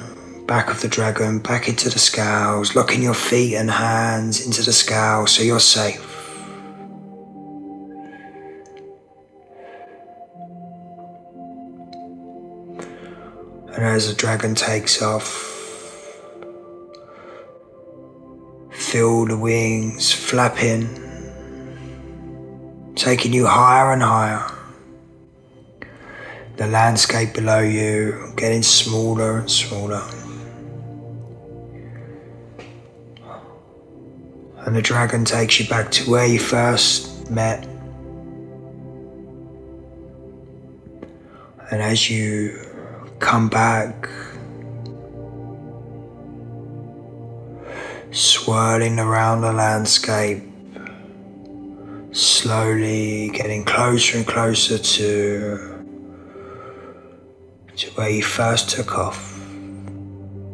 back 0.46 0.70
of 0.70 0.80
the 0.80 0.88
dragon, 0.88 1.40
back 1.40 1.68
into 1.68 1.90
the 1.90 1.98
scales, 1.98 2.74
locking 2.74 3.02
your 3.02 3.12
feet 3.12 3.56
and 3.56 3.70
hands 3.70 4.46
into 4.46 4.62
the 4.62 4.72
scales 4.72 5.32
so 5.32 5.42
you're 5.42 5.60
safe. 5.60 6.15
And 13.76 13.84
as 13.84 14.08
the 14.08 14.14
dragon 14.14 14.54
takes 14.54 15.00
off, 15.02 15.28
feel 18.70 19.26
the 19.26 19.36
wings 19.36 20.12
flapping, 20.12 20.88
taking 22.94 23.32
you 23.32 23.46
higher 23.46 23.92
and 23.92 24.02
higher. 24.02 24.50
The 26.56 26.66
landscape 26.66 27.34
below 27.34 27.60
you 27.60 28.32
getting 28.36 28.62
smaller 28.62 29.38
and 29.40 29.50
smaller. 29.50 30.02
and 34.66 34.74
the 34.74 34.82
dragon 34.82 35.24
takes 35.24 35.60
you 35.60 35.68
back 35.68 35.92
to 35.92 36.10
where 36.10 36.26
you 36.26 36.40
first 36.40 37.30
met. 37.30 37.64
And 41.70 41.80
as 41.80 42.10
you 42.10 42.65
come 43.18 43.48
back, 43.48 44.08
swirling 48.10 48.98
around 48.98 49.40
the 49.40 49.52
landscape, 49.52 50.42
slowly 52.12 53.30
getting 53.30 53.64
closer 53.64 54.18
and 54.18 54.26
closer 54.26 54.78
to 54.78 55.72
to 57.76 57.90
where 57.90 58.08
you 58.08 58.22
first 58.22 58.70
took 58.70 58.96
off. 58.98 59.32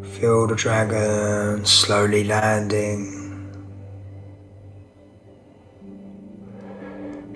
Feel 0.02 0.46
the 0.46 0.56
dragon 0.56 1.64
slowly 1.64 2.24
landing. 2.24 3.18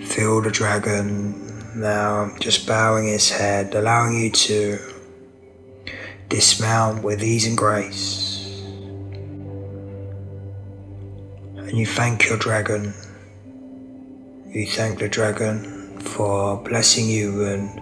Feel 0.00 0.40
the 0.42 0.50
dragon 0.50 1.80
now 1.80 2.34
just 2.40 2.66
bowing 2.66 3.06
his 3.06 3.30
head, 3.30 3.74
allowing 3.74 4.18
you 4.18 4.30
to 4.30 4.95
dismount 6.28 7.02
with 7.02 7.22
ease 7.22 7.46
and 7.46 7.56
grace. 7.56 8.62
And 11.56 11.76
you 11.76 11.86
thank 11.86 12.28
your 12.28 12.38
dragon. 12.38 12.94
You 14.48 14.66
thank 14.66 14.98
the 14.98 15.08
dragon 15.08 16.00
for 16.00 16.56
blessing 16.62 17.08
you 17.08 17.44
and 17.44 17.80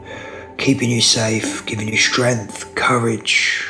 keeping 0.59 0.91
you 0.91 1.01
safe, 1.01 1.65
giving 1.67 1.89
you 1.89 1.97
strength, 1.97 2.75
courage, 2.75 3.67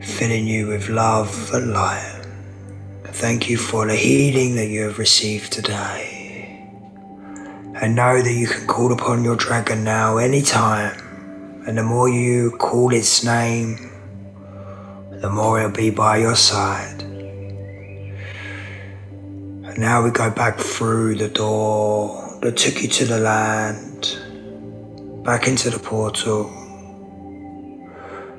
filling 0.00 0.46
you 0.46 0.68
with 0.68 0.88
love 0.88 1.50
and 1.52 1.72
light. 1.72 2.26
Thank 3.04 3.48
you 3.50 3.56
for 3.56 3.86
the 3.86 3.96
healing 3.96 4.54
that 4.56 4.66
you 4.66 4.82
have 4.82 4.98
received 4.98 5.52
today. 5.52 6.68
And 7.74 7.96
know 7.96 8.22
that 8.22 8.32
you 8.32 8.46
can 8.46 8.66
call 8.66 8.92
upon 8.92 9.24
your 9.24 9.36
dragon 9.36 9.84
now 9.84 10.18
anytime. 10.18 11.01
And 11.64 11.78
the 11.78 11.84
more 11.84 12.08
you 12.08 12.50
call 12.58 12.92
its 12.92 13.22
name, 13.22 13.92
the 15.20 15.30
more 15.30 15.60
it'll 15.60 15.70
be 15.70 15.90
by 15.90 16.16
your 16.16 16.34
side. 16.34 17.02
And 19.72 19.78
now 19.78 20.02
we 20.02 20.10
go 20.10 20.28
back 20.28 20.58
through 20.58 21.14
the 21.14 21.28
door 21.28 22.36
that 22.42 22.56
took 22.56 22.82
you 22.82 22.88
to 22.88 23.04
the 23.04 23.20
land, 23.20 24.18
back 25.24 25.46
into 25.46 25.70
the 25.70 25.78
portal. 25.78 26.50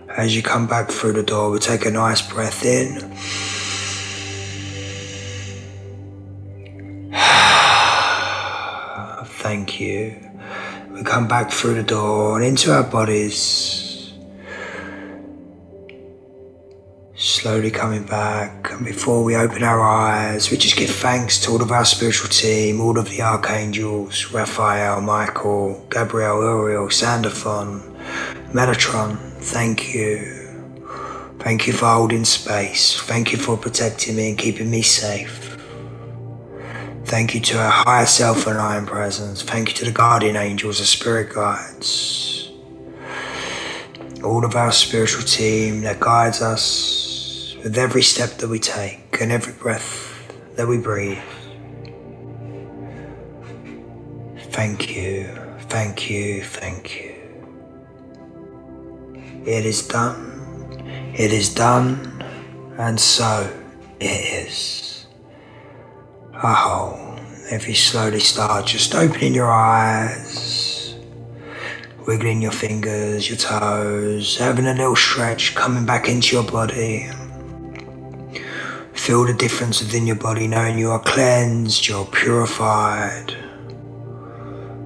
As 0.10 0.36
you 0.36 0.44
come 0.44 0.68
back 0.68 0.92
through 0.92 1.14
the 1.14 1.24
door, 1.24 1.50
we 1.50 1.60
take 1.60 1.86
a 1.86 1.92
nice 1.92 2.22
breath 2.22 2.66
in. 2.66 3.00
Thank 9.42 9.80
you. 9.80 10.20
We 11.04 11.10
come 11.10 11.28
back 11.28 11.52
through 11.52 11.74
the 11.74 11.84
door 11.84 12.38
and 12.38 12.46
into 12.46 12.72
our 12.72 12.82
bodies. 12.82 14.14
Slowly 17.14 17.72
coming 17.72 18.06
back, 18.06 18.72
and 18.72 18.86
before 18.86 19.22
we 19.22 19.36
open 19.36 19.64
our 19.64 19.82
eyes, 19.82 20.50
we 20.50 20.56
just 20.56 20.78
give 20.78 20.90
thanks 20.90 21.42
to 21.42 21.52
all 21.52 21.62
of 21.62 21.74
our 21.74 21.84
spiritual 21.84 22.30
team, 22.30 22.80
all 22.80 22.98
of 22.98 23.10
the 23.10 23.22
archangels 23.22 24.32
Raphael, 24.32 25.02
Michael, 25.02 25.86
Gabriel, 25.90 26.42
Uriel, 26.42 26.90
Sandalphon, 26.90 27.82
Metatron. 28.54 29.18
Thank 29.42 29.94
you. 29.94 30.24
Thank 31.40 31.68
you 31.68 31.74
for 31.74 31.88
holding 31.88 32.24
space. 32.24 32.98
Thank 33.02 33.34
you 33.34 33.38
for 33.38 33.58
protecting 33.58 34.16
me 34.16 34.30
and 34.30 34.38
keeping 34.38 34.72
me 34.72 34.84
safe. 34.84 35.43
Thank 37.14 37.36
you 37.36 37.42
to 37.42 37.60
our 37.60 37.70
higher 37.70 38.08
self 38.08 38.48
and 38.48 38.58
I 38.58 38.76
AM 38.76 38.88
presence. 38.88 39.44
Thank 39.44 39.70
you 39.70 39.76
to 39.76 39.86
the 39.86 39.92
guardian 39.92 40.36
angels, 40.36 40.80
the 40.80 40.86
spirit 40.88 41.32
guides, 41.32 42.52
all 44.24 44.44
of 44.44 44.56
our 44.56 44.72
spiritual 44.72 45.22
team 45.22 45.82
that 45.82 46.00
guides 46.00 46.42
us 46.42 47.56
with 47.64 47.78
every 47.78 48.02
step 48.02 48.32
that 48.40 48.50
we 48.50 48.58
take 48.58 49.22
and 49.22 49.32
every 49.32 49.54
breath 49.54 50.28
that 50.56 50.68
we 50.68 50.80
breathe. 50.80 51.20
Thank 54.50 54.96
you, 54.96 55.28
thank 55.70 56.10
you, 56.10 56.42
thank 56.42 57.00
you. 57.00 57.14
It 59.46 59.68
is 59.68 59.88
done, 59.88 61.14
it 61.16 61.32
is 61.32 61.54
done, 61.54 62.24
and 62.80 63.00
so 63.00 63.56
it 64.00 64.48
is. 64.48 64.83
Oh, 66.42 67.16
if 67.52 67.68
you 67.68 67.76
slowly 67.76 68.20
start 68.20 68.66
just 68.66 68.96
opening 68.96 69.36
your 69.36 69.52
eyes, 69.52 70.96
wiggling 72.08 72.42
your 72.42 72.52
fingers, 72.52 73.30
your 73.30 73.38
toes, 73.38 74.38
having 74.38 74.66
a 74.66 74.74
little 74.74 74.96
stretch, 74.96 75.54
coming 75.54 75.86
back 75.86 76.10
into 76.10 76.36
your 76.36 76.44
body. 76.44 77.08
Feel 78.94 79.26
the 79.26 79.34
difference 79.38 79.80
within 79.80 80.08
your 80.08 80.16
body, 80.16 80.48
knowing 80.48 80.80
you 80.80 80.90
are 80.90 81.00
cleansed, 81.00 81.88
you're 81.88 82.06
purified, 82.06 83.36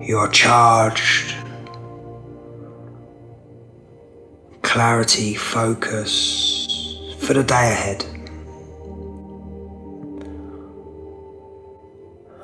you 0.01 0.17
are 0.17 0.29
charged. 0.29 1.33
Clarity, 4.63 5.33
focus 5.33 7.15
for 7.19 7.33
the 7.33 7.43
day 7.43 7.71
ahead. 7.71 8.16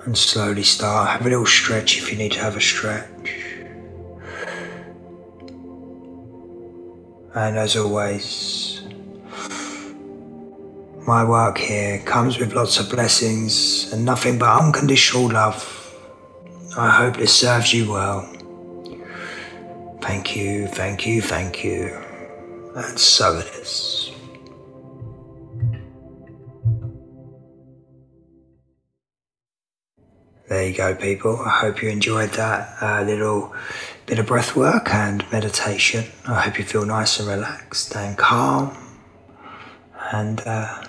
And 0.06 0.18
slowly 0.18 0.64
start. 0.64 1.10
Have 1.10 1.26
a 1.26 1.30
little 1.30 1.46
stretch 1.46 1.98
if 1.98 2.12
you 2.12 2.18
need 2.18 2.34
to 2.34 2.40
have 2.40 2.56
a 2.56 2.62
stretch. 2.62 3.08
And 7.36 7.58
as 7.58 7.76
always, 7.76 8.82
my 11.08 11.24
work 11.26 11.58
here 11.58 12.00
comes 12.00 12.38
with 12.38 12.54
lots 12.54 12.80
of 12.80 12.90
blessings 12.90 13.92
and 13.92 14.06
nothing 14.06 14.38
but 14.38 14.62
unconditional 14.62 15.30
love. 15.30 15.80
I 16.78 16.90
hope 16.90 17.18
this 17.18 17.34
serves 17.34 17.74
you 17.74 17.92
well. 17.92 18.30
Thank 20.02 20.36
you, 20.36 20.68
thank 20.68 21.06
you, 21.08 21.22
thank 21.22 21.64
you. 21.64 21.98
And 22.76 23.00
so 23.00 23.40
it 23.40 23.48
is. 23.62 24.03
There 30.54 30.68
you 30.68 30.76
go, 30.76 30.94
people. 30.94 31.40
I 31.40 31.50
hope 31.50 31.82
you 31.82 31.90
enjoyed 31.90 32.30
that 32.34 32.78
uh, 32.80 33.02
little 33.02 33.56
bit 34.06 34.20
of 34.20 34.28
breath 34.28 34.56
work 34.56 34.94
and 34.94 35.26
meditation. 35.32 36.06
I 36.28 36.42
hope 36.42 36.60
you 36.60 36.64
feel 36.64 36.86
nice 36.86 37.20
and 37.20 37.28
relaxed 37.28 37.96
and 37.96 38.16
calm. 38.16 38.78
And 40.12 40.42
uh, 40.42 40.84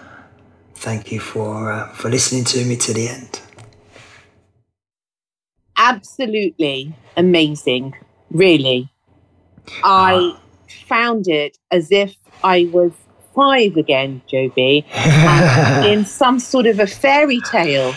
thank 0.74 1.10
you 1.10 1.18
for 1.18 1.72
uh, 1.72 1.88
for 1.94 2.10
listening 2.10 2.44
to 2.44 2.62
me 2.66 2.76
to 2.76 2.92
the 2.92 3.08
end. 3.08 3.40
Absolutely 5.78 6.94
amazing, 7.16 7.94
really. 8.30 8.92
I 9.82 10.36
found 10.86 11.26
it 11.26 11.56
as 11.70 11.90
if 11.90 12.14
I 12.42 12.68
was 12.70 12.92
five 13.34 13.78
again, 13.78 14.20
Joby, 14.26 14.84
in 15.86 16.04
some 16.04 16.38
sort 16.38 16.66
of 16.66 16.80
a 16.80 16.86
fairy 16.86 17.40
tale. 17.40 17.94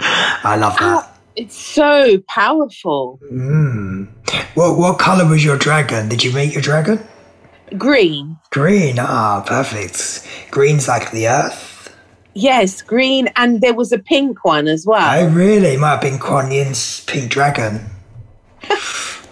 I 0.00 0.56
love 0.58 0.76
that. 0.78 1.14
It's 1.36 1.56
so 1.56 2.18
powerful. 2.28 3.20
Mm. 3.32 4.08
What 4.54 4.76
what 4.78 4.98
color 4.98 5.26
was 5.26 5.44
your 5.44 5.56
dragon? 5.56 6.08
Did 6.08 6.24
you 6.24 6.32
make 6.32 6.52
your 6.52 6.62
dragon? 6.62 6.98
Green. 7.76 8.36
Green. 8.50 8.96
Ah, 8.98 9.42
perfect. 9.46 10.26
Green's 10.50 10.88
like 10.88 11.10
the 11.12 11.28
earth. 11.28 11.94
Yes, 12.34 12.82
green, 12.82 13.28
and 13.36 13.60
there 13.60 13.74
was 13.74 13.90
a 13.92 13.98
pink 13.98 14.44
one 14.44 14.68
as 14.68 14.86
well. 14.86 15.18
Oh, 15.20 15.28
really? 15.28 15.76
Might 15.76 15.90
have 15.92 16.00
been 16.00 16.18
Kuan 16.18 16.50
Yin's 16.52 17.04
pink 17.04 17.30
dragon. 17.30 17.80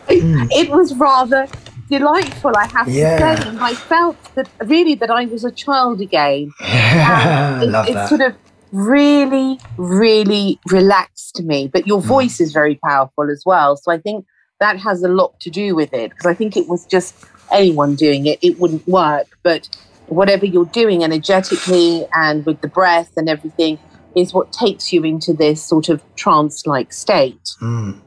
It 0.08 0.70
was 0.70 0.94
rather 0.94 1.48
delightful, 1.90 2.52
I 2.56 2.66
have 2.68 2.88
Yeah. 2.88 3.18
to 3.36 3.42
say. 3.42 3.48
And 3.48 3.58
I 3.58 3.74
felt 3.74 4.16
that 4.36 4.48
really 4.64 4.94
that 4.94 5.10
I 5.10 5.24
was 5.26 5.44
a 5.44 5.50
child 5.50 6.00
again. 6.00 6.52
I 6.60 7.60
it, 7.64 7.68
love 7.68 7.88
it 7.88 7.94
that. 7.94 8.08
sort 8.08 8.20
of 8.20 8.36
really, 8.72 9.58
really 9.76 10.60
relaxed 10.70 11.42
me. 11.42 11.68
But 11.72 11.82
Hmm. 11.82 11.88
your 11.88 12.00
voice 12.00 12.40
is 12.40 12.52
very 12.52 12.76
powerful 12.84 13.30
as 13.30 13.42
well. 13.46 13.76
So 13.76 13.92
I 13.92 13.98
think 13.98 14.24
that 14.60 14.78
has 14.78 15.02
a 15.02 15.08
lot 15.08 15.38
to 15.40 15.50
do 15.50 15.74
with 15.74 15.92
it 15.92 16.10
because 16.10 16.26
I 16.26 16.34
think 16.34 16.56
it 16.56 16.68
was 16.68 16.86
just 16.86 17.14
anyone 17.52 17.94
doing 17.94 18.26
it, 18.26 18.38
it 18.42 18.58
wouldn't 18.58 18.86
work. 18.88 19.26
But 19.42 19.68
whatever 20.06 20.46
you're 20.46 20.64
doing 20.66 21.02
energetically 21.04 22.06
and 22.14 22.46
with 22.46 22.60
the 22.60 22.68
breath 22.68 23.10
and 23.16 23.28
everything 23.28 23.78
is 24.16 24.32
what 24.32 24.52
takes 24.52 24.92
you 24.92 25.04
into 25.04 25.32
this 25.32 25.62
sort 25.62 25.88
of 25.88 26.02
trance 26.16 26.66
like 26.66 26.92
state. 26.92 27.54
Mm. 27.60 28.00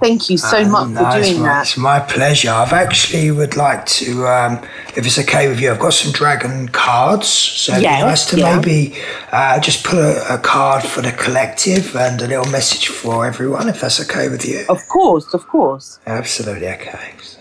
Thank 0.00 0.28
you 0.28 0.36
so 0.38 0.58
Uh, 0.62 0.68
much 0.68 0.88
no, 0.90 1.04
for 1.10 1.20
doing 1.22 1.40
my, 1.40 1.48
that. 1.48 1.62
It's 1.62 1.76
my 1.76 2.00
pleasure. 2.00 2.50
I've 2.50 2.72
actually 2.72 3.30
would 3.30 3.56
like 3.56 3.86
to, 3.86 4.26
um, 4.26 4.60
if 4.96 5.06
it's 5.06 5.18
okay 5.18 5.48
with 5.48 5.60
you, 5.60 5.70
I've 5.70 5.78
got 5.78 5.94
some 5.94 6.12
dragon 6.12 6.68
cards. 6.68 7.28
So 7.28 7.72
it'd 7.72 7.84
Yeah, 7.84 8.00
be 8.00 8.06
nice 8.06 8.24
to 8.26 8.36
yeah. 8.36 8.56
maybe 8.56 8.94
uh, 9.32 9.58
just 9.60 9.84
put 9.84 9.98
a, 9.98 10.34
a 10.34 10.38
card 10.38 10.82
for 10.82 11.00
the 11.02 11.12
collective 11.12 11.96
and 11.96 12.20
a 12.20 12.26
little 12.26 12.50
message 12.50 12.88
for 12.88 13.24
everyone, 13.26 13.68
if 13.68 13.80
that's 13.80 14.00
okay 14.00 14.28
with 14.28 14.44
you. 14.44 14.64
Of 14.68 14.86
course, 14.88 15.32
of 15.32 15.46
course. 15.46 15.98
Absolutely 16.06 16.68
okay. 16.68 17.12
So, 17.22 17.38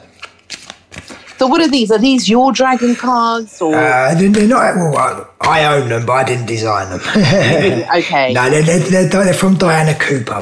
So 1.40 1.48
what 1.48 1.60
are 1.62 1.68
these? 1.70 1.92
Are 1.92 2.00
these 2.00 2.30
your 2.30 2.52
dragon 2.54 2.96
cards 2.96 3.62
or 3.62 3.76
Uh, 3.76 4.14
they're, 4.16 4.48
not, 4.48 4.76
well, 4.76 5.30
I 5.42 5.62
I 5.64 5.66
own 5.76 5.90
them, 5.90 6.06
but 6.06 6.14
I 6.14 6.24
didn't 6.24 6.46
design 6.46 6.90
them. 6.92 7.02
okay? 8.00 8.32
no, 8.34 8.50
they're, 8.50 8.80
they're, 8.80 9.08
they're 9.10 9.34
from 9.34 9.56
Diana 9.58 9.96
Cooper. 9.96 10.42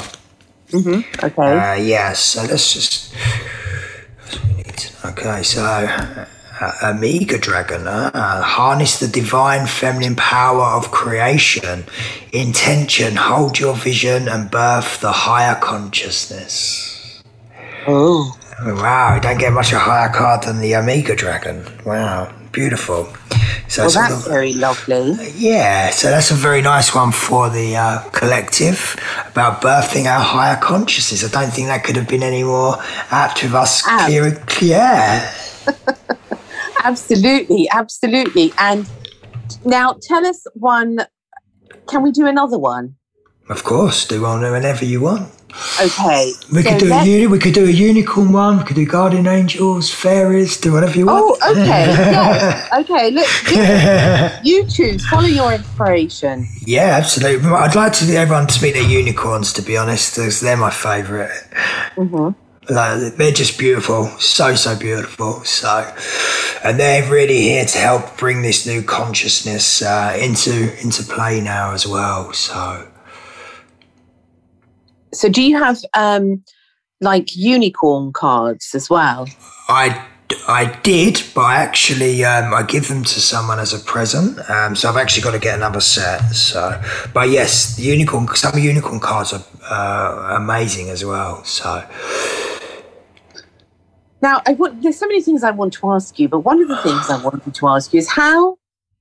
Okay. 1.23 1.59
Uh, 1.59 1.73
yes, 1.75 2.19
so 2.19 2.43
let's 2.43 2.73
just. 2.73 3.13
that's 3.13 4.35
what 4.37 4.47
we 4.49 4.53
need 4.63 4.65
to- 4.77 5.07
Okay, 5.09 5.43
so 5.43 5.63
uh, 5.63 6.25
Omega 6.83 7.37
Dragon, 7.37 7.87
uh, 7.87 8.41
harness 8.43 8.99
the 8.99 9.07
divine 9.07 9.65
feminine 9.67 10.15
power 10.15 10.63
of 10.63 10.91
creation, 10.91 11.85
intention, 12.31 13.15
hold 13.15 13.59
your 13.59 13.75
vision, 13.75 14.27
and 14.27 14.49
birth 14.51 14.99
the 15.01 15.11
higher 15.11 15.55
consciousness. 15.55 17.21
oh. 17.87 18.37
Wow, 18.63 19.15
you 19.15 19.21
don't 19.21 19.39
get 19.39 19.53
much 19.53 19.71
a 19.73 19.79
higher 19.79 20.09
card 20.09 20.43
than 20.43 20.59
the 20.59 20.75
Omega 20.75 21.15
Dragon. 21.15 21.65
Wow, 21.83 22.31
beautiful. 22.51 23.13
So 23.67 23.83
well, 23.83 23.91
that's 23.91 24.27
very 24.27 24.53
lovely. 24.53 25.15
Yeah, 25.35 25.91
so 25.91 26.09
that's 26.09 26.29
a 26.31 26.33
very 26.33 26.61
nice 26.61 26.93
one 26.93 27.11
for 27.11 27.49
the 27.49 27.77
uh, 27.77 28.09
collective 28.09 28.97
about 29.27 29.61
birthing 29.61 30.05
our 30.05 30.19
higher 30.19 30.57
consciousness. 30.57 31.23
I 31.23 31.29
don't 31.29 31.53
think 31.53 31.67
that 31.67 31.83
could 31.83 31.95
have 31.95 32.07
been 32.07 32.23
any 32.23 32.43
more 32.43 32.75
apt 33.11 33.43
with 33.43 33.53
us 33.53 33.81
clear. 33.81 34.43
Yeah. 34.61 35.33
absolutely, 36.83 37.69
absolutely. 37.71 38.51
And 38.57 38.89
now 39.63 39.95
tell 40.01 40.25
us 40.25 40.45
one. 40.53 40.99
Can 41.87 42.03
we 42.03 42.11
do 42.11 42.27
another 42.27 42.57
one? 42.57 42.95
Of 43.49 43.63
course, 43.63 44.05
do 44.05 44.21
one 44.21 44.41
whenever 44.41 44.85
you 44.85 45.01
want. 45.01 45.31
Okay. 45.81 46.33
We 46.51 46.63
so 46.63 46.69
could 46.69 46.79
do 46.79 46.93
a 46.93 47.03
uni- 47.03 47.27
we 47.27 47.39
could 47.39 47.53
do 47.53 47.65
a 47.65 47.71
unicorn 47.71 48.31
one. 48.31 48.57
We 48.57 48.63
could 48.63 48.75
do 48.75 48.85
guardian 48.85 49.27
angels, 49.27 49.89
fairies, 49.91 50.57
do 50.57 50.73
whatever 50.73 50.97
you 50.97 51.05
want. 51.05 51.37
Oh, 51.41 51.51
okay. 51.51 51.61
yes. 51.61 52.69
Okay. 52.79 53.11
Look, 53.11 54.45
you 54.45 54.65
choose. 54.67 55.05
Follow 55.07 55.27
your 55.27 55.53
inspiration. 55.53 56.47
Yeah, 56.65 56.97
absolutely. 56.97 57.49
I'd 57.49 57.75
like 57.75 57.93
to 57.93 58.15
everyone 58.15 58.47
to 58.47 58.63
meet 58.63 58.73
their 58.73 58.83
unicorns. 58.83 59.53
To 59.53 59.61
be 59.61 59.77
honest, 59.77 60.15
because 60.15 60.39
they're 60.41 60.57
my 60.57 60.71
favorite. 60.71 61.31
Mm-hmm. 61.95 62.73
Like, 62.73 63.15
they're 63.15 63.31
just 63.31 63.57
beautiful, 63.57 64.05
so 64.19 64.55
so 64.55 64.77
beautiful. 64.77 65.43
So, 65.43 65.93
and 66.63 66.79
they're 66.79 67.09
really 67.11 67.41
here 67.41 67.65
to 67.65 67.77
help 67.79 68.17
bring 68.17 68.43
this 68.43 68.67
new 68.67 68.83
consciousness 68.83 69.81
uh, 69.81 70.15
into 70.19 70.79
into 70.81 71.03
play 71.03 71.41
now 71.41 71.71
as 71.73 71.87
well. 71.87 72.31
So 72.33 72.87
so 75.13 75.29
do 75.29 75.41
you 75.41 75.57
have 75.57 75.79
um, 75.93 76.43
like 76.99 77.35
unicorn 77.35 78.13
cards 78.13 78.73
as 78.73 78.89
well? 78.89 79.27
I 79.67 80.05
I 80.47 80.79
did, 80.81 81.21
but 81.35 81.41
I 81.41 81.55
actually 81.57 82.23
um, 82.23 82.53
I 82.53 82.63
give 82.63 82.87
them 82.87 83.03
to 83.03 83.19
someone 83.19 83.59
as 83.59 83.73
a 83.73 83.79
present. 83.79 84.39
Um, 84.49 84.75
so 84.75 84.89
I've 84.89 84.97
actually 84.97 85.23
got 85.23 85.31
to 85.31 85.39
get 85.39 85.55
another 85.55 85.81
set. 85.81 86.21
So, 86.31 86.81
but 87.13 87.29
yes, 87.29 87.75
the 87.75 87.83
unicorn 87.83 88.27
some 88.35 88.57
unicorn 88.57 88.99
cards 88.99 89.33
are 89.33 89.43
uh, 89.69 90.37
amazing 90.37 90.89
as 90.89 91.03
well. 91.03 91.43
So. 91.43 91.85
Now, 94.21 94.39
I 94.45 94.53
want, 94.53 94.83
there's 94.83 94.99
so 94.99 95.07
many 95.07 95.21
things 95.23 95.43
I 95.43 95.49
want 95.49 95.73
to 95.73 95.91
ask 95.91 96.19
you, 96.19 96.29
but 96.29 96.41
one 96.41 96.61
of 96.61 96.67
the 96.67 96.77
things 96.83 97.09
I 97.09 97.19
wanted 97.23 97.55
to 97.55 97.67
ask 97.67 97.91
you 97.91 97.97
is 97.97 98.07
how 98.07 98.57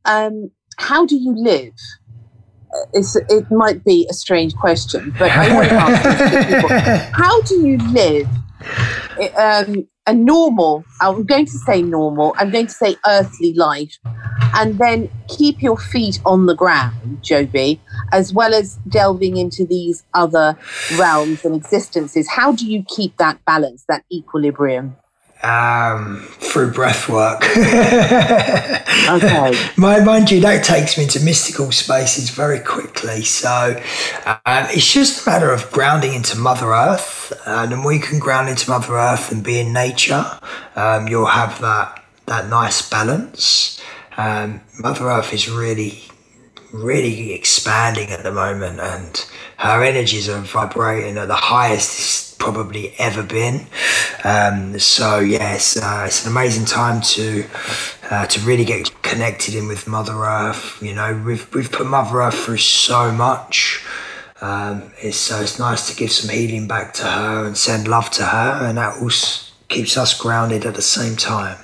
um, 0.07 0.51
how 0.79 1.05
do 1.05 1.17
you 1.17 1.35
live? 1.35 1.75
It 2.93 3.51
might 3.51 3.85
be 3.85 4.07
a 4.11 4.15
strange 4.15 4.55
question, 4.55 5.15
but 5.19 5.31
I 5.31 5.55
want 5.55 5.69
to 5.69 5.75
ask 5.75 6.49
people, 6.49 6.69
how 7.13 7.41
do 7.43 7.67
you 7.67 7.79
live 7.93 8.29
um, 9.37 9.87
a 10.07 10.15
normal, 10.15 10.85
I'm 11.01 11.25
going 11.25 11.47
to 11.47 11.59
say 11.59 11.83
normal, 11.83 12.35
I'm 12.39 12.51
going 12.51 12.67
to 12.67 12.73
say 12.73 12.97
earthly 13.07 13.55
life, 13.55 13.97
and 14.55 14.79
then 14.79 15.11
keep 15.29 15.63
your 15.63 15.77
feet 15.77 16.21
on 16.25 16.47
the 16.47 16.55
ground, 16.55 17.23
Joby, 17.23 17.81
as 18.13 18.33
well 18.33 18.55
as 18.55 18.77
delving 18.89 19.37
into 19.37 19.65
these 19.65 20.05
other 20.15 20.57
realms 20.97 21.45
and 21.45 21.55
existences? 21.55 22.29
How 22.29 22.53
do 22.53 22.67
you 22.67 22.85
keep 22.89 23.17
that 23.19 23.45
balance, 23.45 23.85
that 23.89 24.05
equilibrium? 24.13 24.97
Um, 25.43 26.27
through 26.33 26.73
breath 26.73 27.09
work. 27.09 27.43
okay. 29.09 29.55
Mind 29.77 30.31
you, 30.31 30.41
that 30.41 30.63
takes 30.65 30.99
me 30.99 31.05
into 31.05 31.21
mystical 31.21 31.73
spaces 31.73 32.31
very 32.31 32.61
quickly. 32.61 33.23
So 33.23 33.81
um, 34.27 34.67
it's 34.71 34.93
just 34.93 35.27
a 35.27 35.31
matter 35.31 35.53
of 35.53 35.71
grounding 35.71 36.15
into 36.15 36.37
Mother 36.39 36.73
Earth. 36.73 37.33
And 37.47 37.71
when 37.71 37.85
we 37.85 37.99
can 37.99 38.19
ground 38.19 38.49
into 38.49 38.69
Mother 38.71 38.95
Earth 38.95 39.33
and 39.33 39.43
be 39.43 39.61
in 39.61 39.73
nature, 39.73 40.27
um, 40.77 41.09
you'll 41.09 41.27
have 41.27 41.61
that, 41.61 42.03
that 42.27 42.49
nice 42.49 42.89
balance. 42.89 43.81
Um, 44.17 44.61
Mother 44.79 45.09
Earth 45.09 45.33
is 45.33 45.49
really, 45.49 46.03
really 46.73 47.33
expanding 47.33 48.11
at 48.11 48.23
the 48.23 48.33
moment, 48.33 48.81
and 48.81 49.27
her 49.59 49.83
energies 49.83 50.29
are 50.29 50.41
vibrating 50.41 51.19
at 51.19 51.29
the 51.29 51.35
highest 51.35 51.99
it's 51.99 52.35
probably 52.39 52.95
ever 52.99 53.23
been. 53.23 53.67
Um, 54.25 54.79
so 54.79 55.19
yes, 55.19 55.77
uh, 55.77 56.05
it's 56.07 56.25
an 56.25 56.33
amazing 56.33 56.65
time 56.65 57.01
to 57.03 57.45
uh, 58.11 58.27
to 58.27 58.41
really 58.41 58.65
get 58.65 59.03
connected 59.03 59.55
in 59.55 59.69
with 59.69 59.87
Mother 59.87 60.25
Earth. 60.25 60.83
You 60.83 60.95
know, 60.95 61.23
we've 61.25 61.53
we've 61.55 61.71
put 61.71 61.87
Mother 61.87 62.23
Earth 62.23 62.39
through 62.45 62.59
so 62.59 63.13
much. 63.13 63.85
Um, 64.41 64.93
it's 64.99 65.19
so 65.19 65.41
it's 65.41 65.59
nice 65.59 65.91
to 65.91 65.97
give 65.97 66.11
some 66.11 66.35
healing 66.35 66.67
back 66.67 66.95
to 66.95 67.05
her 67.05 67.47
and 67.47 67.57
send 67.57 67.87
love 67.89 68.11
to 68.13 68.25
her, 68.25 68.67
and 68.67 68.79
that 68.79 69.01
also 69.03 69.53
keeps 69.69 69.97
us 69.97 70.19
grounded 70.19 70.65
at 70.65 70.75
the 70.75 70.83
same 70.83 71.17
time. 71.17 71.59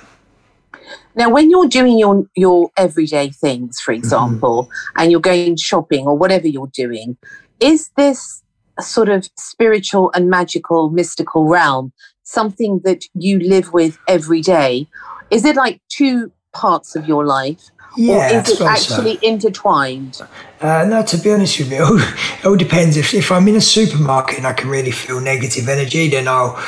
Now, 1.17 1.29
when 1.29 1.49
you're 1.49 1.67
doing 1.67 1.97
your 1.97 2.25
your 2.35 2.69
everyday 2.77 3.29
things, 3.29 3.79
for 3.79 3.91
mm-hmm. 3.91 3.99
example, 3.99 4.63
mm-hmm. 4.63 5.01
and 5.01 5.11
you're 5.11 5.19
going 5.19 5.57
shopping 5.57 6.05
or 6.05 6.15
whatever 6.15 6.47
you're 6.47 6.71
doing, 6.73 7.17
is 7.59 7.89
this 7.97 8.43
a 8.77 8.83
sort 8.83 9.09
of 9.09 9.27
spiritual 9.37 10.11
and 10.13 10.29
magical, 10.29 10.89
mystical 10.89 11.45
realm, 11.45 11.91
something 12.23 12.81
that 12.83 13.03
you 13.13 13.39
live 13.39 13.73
with 13.73 13.97
every 14.07 14.41
day. 14.41 14.87
Is 15.31 15.45
it 15.45 15.55
like 15.55 15.81
two 15.89 16.31
parts 16.53 16.95
of 16.95 17.07
your 17.07 17.25
life? 17.25 17.69
Yeah, 17.95 18.37
or 18.37 18.41
is 18.41 18.49
it 18.49 18.61
actually 18.61 19.15
so. 19.15 19.21
intertwined? 19.23 20.21
Uh, 20.61 20.85
no, 20.87 21.03
to 21.03 21.17
be 21.17 21.31
honest 21.31 21.57
with 21.57 21.71
you, 21.71 21.77
it 21.77 21.81
all, 21.81 21.97
it 21.97 22.45
all 22.45 22.55
depends. 22.55 22.95
If, 22.95 23.13
if 23.13 23.31
I'm 23.31 23.47
in 23.47 23.55
a 23.55 23.61
supermarket 23.61 24.37
and 24.37 24.45
I 24.45 24.53
can 24.53 24.69
really 24.69 24.91
feel 24.91 25.19
negative 25.19 25.67
energy, 25.67 26.07
then 26.09 26.27
I'll 26.27 26.63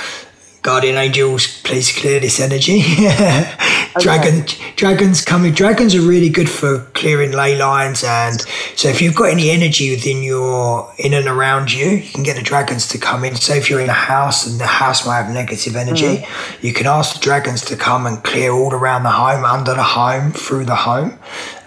Guardian 0.61 0.97
angels, 0.97 1.61
please 1.61 1.89
clear 1.91 2.19
this 2.19 2.39
energy. 2.39 2.81
okay. 2.99 3.55
Dragon, 3.99 4.45
dragons 4.75 5.23
coming. 5.23 5.53
Dragons 5.53 5.95
are 5.95 6.01
really 6.01 6.27
good 6.27 6.49
for 6.49 6.79
clearing 6.93 7.31
ley 7.31 7.57
lines, 7.57 8.03
and 8.03 8.41
so 8.75 8.89
if 8.89 9.01
you've 9.01 9.15
got 9.15 9.29
any 9.29 9.49
energy 9.51 9.89
within 9.91 10.21
your 10.21 10.91
in 10.97 11.13
and 11.13 11.27
around 11.27 11.71
you, 11.71 11.87
you 11.87 12.11
can 12.11 12.23
get 12.23 12.35
the 12.35 12.41
dragons 12.41 12.89
to 12.89 12.97
come 12.97 13.23
in. 13.23 13.35
So 13.35 13.53
if 13.53 13.69
you're 13.69 13.79
in 13.79 13.89
a 13.89 13.93
house 13.93 14.45
and 14.45 14.59
the 14.59 14.67
house 14.67 15.07
might 15.07 15.23
have 15.23 15.33
negative 15.33 15.77
energy, 15.77 16.17
mm. 16.17 16.63
you 16.63 16.73
can 16.73 16.87
ask 16.87 17.15
the 17.15 17.21
dragons 17.21 17.63
to 17.65 17.77
come 17.77 18.05
and 18.05 18.21
clear 18.21 18.51
all 18.51 18.73
around 18.73 19.03
the 19.03 19.11
home, 19.11 19.45
under 19.45 19.73
the 19.73 19.83
home, 19.83 20.33
through 20.33 20.65
the 20.65 20.75
home, 20.75 21.17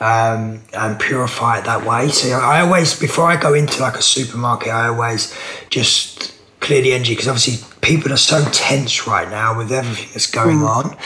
um, 0.01 0.61
and 0.75 1.01
purify 1.01 1.59
it 1.59 1.65
that 1.65 1.87
way. 1.87 2.11
So 2.11 2.33
I 2.33 2.61
always, 2.61 2.99
before 2.99 3.25
I 3.25 3.37
go 3.37 3.55
into 3.55 3.81
like 3.81 3.97
a 3.97 4.03
supermarket, 4.03 4.69
I 4.69 4.89
always 4.89 5.35
just 5.71 6.42
clear 6.63 6.81
the 6.81 6.93
energy 6.95 7.13
because 7.13 7.29
obviously 7.29 7.69
people 7.83 8.13
are 8.13 8.17
so 8.17 8.43
tense 8.53 9.07
right 9.07 9.29
now 9.29 9.59
with 9.59 9.71
everything 9.71 10.09
that's 10.13 10.31
going 10.31 10.61
mm. 10.61 10.69
on. 10.69 10.97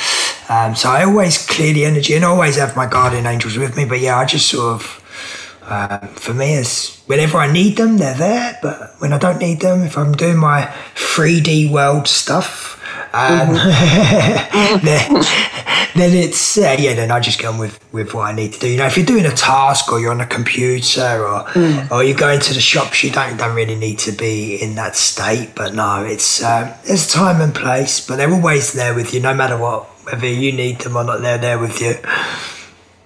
Um, 0.48 0.76
so 0.76 0.90
I 0.90 1.04
always 1.04 1.44
clear 1.44 1.72
the 1.72 1.84
energy 1.84 2.14
and 2.14 2.24
I 2.24 2.28
always 2.28 2.56
have 2.56 2.76
my 2.76 2.86
guardian 2.86 3.26
angels 3.26 3.58
with 3.58 3.76
me. 3.76 3.84
But 3.84 4.00
yeah, 4.00 4.18
I 4.18 4.24
just 4.24 4.48
sort 4.48 4.74
of, 4.74 5.60
uh, 5.62 5.98
for 6.06 6.32
me, 6.34 6.54
it's 6.54 7.00
whenever 7.06 7.38
I 7.38 7.50
need 7.50 7.76
them, 7.76 7.96
they're 7.96 8.14
there. 8.14 8.58
But 8.62 8.94
when 8.98 9.12
I 9.12 9.18
don't 9.18 9.38
need 9.38 9.60
them, 9.60 9.82
if 9.82 9.98
I'm 9.98 10.12
doing 10.12 10.36
my 10.36 10.72
3D 10.94 11.70
world 11.70 12.06
stuff, 12.06 12.80
um, 13.12 13.48
mm-hmm. 13.56 14.86
then, 14.86 15.10
then 15.98 16.14
it's 16.14 16.58
uh, 16.58 16.76
yeah. 16.78 16.94
Then 16.94 17.10
I 17.10 17.20
just 17.20 17.40
go 17.40 17.50
on 17.50 17.58
with 17.58 17.78
with 17.92 18.14
what 18.14 18.22
I 18.22 18.32
need 18.34 18.52
to 18.54 18.60
do. 18.60 18.68
You 18.68 18.76
know, 18.76 18.86
if 18.86 18.96
you're 18.96 19.06
doing 19.06 19.26
a 19.26 19.30
task 19.30 19.92
or 19.92 20.00
you're 20.00 20.10
on 20.10 20.20
a 20.20 20.26
computer 20.26 21.26
or 21.26 21.44
mm. 21.44 21.90
or 21.90 22.02
you're 22.02 22.16
going 22.16 22.40
to 22.40 22.54
the 22.54 22.60
shops, 22.60 23.02
you 23.02 23.10
don't 23.10 23.36
don't 23.36 23.54
really 23.54 23.76
need 23.76 23.98
to 24.00 24.12
be 24.12 24.56
in 24.56 24.74
that 24.76 24.96
state. 24.96 25.52
But 25.54 25.74
no, 25.74 26.04
it's 26.04 26.38
there's 26.38 27.06
time 27.06 27.40
and 27.40 27.54
place, 27.54 28.06
but 28.06 28.16
they're 28.16 28.32
always 28.32 28.72
there 28.72 28.94
with 28.94 29.14
you, 29.14 29.20
no 29.20 29.34
matter 29.34 29.56
what, 29.56 29.84
whether 30.04 30.26
you 30.26 30.52
need 30.52 30.80
them 30.80 30.96
or 30.96 31.04
not. 31.04 31.20
They're 31.20 31.38
there 31.38 31.58
with 31.58 31.80
you. 31.80 31.94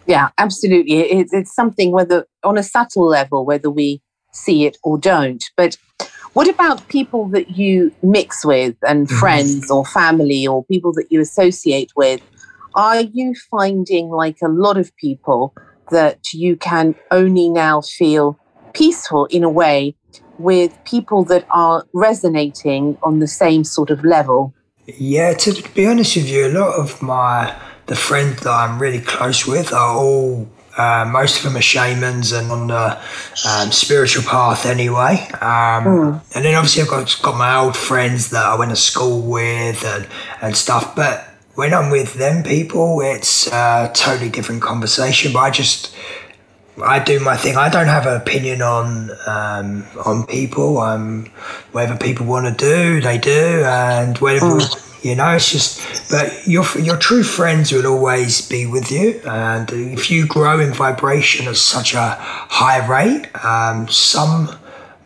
Yeah, 0.07 0.31
absolutely. 0.39 1.01
It's, 1.01 1.33
it's 1.33 1.55
something 1.55 1.93
whether 1.93 2.27
on 2.43 2.59
a 2.59 2.63
subtle 2.63 3.07
level, 3.07 3.45
whether 3.45 3.71
we 3.71 4.03
see 4.33 4.65
it 4.65 4.77
or 4.83 4.99
don't, 4.99 5.45
but 5.57 5.77
what 6.33 6.49
about 6.49 6.87
people 6.89 7.29
that 7.29 7.51
you 7.51 7.93
mix 8.03 8.45
with 8.45 8.77
and 8.87 9.09
mm-hmm. 9.09 9.19
friends 9.19 9.71
or 9.71 9.85
family 9.85 10.47
or 10.47 10.65
people 10.65 10.93
that 10.93 11.07
you 11.11 11.21
associate 11.21 11.91
with? 11.97 12.21
Are 12.75 13.01
you 13.01 13.35
finding, 13.51 14.09
like 14.11 14.39
a 14.43 14.49
lot 14.49 14.77
of 14.77 14.95
people, 14.97 15.55
that 15.91 16.33
you 16.33 16.57
can 16.57 16.95
only 17.11 17.49
now 17.49 17.81
feel 17.81 18.39
peaceful 18.73 19.27
in 19.27 19.43
a 19.43 19.51
way 19.51 19.97
with 20.39 20.77
people 20.85 21.25
that 21.25 21.45
are 21.51 21.85
resonating 21.93 22.97
on 23.03 23.19
the 23.19 23.27
same 23.27 23.65
sort 23.65 23.91
of 23.91 24.05
level? 24.05 24.55
Yeah, 24.87 25.35
to 25.35 25.63
be 25.75 25.87
honest 25.87 26.17
with 26.17 26.29
you, 26.29 26.47
a 26.47 26.53
lot 26.53 26.75
of 26.75 27.03
my 27.03 27.55
the 27.87 27.97
friends 27.97 28.43
that 28.43 28.51
I'm 28.51 28.81
really 28.81 29.01
close 29.01 29.47
with 29.47 29.73
are 29.73 29.97
all 29.97 30.49
uh, 30.77 31.05
most 31.11 31.39
of 31.39 31.43
them 31.43 31.57
are 31.57 31.63
shamans 31.63 32.33
and 32.33 32.51
on 32.51 32.69
the 32.69 32.99
um, 33.49 33.73
spiritual 33.73 34.23
path 34.23 34.65
anyway. 34.65 35.27
Um, 35.35 35.85
mm. 35.85 36.23
And 36.35 36.45
then 36.45 36.55
obviously 36.55 36.83
I've 36.83 36.89
got, 36.89 37.19
got 37.21 37.37
my 37.37 37.57
old 37.57 37.77
friends 37.77 38.31
that 38.31 38.47
I 38.47 38.55
went 38.55 38.71
to 38.71 38.77
school 38.77 39.21
with 39.21 39.85
and, 39.85 40.07
and 40.41 40.57
stuff. 40.57 40.95
But 40.95 41.29
when 41.61 41.75
I'm 41.75 41.91
with 41.91 42.15
them 42.15 42.43
people, 42.43 43.03
it's 43.03 43.47
a 43.49 43.91
totally 43.93 44.31
different 44.31 44.63
conversation. 44.63 45.35
But 45.35 45.41
I 45.41 45.51
just, 45.51 45.95
I 46.83 46.99
do 47.01 47.21
my 47.21 47.37
thing. 47.37 47.59
I 47.59 47.69
don't 47.69 47.87
have 47.87 48.07
an 48.07 48.17
opinion 48.17 48.63
on 48.63 49.11
um, 49.27 49.85
on 50.07 50.25
people. 50.25 50.79
Um, 50.79 51.27
whatever 51.73 51.99
people 51.99 52.25
want 52.25 52.47
to 52.49 52.55
do, 52.71 53.03
they 53.03 53.19
do, 53.19 53.63
and 53.67 54.17
whatever 54.19 54.47
mm. 54.47 54.87
You 55.03 55.15
know, 55.17 55.31
it's 55.31 55.51
just, 55.51 56.11
but 56.11 56.27
your 56.47 56.65
your 56.79 56.99
true 56.99 57.23
friends 57.23 57.73
will 57.73 57.87
always 57.87 58.47
be 58.47 58.67
with 58.67 58.91
you, 58.91 59.21
and 59.25 59.71
if 59.71 60.11
you 60.11 60.27
grow 60.27 60.61
in 60.61 60.75
vibration 60.75 61.49
at 61.49 61.57
such 61.57 61.95
a 61.95 62.17
high 62.61 62.87
rate, 62.87 63.25
um, 63.43 63.89
some 63.89 64.51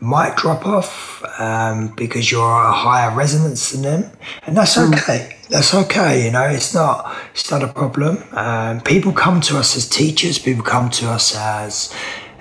might 0.01 0.35
drop 0.37 0.67
off 0.67 1.23
um, 1.39 1.95
because 1.97 2.31
you're 2.33 2.43
a 2.43 2.73
higher 2.73 3.15
resonance 3.15 3.71
than 3.71 3.83
them, 3.83 4.11
and 4.47 4.57
that's 4.57 4.77
okay. 4.77 5.37
That's 5.55 5.73
okay. 5.73 6.25
You 6.25 6.33
know, 6.33 6.49
it's 6.49 6.75
not 6.75 7.15
it's 7.33 7.49
not 7.49 7.63
a 7.63 7.69
problem. 7.69 8.25
Um, 8.33 8.81
people 8.81 9.13
come 9.13 9.41
to 9.43 9.57
us 9.57 9.77
as 9.77 9.89
teachers. 9.89 10.37
People 10.37 10.65
come 10.65 10.91
to 10.91 11.09
us 11.09 11.37
as 11.37 11.95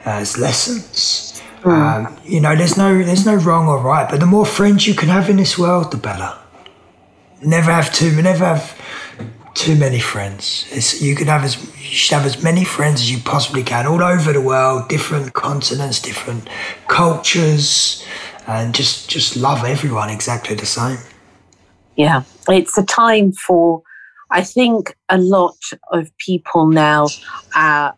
as 0.04 0.40
lessons. 0.40 1.40
Um, 1.64 2.18
you 2.26 2.42
know, 2.42 2.56
there's 2.56 2.76
no 2.76 3.04
there's 3.04 3.24
no 3.24 3.36
wrong 3.36 3.68
or 3.68 3.78
right, 3.78 4.10
but 4.10 4.20
the 4.20 4.26
more 4.26 4.48
friends 4.48 4.88
you 4.88 4.96
can 4.96 5.10
have 5.10 5.30
in 5.30 5.38
this 5.38 5.60
world, 5.60 5.92
the 5.92 5.98
better. 5.98 6.34
Never 7.44 7.72
have 7.72 7.94
too 7.94 8.20
never 8.20 8.46
have 8.46 8.82
too 9.54 9.76
many 9.76 10.00
friends. 10.00 10.66
It's, 10.72 11.00
you 11.00 11.14
can 11.16 11.28
have 11.28 11.44
as 11.44 11.64
you 11.64 11.96
should 11.96 12.16
have 12.16 12.26
as 12.26 12.42
many 12.42 12.64
friends 12.64 13.00
as 13.00 13.12
you 13.12 13.20
possibly 13.20 13.62
can, 13.62 13.86
all 13.86 14.02
over 14.02 14.34
the 14.34 14.42
world, 14.42 14.90
different 14.90 15.34
continents, 15.34 16.02
different 16.02 16.50
cultures, 16.88 18.04
and 18.48 18.74
just 18.74 19.08
just 19.08 19.38
love 19.38 19.64
everyone 19.66 20.10
exactly 20.10 20.56
the 20.56 20.66
same. 20.66 20.98
Yeah, 21.96 22.24
it's 22.48 22.78
a 22.78 22.84
time 22.84 23.32
for, 23.34 23.84
I 24.32 24.42
think, 24.44 24.96
a 25.10 25.18
lot 25.18 25.58
of 25.92 26.10
people 26.18 26.68
now 26.68 27.08
are 27.56 27.96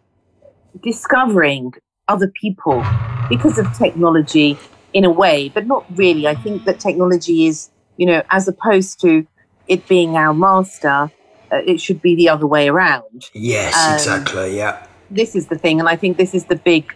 discovering 0.84 1.74
other 2.08 2.28
people 2.28 2.86
because 3.30 3.58
of 3.58 3.72
technology 3.78 4.58
in 4.94 5.06
a 5.06 5.10
way, 5.10 5.50
but 5.50 5.66
not 5.66 5.86
really. 5.98 6.28
I 6.28 6.36
think 6.36 6.66
that 6.66 6.80
technology 6.80 7.48
is, 7.48 7.70
you 7.98 8.06
know, 8.06 8.22
as 8.30 8.48
opposed 8.48 9.00
to 9.02 9.26
it 9.68 9.88
being 9.88 10.16
our 10.16 10.34
master, 10.34 11.12
uh, 11.52 11.58
it 11.66 11.80
should 11.80 12.02
be 12.02 12.16
the 12.16 12.30
other 12.30 12.46
way 12.48 12.68
around. 12.68 13.30
Yes, 13.34 13.74
Um, 13.76 13.94
exactly. 13.94 14.58
Yeah. 14.58 14.86
This 15.10 15.36
is 15.36 15.48
the 15.48 15.58
thing, 15.58 15.80
and 15.80 15.88
I 15.88 15.96
think 15.96 16.18
this 16.18 16.34
is 16.34 16.46
the 16.46 16.56
big 16.56 16.94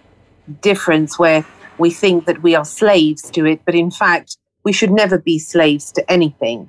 difference 0.61 1.19
where 1.19 1.45
we 1.77 1.91
think 1.91 2.25
that 2.25 2.41
we 2.41 2.55
are 2.55 2.65
slaves 2.65 3.29
to 3.31 3.45
it, 3.45 3.61
but 3.65 3.75
in 3.75 3.91
fact, 3.91 4.37
we 4.63 4.73
should 4.73 4.91
never 4.91 5.17
be 5.17 5.39
slaves 5.39 5.91
to 5.93 6.11
anything. 6.11 6.67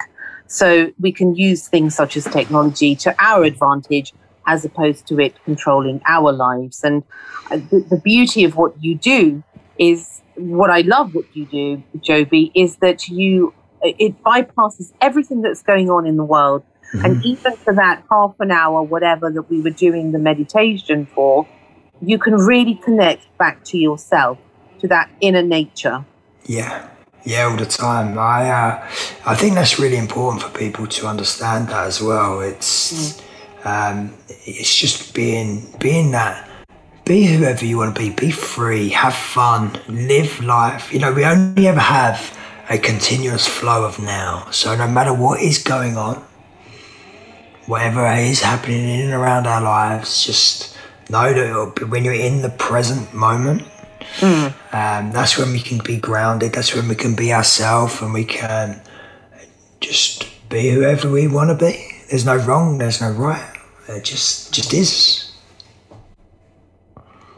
So 0.50 0.92
we 0.98 1.12
can 1.12 1.36
use 1.36 1.68
things 1.68 1.94
such 1.94 2.16
as 2.16 2.24
technology 2.24 2.96
to 2.96 3.14
our 3.20 3.44
advantage 3.44 4.12
as 4.48 4.64
opposed 4.64 5.06
to 5.06 5.20
it 5.20 5.36
controlling 5.44 6.00
our 6.08 6.32
lives. 6.32 6.82
And 6.82 7.04
uh, 7.52 7.58
the, 7.70 7.86
the 7.88 7.96
beauty 7.98 8.42
of 8.42 8.56
what 8.56 8.74
you 8.82 8.96
do 8.96 9.44
is 9.78 10.22
what 10.34 10.68
I 10.68 10.80
love 10.80 11.14
what 11.14 11.24
you 11.36 11.46
do, 11.46 11.82
Joby, 12.00 12.50
is 12.56 12.78
that 12.78 13.06
you 13.06 13.54
it 13.82 14.20
bypasses 14.24 14.92
everything 15.00 15.40
that's 15.40 15.62
going 15.62 15.88
on 15.88 16.04
in 16.04 16.16
the 16.16 16.24
world. 16.24 16.64
And 17.04 17.24
even 17.24 17.56
for 17.56 17.72
that 17.74 18.02
half 18.10 18.34
an 18.40 18.50
hour, 18.50 18.82
whatever 18.82 19.30
that 19.30 19.48
we 19.48 19.60
were 19.60 19.70
doing 19.70 20.10
the 20.10 20.18
meditation 20.18 21.06
for, 21.06 21.46
you 22.02 22.18
can 22.18 22.34
really 22.34 22.74
connect 22.74 23.24
back 23.38 23.62
to 23.66 23.78
yourself, 23.78 24.36
to 24.80 24.88
that 24.88 25.08
inner 25.20 25.42
nature. 25.42 26.04
Yeah, 26.44 26.90
yeah, 27.24 27.44
all 27.44 27.56
the 27.56 27.66
time. 27.66 28.18
I 28.18 28.50
uh, 28.50 28.88
I 29.26 29.34
think 29.34 29.54
that's 29.54 29.78
really 29.78 29.96
important 29.96 30.42
for 30.42 30.50
people 30.58 30.86
to 30.86 31.06
understand 31.06 31.68
that 31.68 31.86
as 31.86 32.00
well. 32.00 32.40
It's 32.40 33.20
um, 33.64 34.14
it's 34.28 34.74
just 34.74 35.14
being 35.14 35.72
being 35.78 36.12
that. 36.12 36.48
Be 37.04 37.24
whoever 37.26 37.64
you 37.64 37.78
want 37.78 37.94
to 37.96 38.00
be. 38.00 38.10
Be 38.10 38.30
free. 38.30 38.90
Have 38.90 39.14
fun. 39.14 39.78
Live 39.88 40.42
life. 40.42 40.92
You 40.92 41.00
know, 41.00 41.12
we 41.12 41.24
only 41.24 41.66
ever 41.66 41.80
have 41.80 42.36
a 42.70 42.78
continuous 42.78 43.48
flow 43.48 43.84
of 43.84 43.98
now. 43.98 44.46
So 44.52 44.76
no 44.76 44.86
matter 44.86 45.12
what 45.12 45.40
is 45.40 45.58
going 45.58 45.96
on, 45.96 46.24
whatever 47.66 48.06
is 48.12 48.40
happening 48.40 48.88
in 48.88 49.00
and 49.06 49.12
around 49.12 49.46
our 49.46 49.60
lives, 49.60 50.24
just 50.24 50.76
know 51.10 51.32
that 51.32 51.74
be- 51.74 51.84
when 51.84 52.04
you're 52.04 52.14
in 52.14 52.42
the 52.42 52.50
present 52.50 53.12
moment, 53.12 53.62
um, 54.22 55.12
that's 55.12 55.38
when 55.38 55.52
we 55.52 55.60
can 55.60 55.78
be 55.78 55.98
grounded. 55.98 56.52
That's 56.52 56.74
when 56.74 56.88
we 56.88 56.94
can 56.94 57.14
be 57.14 57.32
ourselves, 57.32 58.00
and 58.02 58.12
we 58.12 58.24
can 58.24 58.80
just 59.80 60.26
be 60.48 60.70
whoever 60.70 61.10
we 61.10 61.28
want 61.28 61.50
to 61.50 61.64
be. 61.64 61.90
There's 62.10 62.26
no 62.26 62.36
wrong. 62.36 62.78
There's 62.78 63.00
no 63.00 63.10
right. 63.10 63.56
It 63.88 64.04
just 64.04 64.52
just 64.52 64.72
is. 64.74 65.30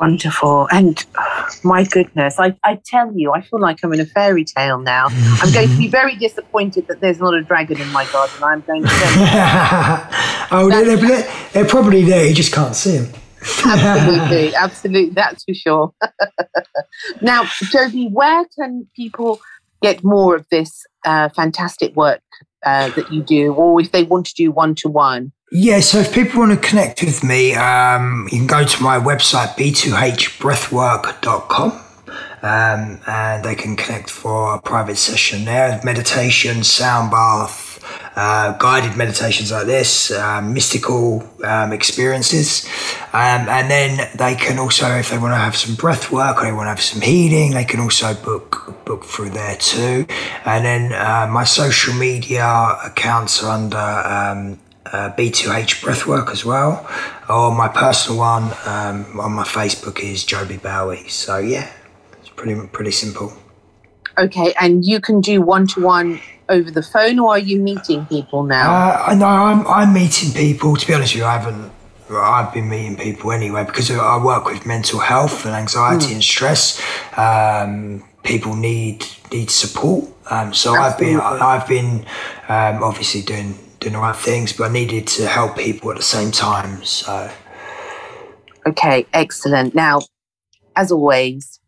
Wonderful. 0.02 0.66
And 0.72 0.98
uh, 1.14 1.48
my 1.62 1.84
goodness, 1.84 2.40
I, 2.40 2.56
I 2.64 2.80
tell 2.84 3.12
you, 3.14 3.32
I 3.32 3.40
feel 3.40 3.60
like 3.60 3.84
I'm 3.84 3.92
in 3.92 4.00
a 4.00 4.04
fairy 4.04 4.44
tale 4.44 4.80
now. 4.80 5.06
I'm 5.12 5.52
going 5.52 5.68
to 5.68 5.78
be 5.78 5.86
very 6.00 6.16
disappointed 6.16 6.88
that 6.88 7.00
there's 7.00 7.20
not 7.20 7.34
a 7.34 7.42
dragon 7.42 7.80
in 7.80 7.86
my 7.92 8.04
garden. 8.06 8.42
I'm 8.42 8.62
going 8.62 8.82
to 8.82 8.88
say, 8.88 8.96
oh, 10.50 10.68
they're, 10.68 10.96
they're, 10.96 11.32
they're 11.52 11.64
probably 11.64 12.02
there. 12.02 12.26
You 12.26 12.34
just 12.34 12.52
can't 12.52 12.74
see 12.74 12.98
them. 12.98 13.12
Absolutely, 13.64 14.54
absolutely, 14.54 15.10
that's 15.10 15.44
for 15.44 15.54
sure. 15.54 15.92
now, 17.20 17.44
Joby, 17.70 18.08
where 18.08 18.46
can 18.56 18.88
people 18.94 19.40
get 19.82 20.04
more 20.04 20.36
of 20.36 20.46
this 20.50 20.84
uh, 21.04 21.28
fantastic 21.30 21.96
work 21.96 22.22
uh, 22.64 22.90
that 22.90 23.12
you 23.12 23.22
do, 23.22 23.52
or 23.54 23.80
if 23.80 23.90
they 23.92 24.04
want 24.04 24.26
to 24.26 24.34
do 24.34 24.50
one 24.50 24.74
to 24.76 24.88
one? 24.88 25.32
Yeah, 25.50 25.80
so 25.80 25.98
if 25.98 26.14
people 26.14 26.40
want 26.40 26.52
to 26.52 26.68
connect 26.68 27.02
with 27.02 27.22
me, 27.22 27.54
um, 27.54 28.26
you 28.32 28.38
can 28.38 28.46
go 28.46 28.64
to 28.64 28.82
my 28.82 28.98
website, 28.98 29.48
b2hbreathwork.com, 29.56 31.72
um, 32.42 33.00
and 33.06 33.44
they 33.44 33.54
can 33.54 33.76
connect 33.76 34.08
for 34.08 34.54
a 34.54 34.62
private 34.62 34.96
session 34.96 35.44
there. 35.44 35.78
Meditation, 35.84 36.64
sound 36.64 37.10
bath, 37.10 37.71
uh, 38.16 38.56
guided 38.58 38.96
meditations 38.96 39.50
like 39.50 39.66
this, 39.66 40.10
um, 40.12 40.52
mystical 40.52 41.22
um, 41.44 41.72
experiences. 41.72 42.66
Um, 43.12 43.48
and 43.48 43.70
then 43.70 44.10
they 44.16 44.34
can 44.34 44.58
also, 44.58 44.86
if 44.96 45.10
they 45.10 45.18
want 45.18 45.32
to 45.32 45.38
have 45.38 45.56
some 45.56 45.74
breath 45.74 46.10
work 46.10 46.38
or 46.38 46.44
they 46.44 46.52
want 46.52 46.66
to 46.66 46.70
have 46.70 46.80
some 46.80 47.00
healing, 47.00 47.52
they 47.52 47.64
can 47.64 47.80
also 47.80 48.14
book 48.14 48.84
book 48.84 49.04
through 49.04 49.30
there 49.30 49.56
too. 49.56 50.06
And 50.44 50.64
then 50.64 50.92
uh, 50.92 51.26
my 51.30 51.44
social 51.44 51.94
media 51.94 52.76
accounts 52.84 53.42
are 53.42 53.50
under 53.50 53.76
um, 53.76 54.58
uh, 54.86 55.10
B2H 55.16 55.82
Breathwork 55.82 56.30
as 56.30 56.44
well. 56.44 56.86
Or 57.28 57.54
my 57.54 57.68
personal 57.68 58.18
one 58.18 58.44
um, 58.66 59.20
on 59.20 59.32
my 59.32 59.44
Facebook 59.44 60.00
is 60.00 60.24
Joby 60.24 60.58
Bowie. 60.58 61.08
So 61.08 61.38
yeah, 61.38 61.70
it's 62.18 62.28
pretty 62.28 62.66
pretty 62.68 62.92
simple. 62.92 63.32
Okay, 64.18 64.54
and 64.60 64.84
you 64.84 65.00
can 65.00 65.20
do 65.20 65.40
one 65.40 65.66
to 65.68 65.82
one 65.82 66.20
over 66.48 66.70
the 66.70 66.82
phone, 66.82 67.18
or 67.18 67.30
are 67.30 67.38
you 67.38 67.58
meeting 67.58 68.06
people 68.06 68.42
now? 68.42 68.72
Uh, 68.72 69.04
I 69.08 69.14
know 69.14 69.26
I'm 69.26 69.66
I'm 69.66 69.92
meeting 69.92 70.32
people. 70.32 70.76
To 70.76 70.86
be 70.86 70.94
honest 70.94 71.14
with 71.14 71.20
you, 71.20 71.26
I 71.26 71.38
haven't. 71.38 71.72
I've 72.10 72.52
been 72.52 72.68
meeting 72.68 72.96
people 72.96 73.32
anyway 73.32 73.64
because 73.64 73.90
I 73.90 74.22
work 74.22 74.44
with 74.44 74.66
mental 74.66 74.98
health 74.98 75.46
and 75.46 75.54
anxiety 75.54 76.12
and 76.12 76.22
stress. 76.22 76.78
Um, 77.16 78.04
people 78.22 78.54
need 78.54 79.06
need 79.32 79.50
support. 79.50 80.04
Um, 80.30 80.52
so 80.52 80.74
I've 80.74 80.98
been 80.98 81.18
I've 81.20 81.66
been 81.66 82.04
um, 82.48 82.82
obviously 82.82 83.22
doing 83.22 83.58
doing 83.80 83.94
the 83.94 83.98
right 83.98 84.14
things, 84.16 84.52
but 84.52 84.70
I 84.70 84.72
needed 84.72 85.06
to 85.08 85.26
help 85.26 85.56
people 85.56 85.90
at 85.90 85.96
the 85.96 86.02
same 86.02 86.30
time. 86.30 86.84
So 86.84 87.30
Okay, 88.66 89.06
excellent. 89.12 89.74
Now, 89.74 90.02
as 90.76 90.92
always, 90.92 91.58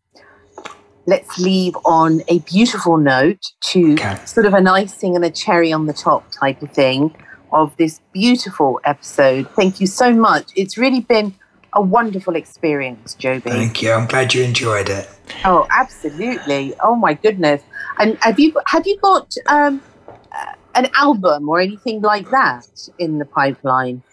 let's 1.07 1.37
leave 1.39 1.75
on 1.85 2.21
a 2.27 2.39
beautiful 2.39 2.97
note 2.97 3.41
to 3.61 3.93
Okay. 3.93 4.15
sort 4.25 4.45
of 4.45 4.53
an 4.53 4.67
icing 4.67 5.15
and 5.15 5.23
a 5.23 5.29
cherry 5.29 5.71
on 5.71 5.85
the 5.85 5.93
top 5.93 6.25
type 6.31 6.61
of 6.61 6.71
thing 6.71 7.15
of 7.51 7.75
this 7.77 7.99
beautiful 8.13 8.79
episode. 8.83 9.47
Thank 9.55 9.79
you 9.79 9.87
so 9.87 10.13
much. 10.13 10.51
It's 10.55 10.77
really 10.77 11.01
been 11.01 11.33
a 11.73 11.81
wonderful 11.81 12.35
experience, 12.35 13.13
Joby. 13.15 13.49
thank 13.51 13.81
you. 13.81 13.91
I'm 13.91 14.07
glad 14.07 14.33
you 14.33 14.43
enjoyed 14.43 14.89
it. 14.89 15.07
Oh, 15.43 15.67
absolutely. 15.71 16.73
Oh 16.83 16.95
my 16.95 17.13
goodness. 17.13 17.61
And 17.99 18.17
have 18.21 18.39
you 18.39 18.53
have 18.67 18.85
you 18.87 18.97
got 19.01 19.33
um, 19.47 19.81
uh, 20.07 20.53
an 20.73 20.89
album 20.95 21.49
or 21.49 21.59
anything 21.59 22.01
like 22.01 22.29
that 22.31 22.65
in 22.97 23.19
the 23.19 23.25
pipeline? 23.25 24.03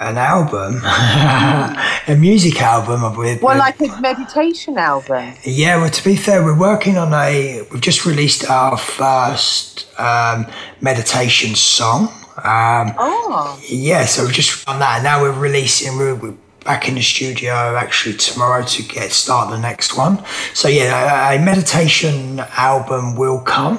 An 0.00 0.16
album, 0.16 0.80
a 2.08 2.16
music 2.16 2.62
album 2.62 3.02
with 3.18 3.42
Well, 3.42 3.58
like 3.58 3.78
a 3.82 4.00
meditation 4.00 4.78
album. 4.78 5.34
Yeah, 5.44 5.76
well, 5.76 5.90
to 5.90 6.02
be 6.04 6.16
fair, 6.16 6.42
we're 6.42 6.58
working 6.58 6.96
on 6.96 7.12
a. 7.12 7.66
We've 7.70 7.82
just 7.82 8.06
released 8.06 8.48
our 8.48 8.78
first 8.78 9.86
um, 10.00 10.46
meditation 10.80 11.54
song. 11.54 12.08
Um, 12.38 12.94
Oh, 12.98 13.60
yeah, 13.68 14.06
so 14.06 14.24
we've 14.24 14.32
just 14.32 14.64
done 14.64 14.78
that. 14.80 15.02
Now 15.02 15.20
we're 15.20 15.38
releasing. 15.38 15.98
We're, 15.98 16.14
we're 16.14 16.34
back 16.64 16.88
in 16.88 16.94
the 16.94 17.02
studio 17.02 17.52
actually 17.76 18.16
tomorrow 18.16 18.64
to 18.64 18.82
get 18.82 19.12
start 19.12 19.50
the 19.50 19.58
next 19.58 19.96
one. 19.98 20.24
So 20.54 20.68
yeah, 20.68 21.30
a, 21.30 21.38
a 21.38 21.44
meditation 21.44 22.40
album 22.56 23.16
will 23.16 23.40
come. 23.40 23.78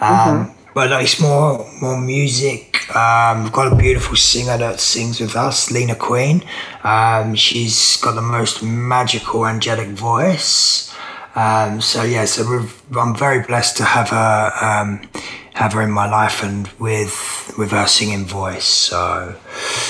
Um, 0.00 0.54
But 0.78 1.02
it's 1.02 1.20
more 1.20 1.66
more 1.80 2.00
music. 2.00 2.88
Um, 2.94 3.42
we've 3.42 3.52
got 3.52 3.72
a 3.72 3.74
beautiful 3.74 4.14
singer 4.14 4.56
that 4.58 4.78
sings 4.78 5.18
with 5.18 5.34
us, 5.34 5.72
Lena 5.72 5.96
Queen. 5.96 6.44
Um, 6.84 7.34
she's 7.34 7.96
got 7.96 8.14
the 8.14 8.22
most 8.22 8.62
magical 8.62 9.44
angelic 9.44 9.88
voice. 9.88 10.94
Um, 11.34 11.80
so 11.80 12.04
yeah, 12.04 12.26
so 12.26 12.68
I'm 12.96 13.16
very 13.16 13.42
blessed 13.42 13.76
to 13.78 13.82
have 13.82 14.10
her 14.10 14.52
um, 14.62 15.08
have 15.54 15.72
her 15.72 15.82
in 15.82 15.90
my 15.90 16.08
life 16.08 16.44
and 16.44 16.68
with 16.78 17.52
with 17.58 17.72
her 17.72 17.88
singing 17.88 18.24
voice. 18.24 18.64
So 18.64 19.34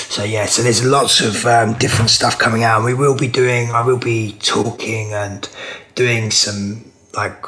so 0.09 0.23
yeah, 0.23 0.47
so 0.47 0.63
there's 0.63 0.83
lots 0.83 1.21
of 1.21 1.45
um, 1.45 1.73
different 1.73 2.09
stuff 2.09 2.39
coming 2.39 2.63
out. 2.63 2.83
We 2.83 2.95
will 2.95 3.15
be 3.15 3.27
doing. 3.27 3.69
I 3.69 3.85
will 3.85 3.99
be 3.99 4.31
talking 4.39 5.13
and 5.13 5.47
doing 5.93 6.31
some 6.31 6.91
like 7.13 7.45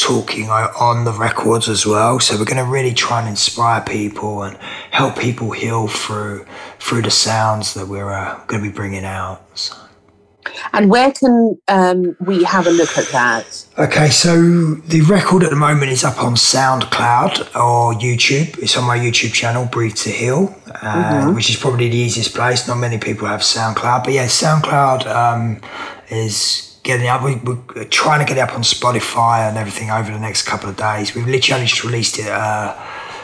talking 0.00 0.48
on 0.50 1.04
the 1.04 1.12
records 1.12 1.68
as 1.68 1.86
well. 1.86 2.18
So 2.20 2.38
we're 2.38 2.44
going 2.44 2.64
to 2.64 2.70
really 2.70 2.94
try 2.94 3.20
and 3.20 3.28
inspire 3.28 3.82
people 3.82 4.42
and 4.42 4.56
help 4.90 5.18
people 5.18 5.50
heal 5.50 5.88
through 5.88 6.46
through 6.78 7.02
the 7.02 7.10
sounds 7.10 7.74
that 7.74 7.86
we're 7.86 8.10
uh, 8.10 8.42
going 8.46 8.62
to 8.62 8.68
be 8.68 8.74
bringing 8.74 9.04
out. 9.04 9.42
So. 9.58 9.76
And 10.72 10.90
where 10.90 11.12
can 11.12 11.58
um, 11.68 12.16
we 12.20 12.44
have 12.44 12.66
a 12.66 12.70
look 12.70 12.96
at 12.96 13.06
that? 13.08 13.66
Okay, 13.78 14.08
so 14.08 14.74
the 14.74 15.02
record 15.02 15.42
at 15.42 15.50
the 15.50 15.56
moment 15.56 15.92
is 15.92 16.02
up 16.04 16.22
on 16.22 16.34
SoundCloud 16.34 17.54
or 17.54 17.92
YouTube. 17.94 18.58
It's 18.58 18.76
on 18.76 18.84
my 18.84 18.98
YouTube 18.98 19.32
channel, 19.32 19.66
Breathe 19.66 19.96
to 19.96 20.10
Heal, 20.10 20.54
uh, 20.66 20.78
mm-hmm. 20.78 21.34
which 21.34 21.50
is 21.50 21.56
probably 21.56 21.88
the 21.88 21.96
easiest 21.96 22.34
place. 22.34 22.66
Not 22.66 22.78
many 22.78 22.98
people 22.98 23.28
have 23.28 23.40
SoundCloud, 23.40 24.04
but 24.04 24.12
yeah, 24.12 24.26
SoundCloud 24.26 25.06
um, 25.06 25.60
is 26.08 26.69
getting 26.82 27.08
up. 27.08 27.22
We, 27.22 27.34
are 27.80 27.84
trying 27.84 28.20
to 28.20 28.26
get 28.26 28.38
it 28.38 28.40
up 28.40 28.54
on 28.54 28.62
Spotify 28.62 29.48
and 29.48 29.56
everything 29.56 29.90
over 29.90 30.10
the 30.10 30.18
next 30.18 30.42
couple 30.42 30.68
of 30.68 30.76
days. 30.76 31.14
We've 31.14 31.26
literally 31.26 31.66
just 31.66 31.84
released 31.84 32.18
it. 32.18 32.28
Uh, 32.28 32.76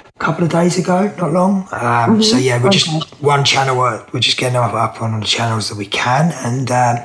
a 0.04 0.18
couple 0.18 0.44
of 0.44 0.50
days 0.50 0.78
ago, 0.78 1.12
not 1.18 1.32
long. 1.32 1.62
Um, 1.62 1.68
mm-hmm. 1.70 2.22
So 2.22 2.38
yeah, 2.38 2.58
we're 2.58 2.68
okay. 2.68 2.78
just 2.78 3.20
one 3.22 3.44
channel. 3.44 3.76
We're 3.76 4.20
just 4.20 4.38
getting 4.38 4.56
up, 4.56 4.72
up 4.72 5.02
on 5.02 5.20
the 5.20 5.26
channels 5.26 5.68
that 5.68 5.76
we 5.76 5.86
can, 5.86 6.32
and 6.44 6.70
um, 6.70 6.96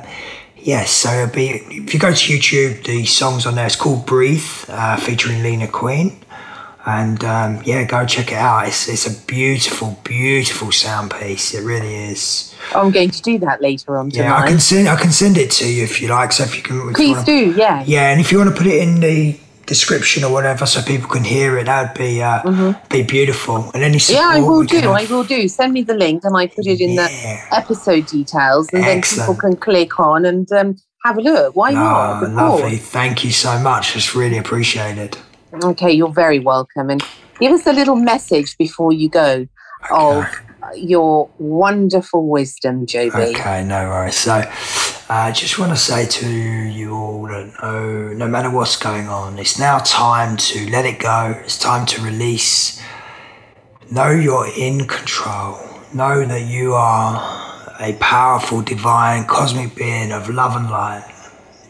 yes. 0.56 0.64
Yeah, 0.64 0.84
so 0.84 1.10
it'll 1.10 1.34
be 1.34 1.48
if 1.68 1.92
you 1.92 2.00
go 2.00 2.12
to 2.12 2.32
YouTube, 2.32 2.84
the 2.84 3.04
songs 3.04 3.44
on 3.44 3.54
there. 3.54 3.66
It's 3.66 3.76
called 3.76 4.06
Breathe, 4.06 4.48
uh, 4.68 4.96
featuring 4.96 5.42
Lena 5.42 5.68
Queen, 5.68 6.21
and 6.84 7.22
um, 7.24 7.60
yeah, 7.64 7.84
go 7.84 8.04
check 8.04 8.32
it 8.32 8.38
out. 8.38 8.66
It's 8.66 8.88
it's 8.88 9.06
a 9.06 9.26
beautiful, 9.26 9.98
beautiful 10.04 10.72
sound 10.72 11.12
piece. 11.12 11.54
It 11.54 11.64
really 11.64 11.94
is. 11.94 12.54
I'm 12.74 12.90
going 12.90 13.10
to 13.10 13.22
do 13.22 13.38
that 13.40 13.62
later 13.62 13.96
on. 13.98 14.10
Tonight. 14.10 14.24
Yeah, 14.24 14.36
I 14.36 14.48
can 14.48 14.58
send 14.58 14.88
I 14.88 14.96
can 14.96 15.12
send 15.12 15.38
it 15.38 15.50
to 15.52 15.72
you 15.72 15.84
if 15.84 16.02
you 16.02 16.08
like. 16.08 16.32
So 16.32 16.44
if 16.44 16.56
you 16.56 16.62
can, 16.62 16.92
please 16.94 17.18
you 17.18 17.24
do. 17.24 17.52
Yeah. 17.52 17.84
Yeah, 17.86 18.10
and 18.10 18.20
if 18.20 18.32
you 18.32 18.38
want 18.38 18.50
to 18.50 18.56
put 18.56 18.66
it 18.66 18.82
in 18.82 19.00
the 19.00 19.38
description 19.66 20.24
or 20.24 20.32
whatever 20.32 20.66
so 20.66 20.82
people 20.82 21.08
can 21.08 21.22
hear 21.22 21.56
it 21.56 21.66
that 21.66 21.88
would 21.88 21.98
be 21.98 22.20
uh, 22.20 22.42
mm-hmm. 22.42 22.88
be 22.88 23.02
beautiful 23.02 23.70
and 23.74 23.82
any 23.82 23.98
yeah 24.08 24.24
i 24.24 24.40
will 24.40 24.64
do 24.64 24.90
i 24.90 25.04
will 25.04 25.22
do 25.22 25.46
send 25.46 25.72
me 25.72 25.82
the 25.82 25.94
link 25.94 26.24
and 26.24 26.36
i 26.36 26.46
put 26.46 26.66
it 26.66 26.80
in 26.80 26.90
yeah. 26.90 27.06
the 27.06 27.56
episode 27.56 28.04
details 28.06 28.68
and 28.72 28.84
Excellent. 28.84 29.28
then 29.28 29.34
people 29.34 29.40
can 29.40 29.56
click 29.56 30.00
on 30.00 30.24
and 30.24 30.50
um, 30.52 30.76
have 31.04 31.16
a 31.16 31.20
look 31.20 31.54
why 31.54 31.70
not 31.70 32.28
lovely 32.32 32.76
thank 32.76 33.24
you 33.24 33.30
so 33.30 33.58
much 33.60 33.94
it's 33.94 34.16
really 34.16 34.36
appreciated 34.36 35.16
okay 35.64 35.92
you're 35.92 36.12
very 36.12 36.38
welcome 36.38 36.90
and 36.90 37.02
give 37.40 37.52
us 37.52 37.66
a 37.66 37.72
little 37.72 37.96
message 37.96 38.56
before 38.58 38.92
you 38.92 39.08
go 39.08 39.46
okay. 39.84 39.94
of 39.94 40.26
your 40.76 41.28
wonderful 41.38 42.26
wisdom 42.26 42.86
joby 42.86 43.36
okay 43.36 43.64
no 43.64 43.88
worries 43.88 44.16
so 44.16 44.42
I 45.08 45.28
uh, 45.28 45.32
just 45.32 45.58
want 45.58 45.72
to 45.72 45.76
say 45.76 46.06
to 46.06 46.26
you 46.26 46.94
all 46.94 47.26
that 47.26 47.52
no, 47.62 48.14
no 48.14 48.28
matter 48.28 48.48
what's 48.48 48.76
going 48.76 49.08
on, 49.08 49.38
it's 49.38 49.58
now 49.58 49.78
time 49.80 50.38
to 50.38 50.70
let 50.70 50.86
it 50.86 51.00
go. 51.00 51.38
It's 51.44 51.58
time 51.58 51.84
to 51.86 52.00
release. 52.00 52.80
Know 53.90 54.08
you're 54.08 54.48
in 54.56 54.86
control. 54.86 55.58
Know 55.92 56.24
that 56.24 56.46
you 56.46 56.72
are 56.72 57.42
a 57.80 57.94
powerful, 57.94 58.62
divine, 58.62 59.26
cosmic 59.26 59.74
being 59.74 60.12
of 60.12 60.30
love 60.30 60.56
and 60.56 60.70
light, 60.70 61.12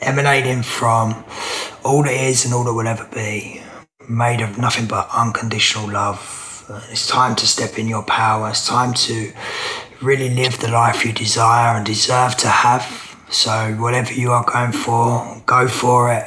emanating 0.02 0.62
from 0.62 1.24
all 1.84 2.02
that 2.02 2.12
is 2.12 2.44
and 2.44 2.54
all 2.54 2.64
that 2.64 2.74
will 2.74 2.86
ever 2.86 3.08
be, 3.12 3.61
made 4.08 4.40
of 4.40 4.58
nothing 4.58 4.86
but 4.86 5.08
unconditional 5.14 5.88
love. 5.88 6.64
It's 6.90 7.06
time 7.06 7.36
to 7.36 7.46
step 7.46 7.78
in 7.78 7.88
your 7.88 8.02
power. 8.02 8.50
It's 8.50 8.66
time 8.66 8.94
to 8.94 9.32
really 10.00 10.30
live 10.30 10.58
the 10.58 10.70
life 10.70 11.04
you 11.04 11.12
desire 11.12 11.76
and 11.76 11.86
deserve 11.86 12.36
to 12.38 12.48
have 12.48 13.12
so 13.32 13.74
whatever 13.80 14.12
you 14.12 14.30
are 14.30 14.44
going 14.44 14.72
for, 14.72 15.42
go 15.46 15.66
for 15.66 16.12
it. 16.12 16.24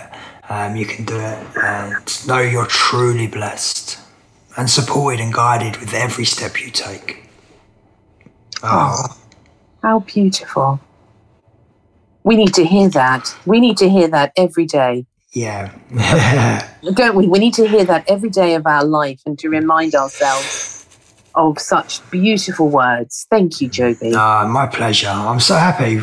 Um, 0.50 0.76
you 0.76 0.86
can 0.86 1.06
do 1.06 1.16
it 1.16 1.38
and 1.56 2.28
know 2.28 2.40
you're 2.40 2.66
truly 2.66 3.28
blessed 3.28 4.00
and 4.58 4.70
supported 4.70 5.20
and 5.20 5.34
guided 5.34 5.78
with 5.78 5.94
every 5.94 6.26
step 6.26 6.60
you 6.60 6.72
take. 6.72 7.30
Oh. 8.64 8.96
oh, 8.98 9.18
how 9.84 10.00
beautiful. 10.00 10.80
We 12.24 12.36
need 12.36 12.56
to 12.56 12.66
hear 12.66 12.90
that. 12.90 13.36
We 13.46 13.60
need 13.60 13.78
to 13.78 13.90
hear 13.90 14.08
that 14.08 14.34
every 14.36 14.66
day. 14.66 15.06
Yeah. 15.36 15.72
Don't 16.94 17.16
we? 17.16 17.28
We 17.28 17.40
need 17.40 17.54
to 17.56 17.68
hear 17.68 17.84
that 17.86 18.10
every 18.10 18.30
day 18.30 18.56
of 18.56 18.66
our 18.66 18.84
life 18.86 19.22
and 19.26 19.38
to 19.40 19.50
remind 19.50 19.94
ourselves 19.94 20.88
of 21.36 21.60
such 21.60 22.00
beautiful 22.10 22.70
words. 22.70 23.28
Thank 23.30 23.60
you, 23.60 23.68
Joby. 23.68 24.14
Ah, 24.16 24.48
my 24.48 24.66
pleasure. 24.66 25.10
I'm 25.10 25.42
so 25.42 25.56
happy 25.56 26.02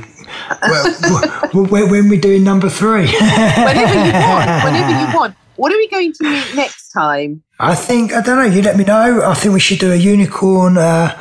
well, 0.63 1.51
when 1.89 2.09
we're 2.09 2.21
doing 2.21 2.45
number 2.45 2.69
three. 2.69 3.07
whenever 3.07 3.95
you 3.95 4.13
want. 4.29 4.65
Whenever 4.65 4.91
you 4.91 5.17
want. 5.19 5.37
What 5.57 5.73
are 5.73 5.77
we 5.77 5.89
going 5.89 6.13
to 6.15 6.25
meet 6.25 6.55
next 6.55 6.91
time? 6.91 7.43
I 7.59 7.75
think 7.75 8.13
I 8.13 8.23
don't 8.23 8.39
know. 8.39 8.45
You 8.45 8.63
let 8.63 8.77
me 8.77 8.85
know. 8.85 9.23
I 9.23 9.35
think 9.35 9.55
we 9.55 9.61
should 9.61 9.79
do 9.79 9.93
a 9.93 9.97
unicorn, 9.97 10.79
uh, 10.79 11.19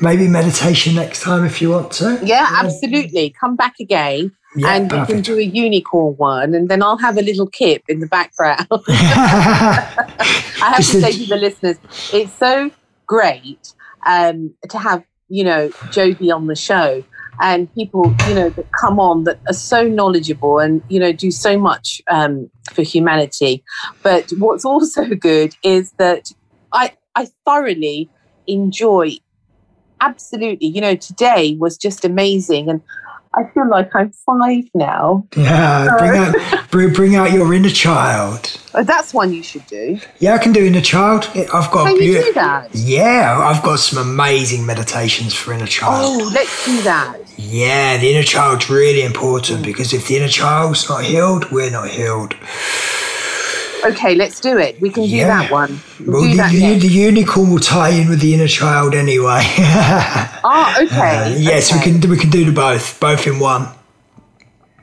maybe 0.00 0.28
meditation 0.28 0.94
next 0.94 1.22
time 1.22 1.44
if 1.44 1.62
you 1.62 1.70
want 1.70 1.92
to. 1.92 2.20
Yeah, 2.22 2.46
absolutely. 2.50 3.30
Come 3.30 3.56
back 3.56 3.74
again. 3.80 4.32
Yeah, 4.54 4.74
and 4.74 4.90
perfect. 4.90 5.08
we 5.08 5.14
can 5.14 5.22
do 5.22 5.38
a 5.38 5.42
unicorn 5.42 6.14
one, 6.16 6.54
and 6.54 6.68
then 6.68 6.82
I'll 6.82 6.98
have 6.98 7.16
a 7.16 7.22
little 7.22 7.46
kip 7.46 7.82
in 7.88 8.00
the 8.00 8.06
background. 8.06 8.66
I 8.88 10.04
have 10.58 10.76
to 10.76 10.82
say 10.82 11.12
to 11.12 11.26
the 11.26 11.36
listeners, 11.36 11.78
it's 12.12 12.32
so 12.34 12.70
great 13.06 13.72
um, 14.06 14.54
to 14.68 14.78
have 14.78 15.04
you 15.28 15.44
know 15.44 15.70
Joby 15.90 16.30
on 16.30 16.46
the 16.46 16.56
show 16.56 17.02
and 17.42 17.72
people, 17.74 18.14
you 18.28 18.34
know, 18.34 18.50
that 18.50 18.70
come 18.72 19.00
on 19.00 19.24
that 19.24 19.40
are 19.48 19.52
so 19.52 19.86
knowledgeable 19.86 20.60
and, 20.60 20.80
you 20.88 21.00
know, 21.00 21.12
do 21.12 21.32
so 21.32 21.58
much 21.58 22.00
um, 22.08 22.48
for 22.72 22.82
humanity. 22.82 23.64
But 24.02 24.30
what's 24.38 24.64
also 24.72 25.06
good 25.08 25.54
is 25.64 25.92
that 25.98 26.30
I, 26.72 26.92
I 27.16 27.26
thoroughly 27.44 28.08
enjoy 28.46 29.16
absolutely, 30.00 30.68
you 30.68 30.80
know, 30.80 30.94
today 30.94 31.56
was 31.58 31.76
just 31.76 32.04
amazing. 32.04 32.70
And 32.70 32.80
I 33.34 33.44
feel 33.54 33.68
like 33.68 33.90
I'm 33.94 34.12
five 34.12 34.64
now. 34.74 35.26
Yeah, 35.36 35.96
bring, 35.98 36.16
out, 36.16 36.34
bring, 36.70 36.92
bring, 36.92 37.16
out 37.16 37.32
your 37.32 37.52
inner 37.54 37.70
child. 37.70 38.60
Oh, 38.74 38.82
that's 38.84 39.14
one 39.14 39.32
you 39.32 39.42
should 39.42 39.66
do. 39.66 39.98
Yeah, 40.18 40.34
I 40.34 40.38
can 40.38 40.52
do 40.52 40.64
inner 40.64 40.82
child. 40.82 41.30
I've 41.34 41.70
got. 41.70 41.86
Can 41.86 41.96
you 41.96 42.22
do 42.22 42.32
that? 42.34 42.74
Yeah, 42.74 43.38
I've 43.38 43.62
got 43.62 43.78
some 43.78 44.06
amazing 44.06 44.66
meditations 44.66 45.34
for 45.34 45.54
inner 45.54 45.66
child. 45.66 46.20
Oh, 46.22 46.30
let's 46.34 46.66
do 46.66 46.82
that. 46.82 47.21
Yeah, 47.36 47.96
the 47.98 48.10
inner 48.10 48.22
child's 48.22 48.68
really 48.68 49.02
important 49.02 49.64
because 49.64 49.92
if 49.92 50.08
the 50.08 50.16
inner 50.16 50.28
child's 50.28 50.88
not 50.88 51.04
healed, 51.04 51.50
we're 51.50 51.70
not 51.70 51.88
healed. 51.88 52.34
Okay, 53.84 54.14
let's 54.14 54.38
do 54.38 54.58
it. 54.58 54.80
We 54.80 54.90
can 54.90 55.04
do 55.04 55.18
that 55.18 55.50
one. 55.50 55.80
We'll, 55.98 56.20
well 56.20 56.30
the, 56.30 56.36
that 56.36 56.52
the, 56.52 56.78
the, 56.78 56.86
unicorn 56.86 57.50
will 57.50 57.58
tie 57.58 57.90
in 57.90 58.08
with 58.08 58.20
the 58.20 58.32
inner 58.32 58.46
child 58.46 58.94
anyway. 58.94 59.42
oh, 59.48 60.76
okay. 60.82 61.16
Uh, 61.16 61.36
yes, 61.36 61.74
okay. 61.74 61.92
we 61.92 62.00
can 62.00 62.10
we 62.10 62.16
can 62.16 62.30
do 62.30 62.44
the 62.44 62.52
both, 62.52 63.00
both 63.00 63.26
in 63.26 63.40
one. 63.40 63.68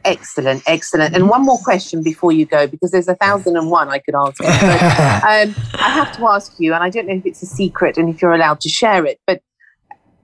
Excellent, 0.04 0.64
excellent. 0.66 1.16
And 1.16 1.30
one 1.30 1.43
more 1.45 1.60
question 1.60 2.04
before 2.04 2.32
you 2.32 2.45
go, 2.45 2.68
because 2.68 2.91
there's 2.91 3.08
a 3.08 3.16
thousand 3.16 3.56
and 3.58 3.70
one 3.70 3.89
I 3.89 4.00
could 4.00 4.16
answer. 4.16 4.43
But, 4.43 5.24
um, 5.24 5.56
I 5.76 5.89
have 5.89 6.16
to 6.18 6.28
ask 6.28 6.54
you, 6.60 6.74
and 6.74 6.84
I 6.84 6.89
don't 6.89 7.08
know 7.08 7.16
if 7.16 7.26
it's 7.26 7.41
a 7.41 7.45
secret 7.45 7.97
and 7.97 8.10
if 8.10 8.22
you're 8.22 8.34
allowed 8.34 8.60
to 8.62 8.70
share 8.70 9.06
it, 9.06 9.20
but 9.28 9.41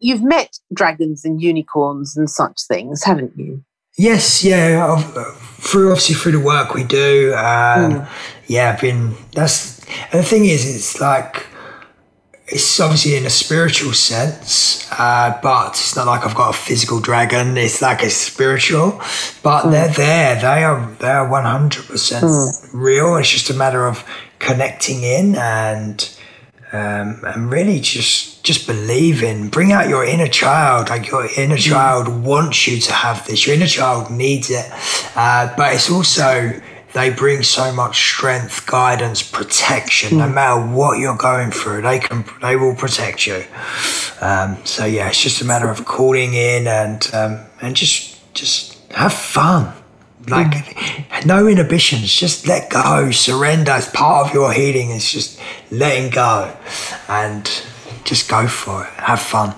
you've 0.05 0.23
met 0.23 0.59
dragons 0.71 1.25
and 1.25 1.41
unicorns 1.41 2.15
and 2.15 2.29
such 2.29 2.61
things, 2.67 3.03
haven't 3.03 3.33
you? 3.35 3.63
Yes, 3.97 4.43
yeah. 4.43 5.01
Through 5.59 5.89
obviously 5.89 6.15
through 6.15 6.33
the 6.33 6.39
work 6.39 6.75
we 6.75 6.83
do, 6.83 7.33
um, 7.33 7.91
mm. 7.91 8.09
yeah, 8.45 8.71
I've 8.71 8.81
been. 8.81 9.15
That's 9.31 9.79
and 10.11 10.19
the 10.21 10.23
thing 10.23 10.45
is, 10.45 10.75
it's 10.75 11.01
like 11.01 11.47
it's 12.47 12.79
obviously 12.79 13.15
in 13.15 13.25
a 13.25 13.29
spiritual 13.31 13.93
sense, 13.93 14.87
uh, 14.91 15.39
but 15.41 15.69
it's 15.69 15.95
not 15.95 16.05
like 16.05 16.23
I've 16.25 16.35
got 16.35 16.49
a 16.49 16.57
physical 16.57 16.99
dragon. 16.99 17.57
It's 17.57 17.81
like 17.81 18.03
a 18.03 18.09
spiritual, 18.09 19.01
but 19.41 19.63
mm. 19.63 19.71
they're 19.71 19.93
there. 19.93 20.35
They 20.35 20.63
are 20.63 20.91
they 20.99 21.09
are 21.09 21.27
one 21.27 21.45
hundred 21.45 21.85
percent 21.85 22.25
hmm. 22.27 22.77
real. 22.77 23.15
It's 23.15 23.31
just 23.31 23.49
a 23.49 23.55
matter 23.55 23.87
of 23.87 24.05
connecting 24.37 25.01
in 25.03 25.35
and 25.35 26.15
um, 26.71 27.21
and 27.25 27.51
really 27.51 27.79
just 27.79 28.43
just 28.43 28.67
believe 28.67 29.23
in 29.23 29.49
bring 29.49 29.71
out 29.71 29.87
your 29.87 30.03
inner 30.03 30.27
child 30.27 30.89
like 30.89 31.07
your 31.09 31.27
inner 31.37 31.57
mm. 31.57 31.69
child 31.69 32.07
wants 32.23 32.67
you 32.67 32.79
to 32.79 32.91
have 32.91 33.25
this 33.27 33.45
your 33.45 33.55
inner 33.55 33.67
child 33.67 34.11
needs 34.11 34.49
it 34.49 34.65
uh, 35.15 35.53
but 35.55 35.73
it's 35.73 35.89
also 35.89 36.51
they 36.93 37.09
bring 37.09 37.43
so 37.43 37.73
much 37.73 37.97
strength 37.97 38.65
guidance 38.67 39.21
protection 39.21 40.11
mm. 40.11 40.17
no 40.17 40.29
matter 40.29 40.61
what 40.61 40.99
you're 40.99 41.17
going 41.17 41.51
through 41.51 41.81
they 41.81 41.99
can 41.99 42.25
they 42.41 42.55
will 42.55 42.75
protect 42.75 43.27
you 43.27 43.43
um, 44.21 44.57
so 44.65 44.85
yeah 44.85 45.07
it's 45.07 45.21
just 45.21 45.41
a 45.41 45.45
matter 45.45 45.69
of 45.69 45.85
calling 45.85 46.33
in 46.33 46.67
and 46.67 47.09
um, 47.13 47.39
and 47.61 47.75
just 47.75 48.33
just 48.33 48.75
have 48.91 49.13
fun 49.13 49.71
like 50.29 51.25
no 51.25 51.47
inhibitions. 51.47 52.13
Just 52.13 52.47
let 52.47 52.69
go, 52.69 53.11
surrender. 53.11 53.73
It's 53.75 53.89
part 53.89 54.27
of 54.27 54.33
your 54.33 54.51
healing. 54.53 54.91
It's 54.91 55.11
just 55.11 55.39
letting 55.71 56.11
go, 56.11 56.55
and 57.07 57.49
just 58.03 58.29
go 58.29 58.47
for 58.47 58.83
it. 58.85 58.93
Have 58.93 59.21
fun. 59.21 59.55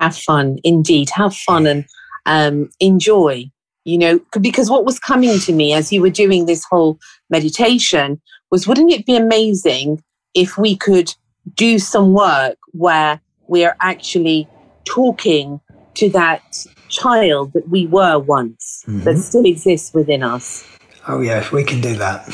Have 0.00 0.16
fun, 0.16 0.58
indeed. 0.64 1.10
Have 1.10 1.34
fun 1.34 1.66
and 1.66 1.84
um, 2.26 2.70
enjoy. 2.80 3.50
You 3.84 3.98
know, 3.98 4.20
because 4.40 4.70
what 4.70 4.86
was 4.86 4.98
coming 4.98 5.38
to 5.40 5.52
me 5.52 5.74
as 5.74 5.92
you 5.92 6.00
were 6.00 6.08
doing 6.08 6.46
this 6.46 6.64
whole 6.64 6.98
meditation 7.28 8.20
was, 8.50 8.66
wouldn't 8.66 8.90
it 8.90 9.04
be 9.04 9.14
amazing 9.14 10.02
if 10.32 10.56
we 10.56 10.74
could 10.74 11.14
do 11.54 11.78
some 11.78 12.14
work 12.14 12.56
where 12.72 13.20
we 13.46 13.64
are 13.64 13.76
actually 13.82 14.48
talking 14.86 15.60
to 15.94 16.08
that 16.10 16.66
child 16.94 17.52
that 17.52 17.68
we 17.68 17.86
were 17.86 18.18
once 18.18 18.84
mm-hmm. 18.86 19.00
that 19.04 19.18
still 19.18 19.44
exists 19.44 19.92
within 19.92 20.22
us. 20.22 20.64
Oh 21.06 21.20
yeah, 21.20 21.38
if 21.38 21.52
we 21.52 21.64
can 21.64 21.80
do 21.80 21.94
that. 21.96 22.24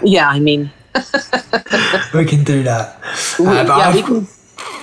yeah, 0.04 0.28
I 0.28 0.38
mean, 0.38 0.70
we 2.14 2.24
can 2.24 2.44
do 2.44 2.62
that. 2.62 3.00
We, 3.38 3.46
uh, 3.46 3.64
yeah, 3.64 3.94
we 3.94 4.02
can. 4.02 4.28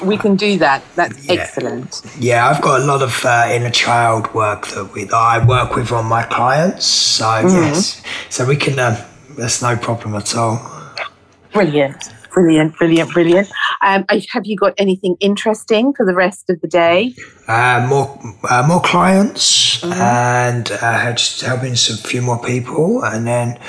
We 0.03 0.17
can 0.17 0.35
do 0.35 0.57
that. 0.57 0.83
That's 0.95 1.25
yeah. 1.25 1.33
excellent. 1.33 2.01
Yeah, 2.19 2.49
I've 2.49 2.61
got 2.61 2.81
a 2.81 2.83
lot 2.83 3.01
of 3.01 3.23
uh, 3.25 3.47
inner 3.49 3.69
child 3.71 4.33
work 4.33 4.67
that 4.67 4.91
we 4.93 5.05
that 5.05 5.15
I 5.15 5.45
work 5.45 5.75
with 5.75 5.93
on 5.93 6.05
my 6.05 6.23
clients. 6.23 6.85
So 6.85 7.23
mm-hmm. 7.23 7.47
yes, 7.47 8.03
so 8.29 8.45
we 8.45 8.57
can. 8.57 8.77
Uh, 8.79 9.07
that's 9.37 9.61
no 9.61 9.77
problem 9.77 10.15
at 10.15 10.35
all. 10.35 10.59
Brilliant. 11.53 12.09
Brilliant, 12.33 12.75
brilliant, 12.77 13.13
brilliant. 13.13 13.47
Um, 13.81 14.05
have 14.31 14.45
you 14.45 14.55
got 14.55 14.73
anything 14.77 15.15
interesting 15.19 15.93
for 15.93 16.03
the 16.05 16.15
rest 16.15 16.49
of 16.49 16.59
the 16.61 16.67
day? 16.67 17.13
Uh, 17.47 17.85
more, 17.87 18.19
uh, 18.49 18.65
more 18.67 18.81
clients, 18.81 19.81
mm-hmm. 19.81 19.93
and 19.93 20.71
uh, 20.71 21.13
just 21.13 21.41
helping 21.41 21.75
some 21.75 21.97
few 21.97 22.23
more 22.23 22.41
people, 22.41 23.03
and 23.05 23.27
then 23.27 23.59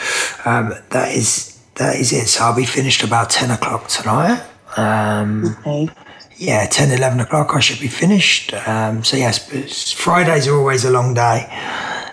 um, 0.47 0.73
that 0.91 1.15
is 1.15 1.61
that 1.75 1.97
is 1.97 2.13
it. 2.13 2.27
So 2.29 2.45
I'll 2.45 2.57
be 2.57 2.65
finished 2.65 3.03
about 3.03 3.29
ten 3.29 3.51
o'clock 3.51 3.89
tonight. 3.89 4.43
Um, 4.77 5.57
okay. 5.61 5.89
Yeah, 6.37 6.67
10, 6.67 6.91
11 6.91 7.21
o'clock. 7.21 7.55
I 7.55 7.61
should 7.61 7.81
be 7.81 7.87
finished. 7.87 8.53
Um, 8.67 9.05
so 9.05 9.17
yes, 9.17 9.93
Fridays 9.93 10.49
are 10.49 10.57
always 10.57 10.85
a 10.85 10.91
long 10.91 11.15
day, 11.15 11.47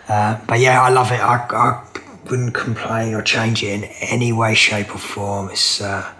uh, 0.07 0.39
but 0.47 0.59
yeah, 0.59 0.79
I 0.79 0.89
love 0.89 1.11
it. 1.11 1.19
I, 1.19 1.47
I 1.49 1.83
wouldn't 2.29 2.53
complain 2.53 3.15
or 3.15 3.23
change 3.23 3.63
it 3.63 3.69
in 3.69 3.83
any 3.83 4.31
way, 4.31 4.53
shape, 4.53 4.93
or 4.93 4.99
form. 4.99 5.49
It's 5.49 5.81
uh, 5.81 6.13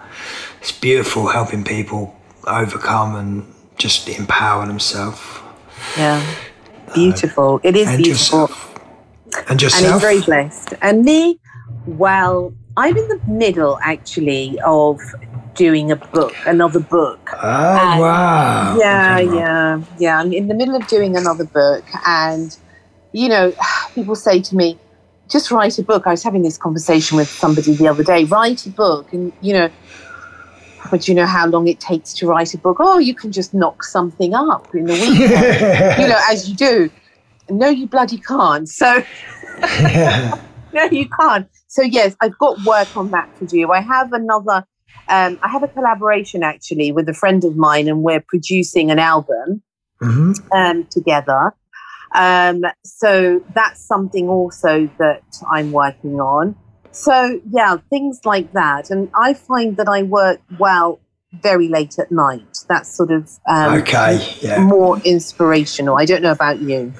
it's 0.60 0.72
beautiful 0.72 1.28
helping 1.28 1.64
people 1.64 2.14
overcome 2.46 3.16
and 3.16 3.54
just 3.78 4.08
empower 4.08 4.66
themselves. 4.66 5.20
Yeah, 5.96 6.24
beautiful. 6.94 7.56
Uh, 7.56 7.68
it 7.68 7.76
is 7.76 7.88
and 7.88 8.02
beautiful. 8.02 8.40
Yourself. 8.40 8.68
And 9.48 9.62
yourself. 9.62 9.84
And 9.84 9.94
it's 9.94 10.02
very 10.02 10.20
blessed. 10.20 10.74
And 10.82 11.04
me, 11.04 11.38
well, 11.86 12.54
I'm 12.76 12.96
in 12.96 13.08
the 13.08 13.20
middle 13.26 13.78
actually 13.82 14.58
of 14.64 15.00
doing 15.54 15.90
a 15.90 15.96
book, 15.96 16.34
another 16.46 16.80
book. 16.80 17.30
Oh, 17.42 17.92
and 17.92 18.00
wow. 18.00 18.76
Yeah, 18.78 19.18
yeah, 19.18 19.82
yeah. 19.98 20.18
I'm 20.18 20.32
in 20.32 20.48
the 20.48 20.54
middle 20.54 20.74
of 20.74 20.86
doing 20.86 21.16
another 21.16 21.44
book. 21.44 21.84
And, 22.06 22.56
you 23.12 23.28
know, 23.28 23.52
people 23.94 24.16
say 24.16 24.40
to 24.40 24.56
me, 24.56 24.78
just 25.32 25.50
write 25.50 25.78
a 25.78 25.82
book. 25.82 26.06
I 26.06 26.10
was 26.10 26.22
having 26.22 26.42
this 26.42 26.58
conversation 26.58 27.16
with 27.16 27.28
somebody 27.28 27.74
the 27.74 27.88
other 27.88 28.04
day. 28.04 28.24
Write 28.24 28.66
a 28.66 28.70
book. 28.70 29.12
And, 29.12 29.32
you 29.40 29.54
know, 29.54 29.70
but 30.90 31.08
you 31.08 31.14
know 31.14 31.26
how 31.26 31.46
long 31.46 31.66
it 31.68 31.80
takes 31.80 32.12
to 32.14 32.26
write 32.26 32.52
a 32.52 32.58
book? 32.58 32.76
Oh, 32.78 32.98
you 32.98 33.14
can 33.14 33.32
just 33.32 33.54
knock 33.54 33.82
something 33.82 34.34
up 34.34 34.74
in 34.74 34.84
the 34.84 34.92
week, 34.92 35.18
you 35.98 36.08
know, 36.08 36.20
as 36.30 36.48
you 36.48 36.54
do. 36.54 36.90
No, 37.48 37.68
you 37.68 37.86
bloody 37.86 38.18
can't. 38.18 38.68
So, 38.68 39.02
no, 40.72 40.84
you 40.90 41.08
can't. 41.08 41.48
So, 41.68 41.82
yes, 41.82 42.14
I've 42.20 42.36
got 42.38 42.62
work 42.64 42.94
on 42.96 43.10
that 43.12 43.34
to 43.38 43.46
do. 43.46 43.72
I 43.72 43.80
have 43.80 44.12
another, 44.12 44.66
um, 45.08 45.38
I 45.42 45.48
have 45.48 45.62
a 45.62 45.68
collaboration 45.68 46.42
actually 46.42 46.92
with 46.92 47.08
a 47.08 47.14
friend 47.14 47.42
of 47.44 47.56
mine, 47.56 47.88
and 47.88 48.02
we're 48.02 48.22
producing 48.28 48.90
an 48.90 48.98
album 48.98 49.62
mm-hmm. 50.02 50.32
um, 50.52 50.86
together. 50.90 51.54
Um, 52.14 52.62
so, 52.84 53.42
that's 53.54 53.84
something 53.84 54.28
also 54.28 54.88
that 54.98 55.22
I'm 55.50 55.72
working 55.72 56.20
on. 56.20 56.56
So, 56.92 57.40
yeah, 57.50 57.78
things 57.88 58.20
like 58.24 58.52
that. 58.52 58.90
And 58.90 59.10
I 59.14 59.34
find 59.34 59.76
that 59.78 59.88
I 59.88 60.02
work 60.02 60.40
well 60.58 61.00
very 61.32 61.68
late 61.68 61.98
at 61.98 62.12
night. 62.12 62.58
That's 62.68 62.94
sort 62.94 63.10
of 63.10 63.30
um, 63.48 63.80
okay, 63.80 64.36
yeah. 64.40 64.62
more 64.62 64.98
inspirational. 64.98 65.96
I 65.96 66.04
don't 66.04 66.22
know 66.22 66.32
about 66.32 66.60
you. 66.60 66.92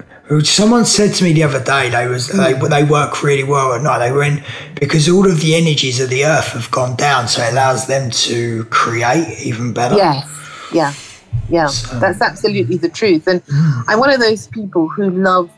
Someone 0.43 0.87
said 0.87 1.15
to 1.17 1.25
me 1.25 1.35
the 1.35 1.43
other 1.43 1.63
day 1.63 1.91
they 1.91 2.09
was 2.09 2.29
they, 2.29 2.55
mm. 2.55 2.71
they 2.71 2.85
work 2.85 3.23
really 3.23 3.45
well 3.45 3.75
at 3.75 3.83
night. 3.83 3.99
They 3.99 4.13
were 4.13 4.23
in 4.23 4.43
because 4.77 5.09
all 5.09 5.31
of 5.31 5.41
the 5.41 5.55
energies 5.55 6.01
of 6.01 6.09
the 6.09 6.25
earth 6.25 6.53
have 6.53 6.71
gone 6.71 6.97
down, 6.97 7.29
so 7.29 7.43
it 7.43 7.53
allows 7.53 7.87
them 7.87 8.11
to 8.11 8.65
create 8.65 9.39
even 9.45 9.75
better. 9.75 9.97
Yes, 9.97 10.27
yeah, 10.73 10.95
yeah. 11.49 11.67
So, 11.67 11.99
That's 11.99 12.21
absolutely 12.21 12.77
the 12.77 12.89
truth. 12.89 13.27
And 13.27 13.45
mm. 13.45 13.85
I'm 13.89 13.99
one 13.99 14.11
of 14.11 14.21
those 14.21 14.49
people 14.49 14.89
who 14.89 15.11
love 15.11 15.51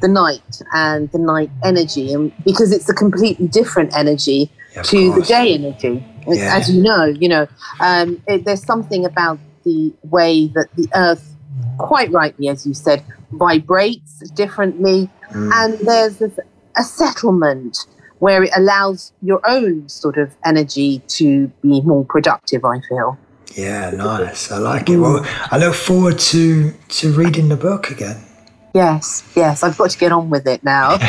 the 0.00 0.08
night 0.08 0.62
and 0.72 1.10
the 1.12 1.18
night 1.18 1.50
energy, 1.64 2.12
and 2.12 2.32
because 2.44 2.72
it's 2.72 2.88
a 2.88 2.94
completely 2.94 3.48
different 3.48 3.94
energy 3.94 4.50
yeah, 4.74 4.82
to 4.82 5.10
course. 5.10 5.28
the 5.28 5.34
day 5.34 5.54
energy. 5.54 6.06
Yeah. 6.26 6.56
As 6.56 6.70
you 6.70 6.82
know, 6.82 7.04
you 7.04 7.28
know, 7.28 7.46
um, 7.80 8.22
it, 8.26 8.44
there's 8.44 8.62
something 8.62 9.04
about 9.04 9.38
the 9.64 9.92
way 10.04 10.46
that 10.48 10.68
the 10.76 10.88
Earth, 10.94 11.34
quite 11.78 12.10
rightly, 12.12 12.48
as 12.48 12.66
you 12.66 12.74
said, 12.74 13.04
vibrates 13.32 14.30
differently, 14.30 15.10
mm. 15.30 15.50
and 15.54 15.78
there's 15.86 16.22
a 16.22 16.82
settlement 16.82 17.86
where 18.20 18.42
it 18.42 18.50
allows 18.54 19.12
your 19.22 19.40
own 19.48 19.88
sort 19.88 20.18
of 20.18 20.36
energy 20.44 20.98
to 21.08 21.48
be 21.62 21.80
more 21.80 22.04
productive. 22.04 22.64
I 22.64 22.80
feel. 22.88 23.18
Yeah, 23.56 23.90
nice. 23.90 24.50
I 24.52 24.58
like 24.58 24.88
it. 24.88 24.96
Well, 24.96 25.24
I 25.50 25.58
look 25.58 25.74
forward 25.74 26.18
to 26.30 26.72
to 26.72 27.12
reading 27.12 27.48
the 27.48 27.56
book 27.56 27.90
again. 27.90 28.24
Yes, 28.72 29.28
yes, 29.34 29.64
I've 29.64 29.76
got 29.76 29.90
to 29.90 29.98
get 29.98 30.12
on 30.12 30.30
with 30.30 30.46
it 30.46 30.62
now. 30.62 30.90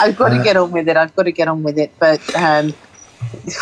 I've 0.00 0.16
got 0.16 0.30
to 0.30 0.42
get 0.42 0.56
on 0.56 0.70
with 0.70 0.88
it. 0.88 0.96
I've 0.96 1.14
got 1.14 1.24
to 1.24 1.32
get 1.32 1.48
on 1.48 1.62
with 1.62 1.78
it. 1.78 1.92
But 1.98 2.34
um, 2.34 2.72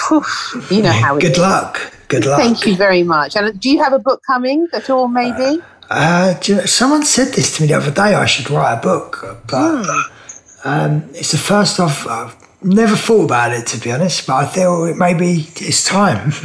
whew, 0.09 0.25
you 0.71 0.83
know 0.83 0.93
how 0.93 1.17
it 1.17 1.23
Good 1.23 1.33
is. 1.33 1.39
luck. 1.39 1.93
Good 2.07 2.25
luck. 2.25 2.39
Thank 2.39 2.65
you 2.67 2.77
very 2.77 3.03
much. 3.03 3.37
And 3.37 3.59
do 3.59 3.69
you 3.69 3.83
have 3.83 3.93
a 3.93 3.99
book 3.99 4.23
coming 4.25 4.69
at 4.73 4.89
all, 4.91 5.09
maybe? 5.09 5.61
Uh, 5.91 6.35
you 6.45 6.57
know, 6.57 6.65
someone 6.67 7.05
said 7.05 7.35
this 7.35 7.57
to 7.57 7.63
me 7.63 7.69
the 7.69 7.75
other 7.75 7.91
day. 7.91 8.15
I 8.15 8.27
should 8.27 8.49
write 8.49 8.79
a 8.79 8.81
book, 8.81 9.43
but 9.49 9.85
hmm. 9.85 10.69
um, 10.69 11.11
it's 11.15 11.33
the 11.33 11.39
first 11.39 11.81
I've, 11.81 12.07
I've 12.07 12.37
never 12.67 12.97
thought 12.97 13.25
about 13.25 13.53
it 13.53 13.67
to 13.69 13.79
be 13.79 13.93
honest. 13.93 14.27
But 14.27 14.35
I 14.35 14.47
feel 14.47 14.85
it 14.85 14.97
maybe 14.97 15.49
it's 15.57 15.85
time. 15.85 16.33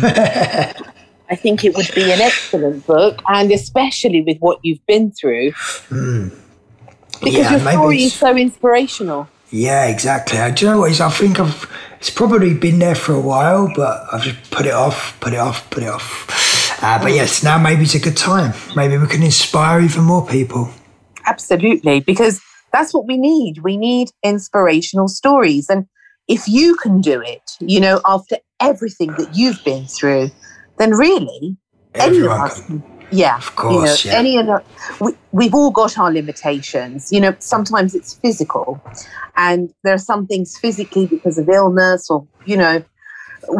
I 1.30 1.36
think 1.36 1.64
it 1.64 1.76
would 1.76 1.90
be 1.96 2.12
an 2.12 2.20
excellent 2.20 2.86
book, 2.86 3.22
and 3.28 3.52
especially 3.52 4.22
with 4.22 4.38
what 4.40 4.60
you've 4.64 4.86
been 4.86 5.12
through. 5.12 5.54
Mm. 5.90 6.38
Because 7.22 7.34
yeah, 7.34 7.52
your 7.52 7.72
story 7.72 8.04
is 8.04 8.14
so 8.14 8.36
inspirational. 8.36 9.30
Yeah, 9.50 9.86
exactly. 9.88 10.40
Do 10.54 10.66
you 10.66 10.72
know 10.72 10.80
what 10.80 10.92
is? 10.92 11.00
I 11.00 11.10
think 11.10 11.40
I've 11.40 11.70
it's 12.02 12.10
probably 12.10 12.56
been 12.56 12.80
there 12.80 12.96
for 12.96 13.14
a 13.14 13.20
while, 13.20 13.72
but 13.76 14.08
I've 14.12 14.24
just 14.24 14.50
put 14.50 14.66
it 14.66 14.74
off, 14.74 15.18
put 15.20 15.34
it 15.34 15.40
off, 15.40 15.70
put 15.70 15.84
it 15.84 15.90
off. 15.90 16.84
Uh, 16.84 17.00
but 17.00 17.12
yes, 17.12 17.44
now 17.44 17.60
maybe 17.60 17.84
it's 17.84 17.94
a 17.94 18.00
good 18.00 18.18
time. 18.18 18.54
Maybe 18.76 18.98
we 18.98 19.06
can 19.06 19.22
inspire 19.22 19.82
even 19.82 20.04
more 20.04 20.26
people. 20.26 20.72
Absolutely, 21.28 22.00
because 22.00 22.42
that's 22.74 22.92
what 22.92 23.06
we 23.06 23.18
need. 23.18 23.60
We 23.60 23.78
need 23.78 24.10
inspirational 24.24 25.10
stories. 25.10 25.70
And 25.70 25.86
if 26.32 26.48
you 26.48 26.76
can 26.78 27.02
do 27.02 27.22
it, 27.22 27.58
you 27.60 27.82
know, 27.82 28.00
after 28.06 28.38
everything 28.62 29.10
that 29.18 29.36
you've 29.36 29.62
been 29.66 29.86
through, 29.86 30.32
then 30.78 30.92
really 30.92 31.58
Everyone 31.96 32.40
any 32.40 32.72
of 32.80 32.82
us 32.82 32.92
yeah 33.12 33.36
of 33.36 33.54
course 33.58 34.06
you 34.06 34.12
know, 34.12 34.18
yeah. 34.18 34.20
any 34.20 34.64
we, 35.02 35.12
we've 35.34 35.54
all 35.54 35.72
got 35.72 35.98
our 35.98 36.12
limitations. 36.12 37.12
You 37.12 37.20
know 37.20 37.36
sometimes 37.40 37.94
it's 37.94 38.14
physical 38.14 38.82
and 39.36 39.74
there 39.84 39.94
are 39.94 40.06
some 40.12 40.26
things 40.26 40.58
physically 40.58 41.06
because 41.06 41.38
of 41.38 41.50
illness 41.50 42.10
or 42.10 42.26
you 42.46 42.56
know 42.56 42.82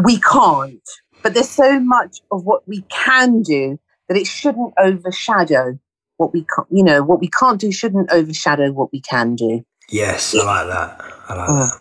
we 0.06 0.20
can't. 0.22 0.82
But 1.24 1.34
there's 1.34 1.50
so 1.50 1.80
much 1.80 2.22
of 2.32 2.46
what 2.46 2.68
we 2.68 2.84
can 2.90 3.42
do 3.42 3.78
that 4.08 4.18
it 4.18 4.26
shouldn't 4.26 4.74
overshadow 4.80 5.78
what 6.16 6.32
we 6.34 6.46
can 6.56 6.64
you 6.72 6.84
know 6.84 7.04
what 7.04 7.20
we 7.20 7.30
can't 7.30 7.60
do 7.60 7.72
shouldn't 7.74 8.10
overshadow 8.12 8.72
what 8.72 8.94
we 8.94 9.02
can 9.02 9.36
do. 9.36 9.66
Yes 9.90 10.34
i 10.34 10.46
like 10.46 10.68
that. 10.68 11.14
I 11.28 11.34
like 11.36 11.50
uh, 11.50 11.54
that 11.54 11.81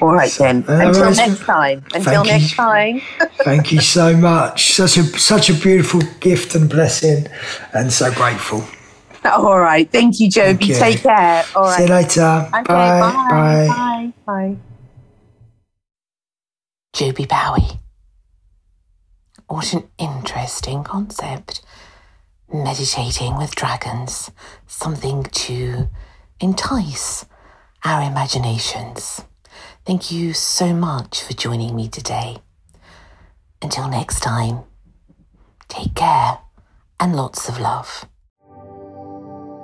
all 0.00 0.14
right 0.14 0.30
then. 0.32 0.64
Uh, 0.68 0.88
Until 0.88 1.14
next 1.14 1.40
time. 1.40 1.84
Until 1.94 2.24
next 2.24 2.54
time. 2.54 3.00
thank 3.44 3.72
you 3.72 3.80
so 3.80 4.16
much. 4.16 4.74
Such 4.74 4.96
a 4.96 5.04
such 5.18 5.50
a 5.50 5.54
beautiful 5.54 6.00
gift 6.20 6.54
and 6.54 6.68
blessing, 6.68 7.26
and 7.72 7.92
so 7.92 8.12
grateful. 8.12 8.64
All 9.24 9.58
right. 9.58 9.90
Thank 9.90 10.20
you, 10.20 10.30
Joby. 10.30 10.66
Thank 10.66 10.68
you. 10.68 10.74
Take 10.74 11.02
care. 11.02 11.44
All 11.54 11.64
right. 11.64 11.76
See 11.76 11.82
you 11.82 11.88
later. 11.88 12.48
Okay, 12.54 12.62
bye. 12.62 13.00
Bye. 13.00 13.28
Bye. 13.30 13.66
Bye. 13.68 14.12
bye. 14.26 14.56
Joby 16.92 17.26
Bowie. 17.26 17.80
What 19.46 19.72
an 19.72 19.88
interesting 19.98 20.84
concept. 20.84 21.62
Meditating 22.52 23.36
with 23.36 23.54
dragons. 23.54 24.30
Something 24.66 25.24
to 25.24 25.88
entice 26.40 27.26
our 27.84 28.02
imaginations. 28.02 29.22
Thank 29.88 30.10
you 30.10 30.34
so 30.34 30.74
much 30.74 31.22
for 31.22 31.32
joining 31.32 31.74
me 31.74 31.88
today. 31.88 32.42
Until 33.62 33.88
next 33.88 34.20
time, 34.20 34.64
take 35.68 35.94
care 35.94 36.40
and 37.00 37.16
lots 37.16 37.48
of 37.48 37.58
love. 37.58 38.04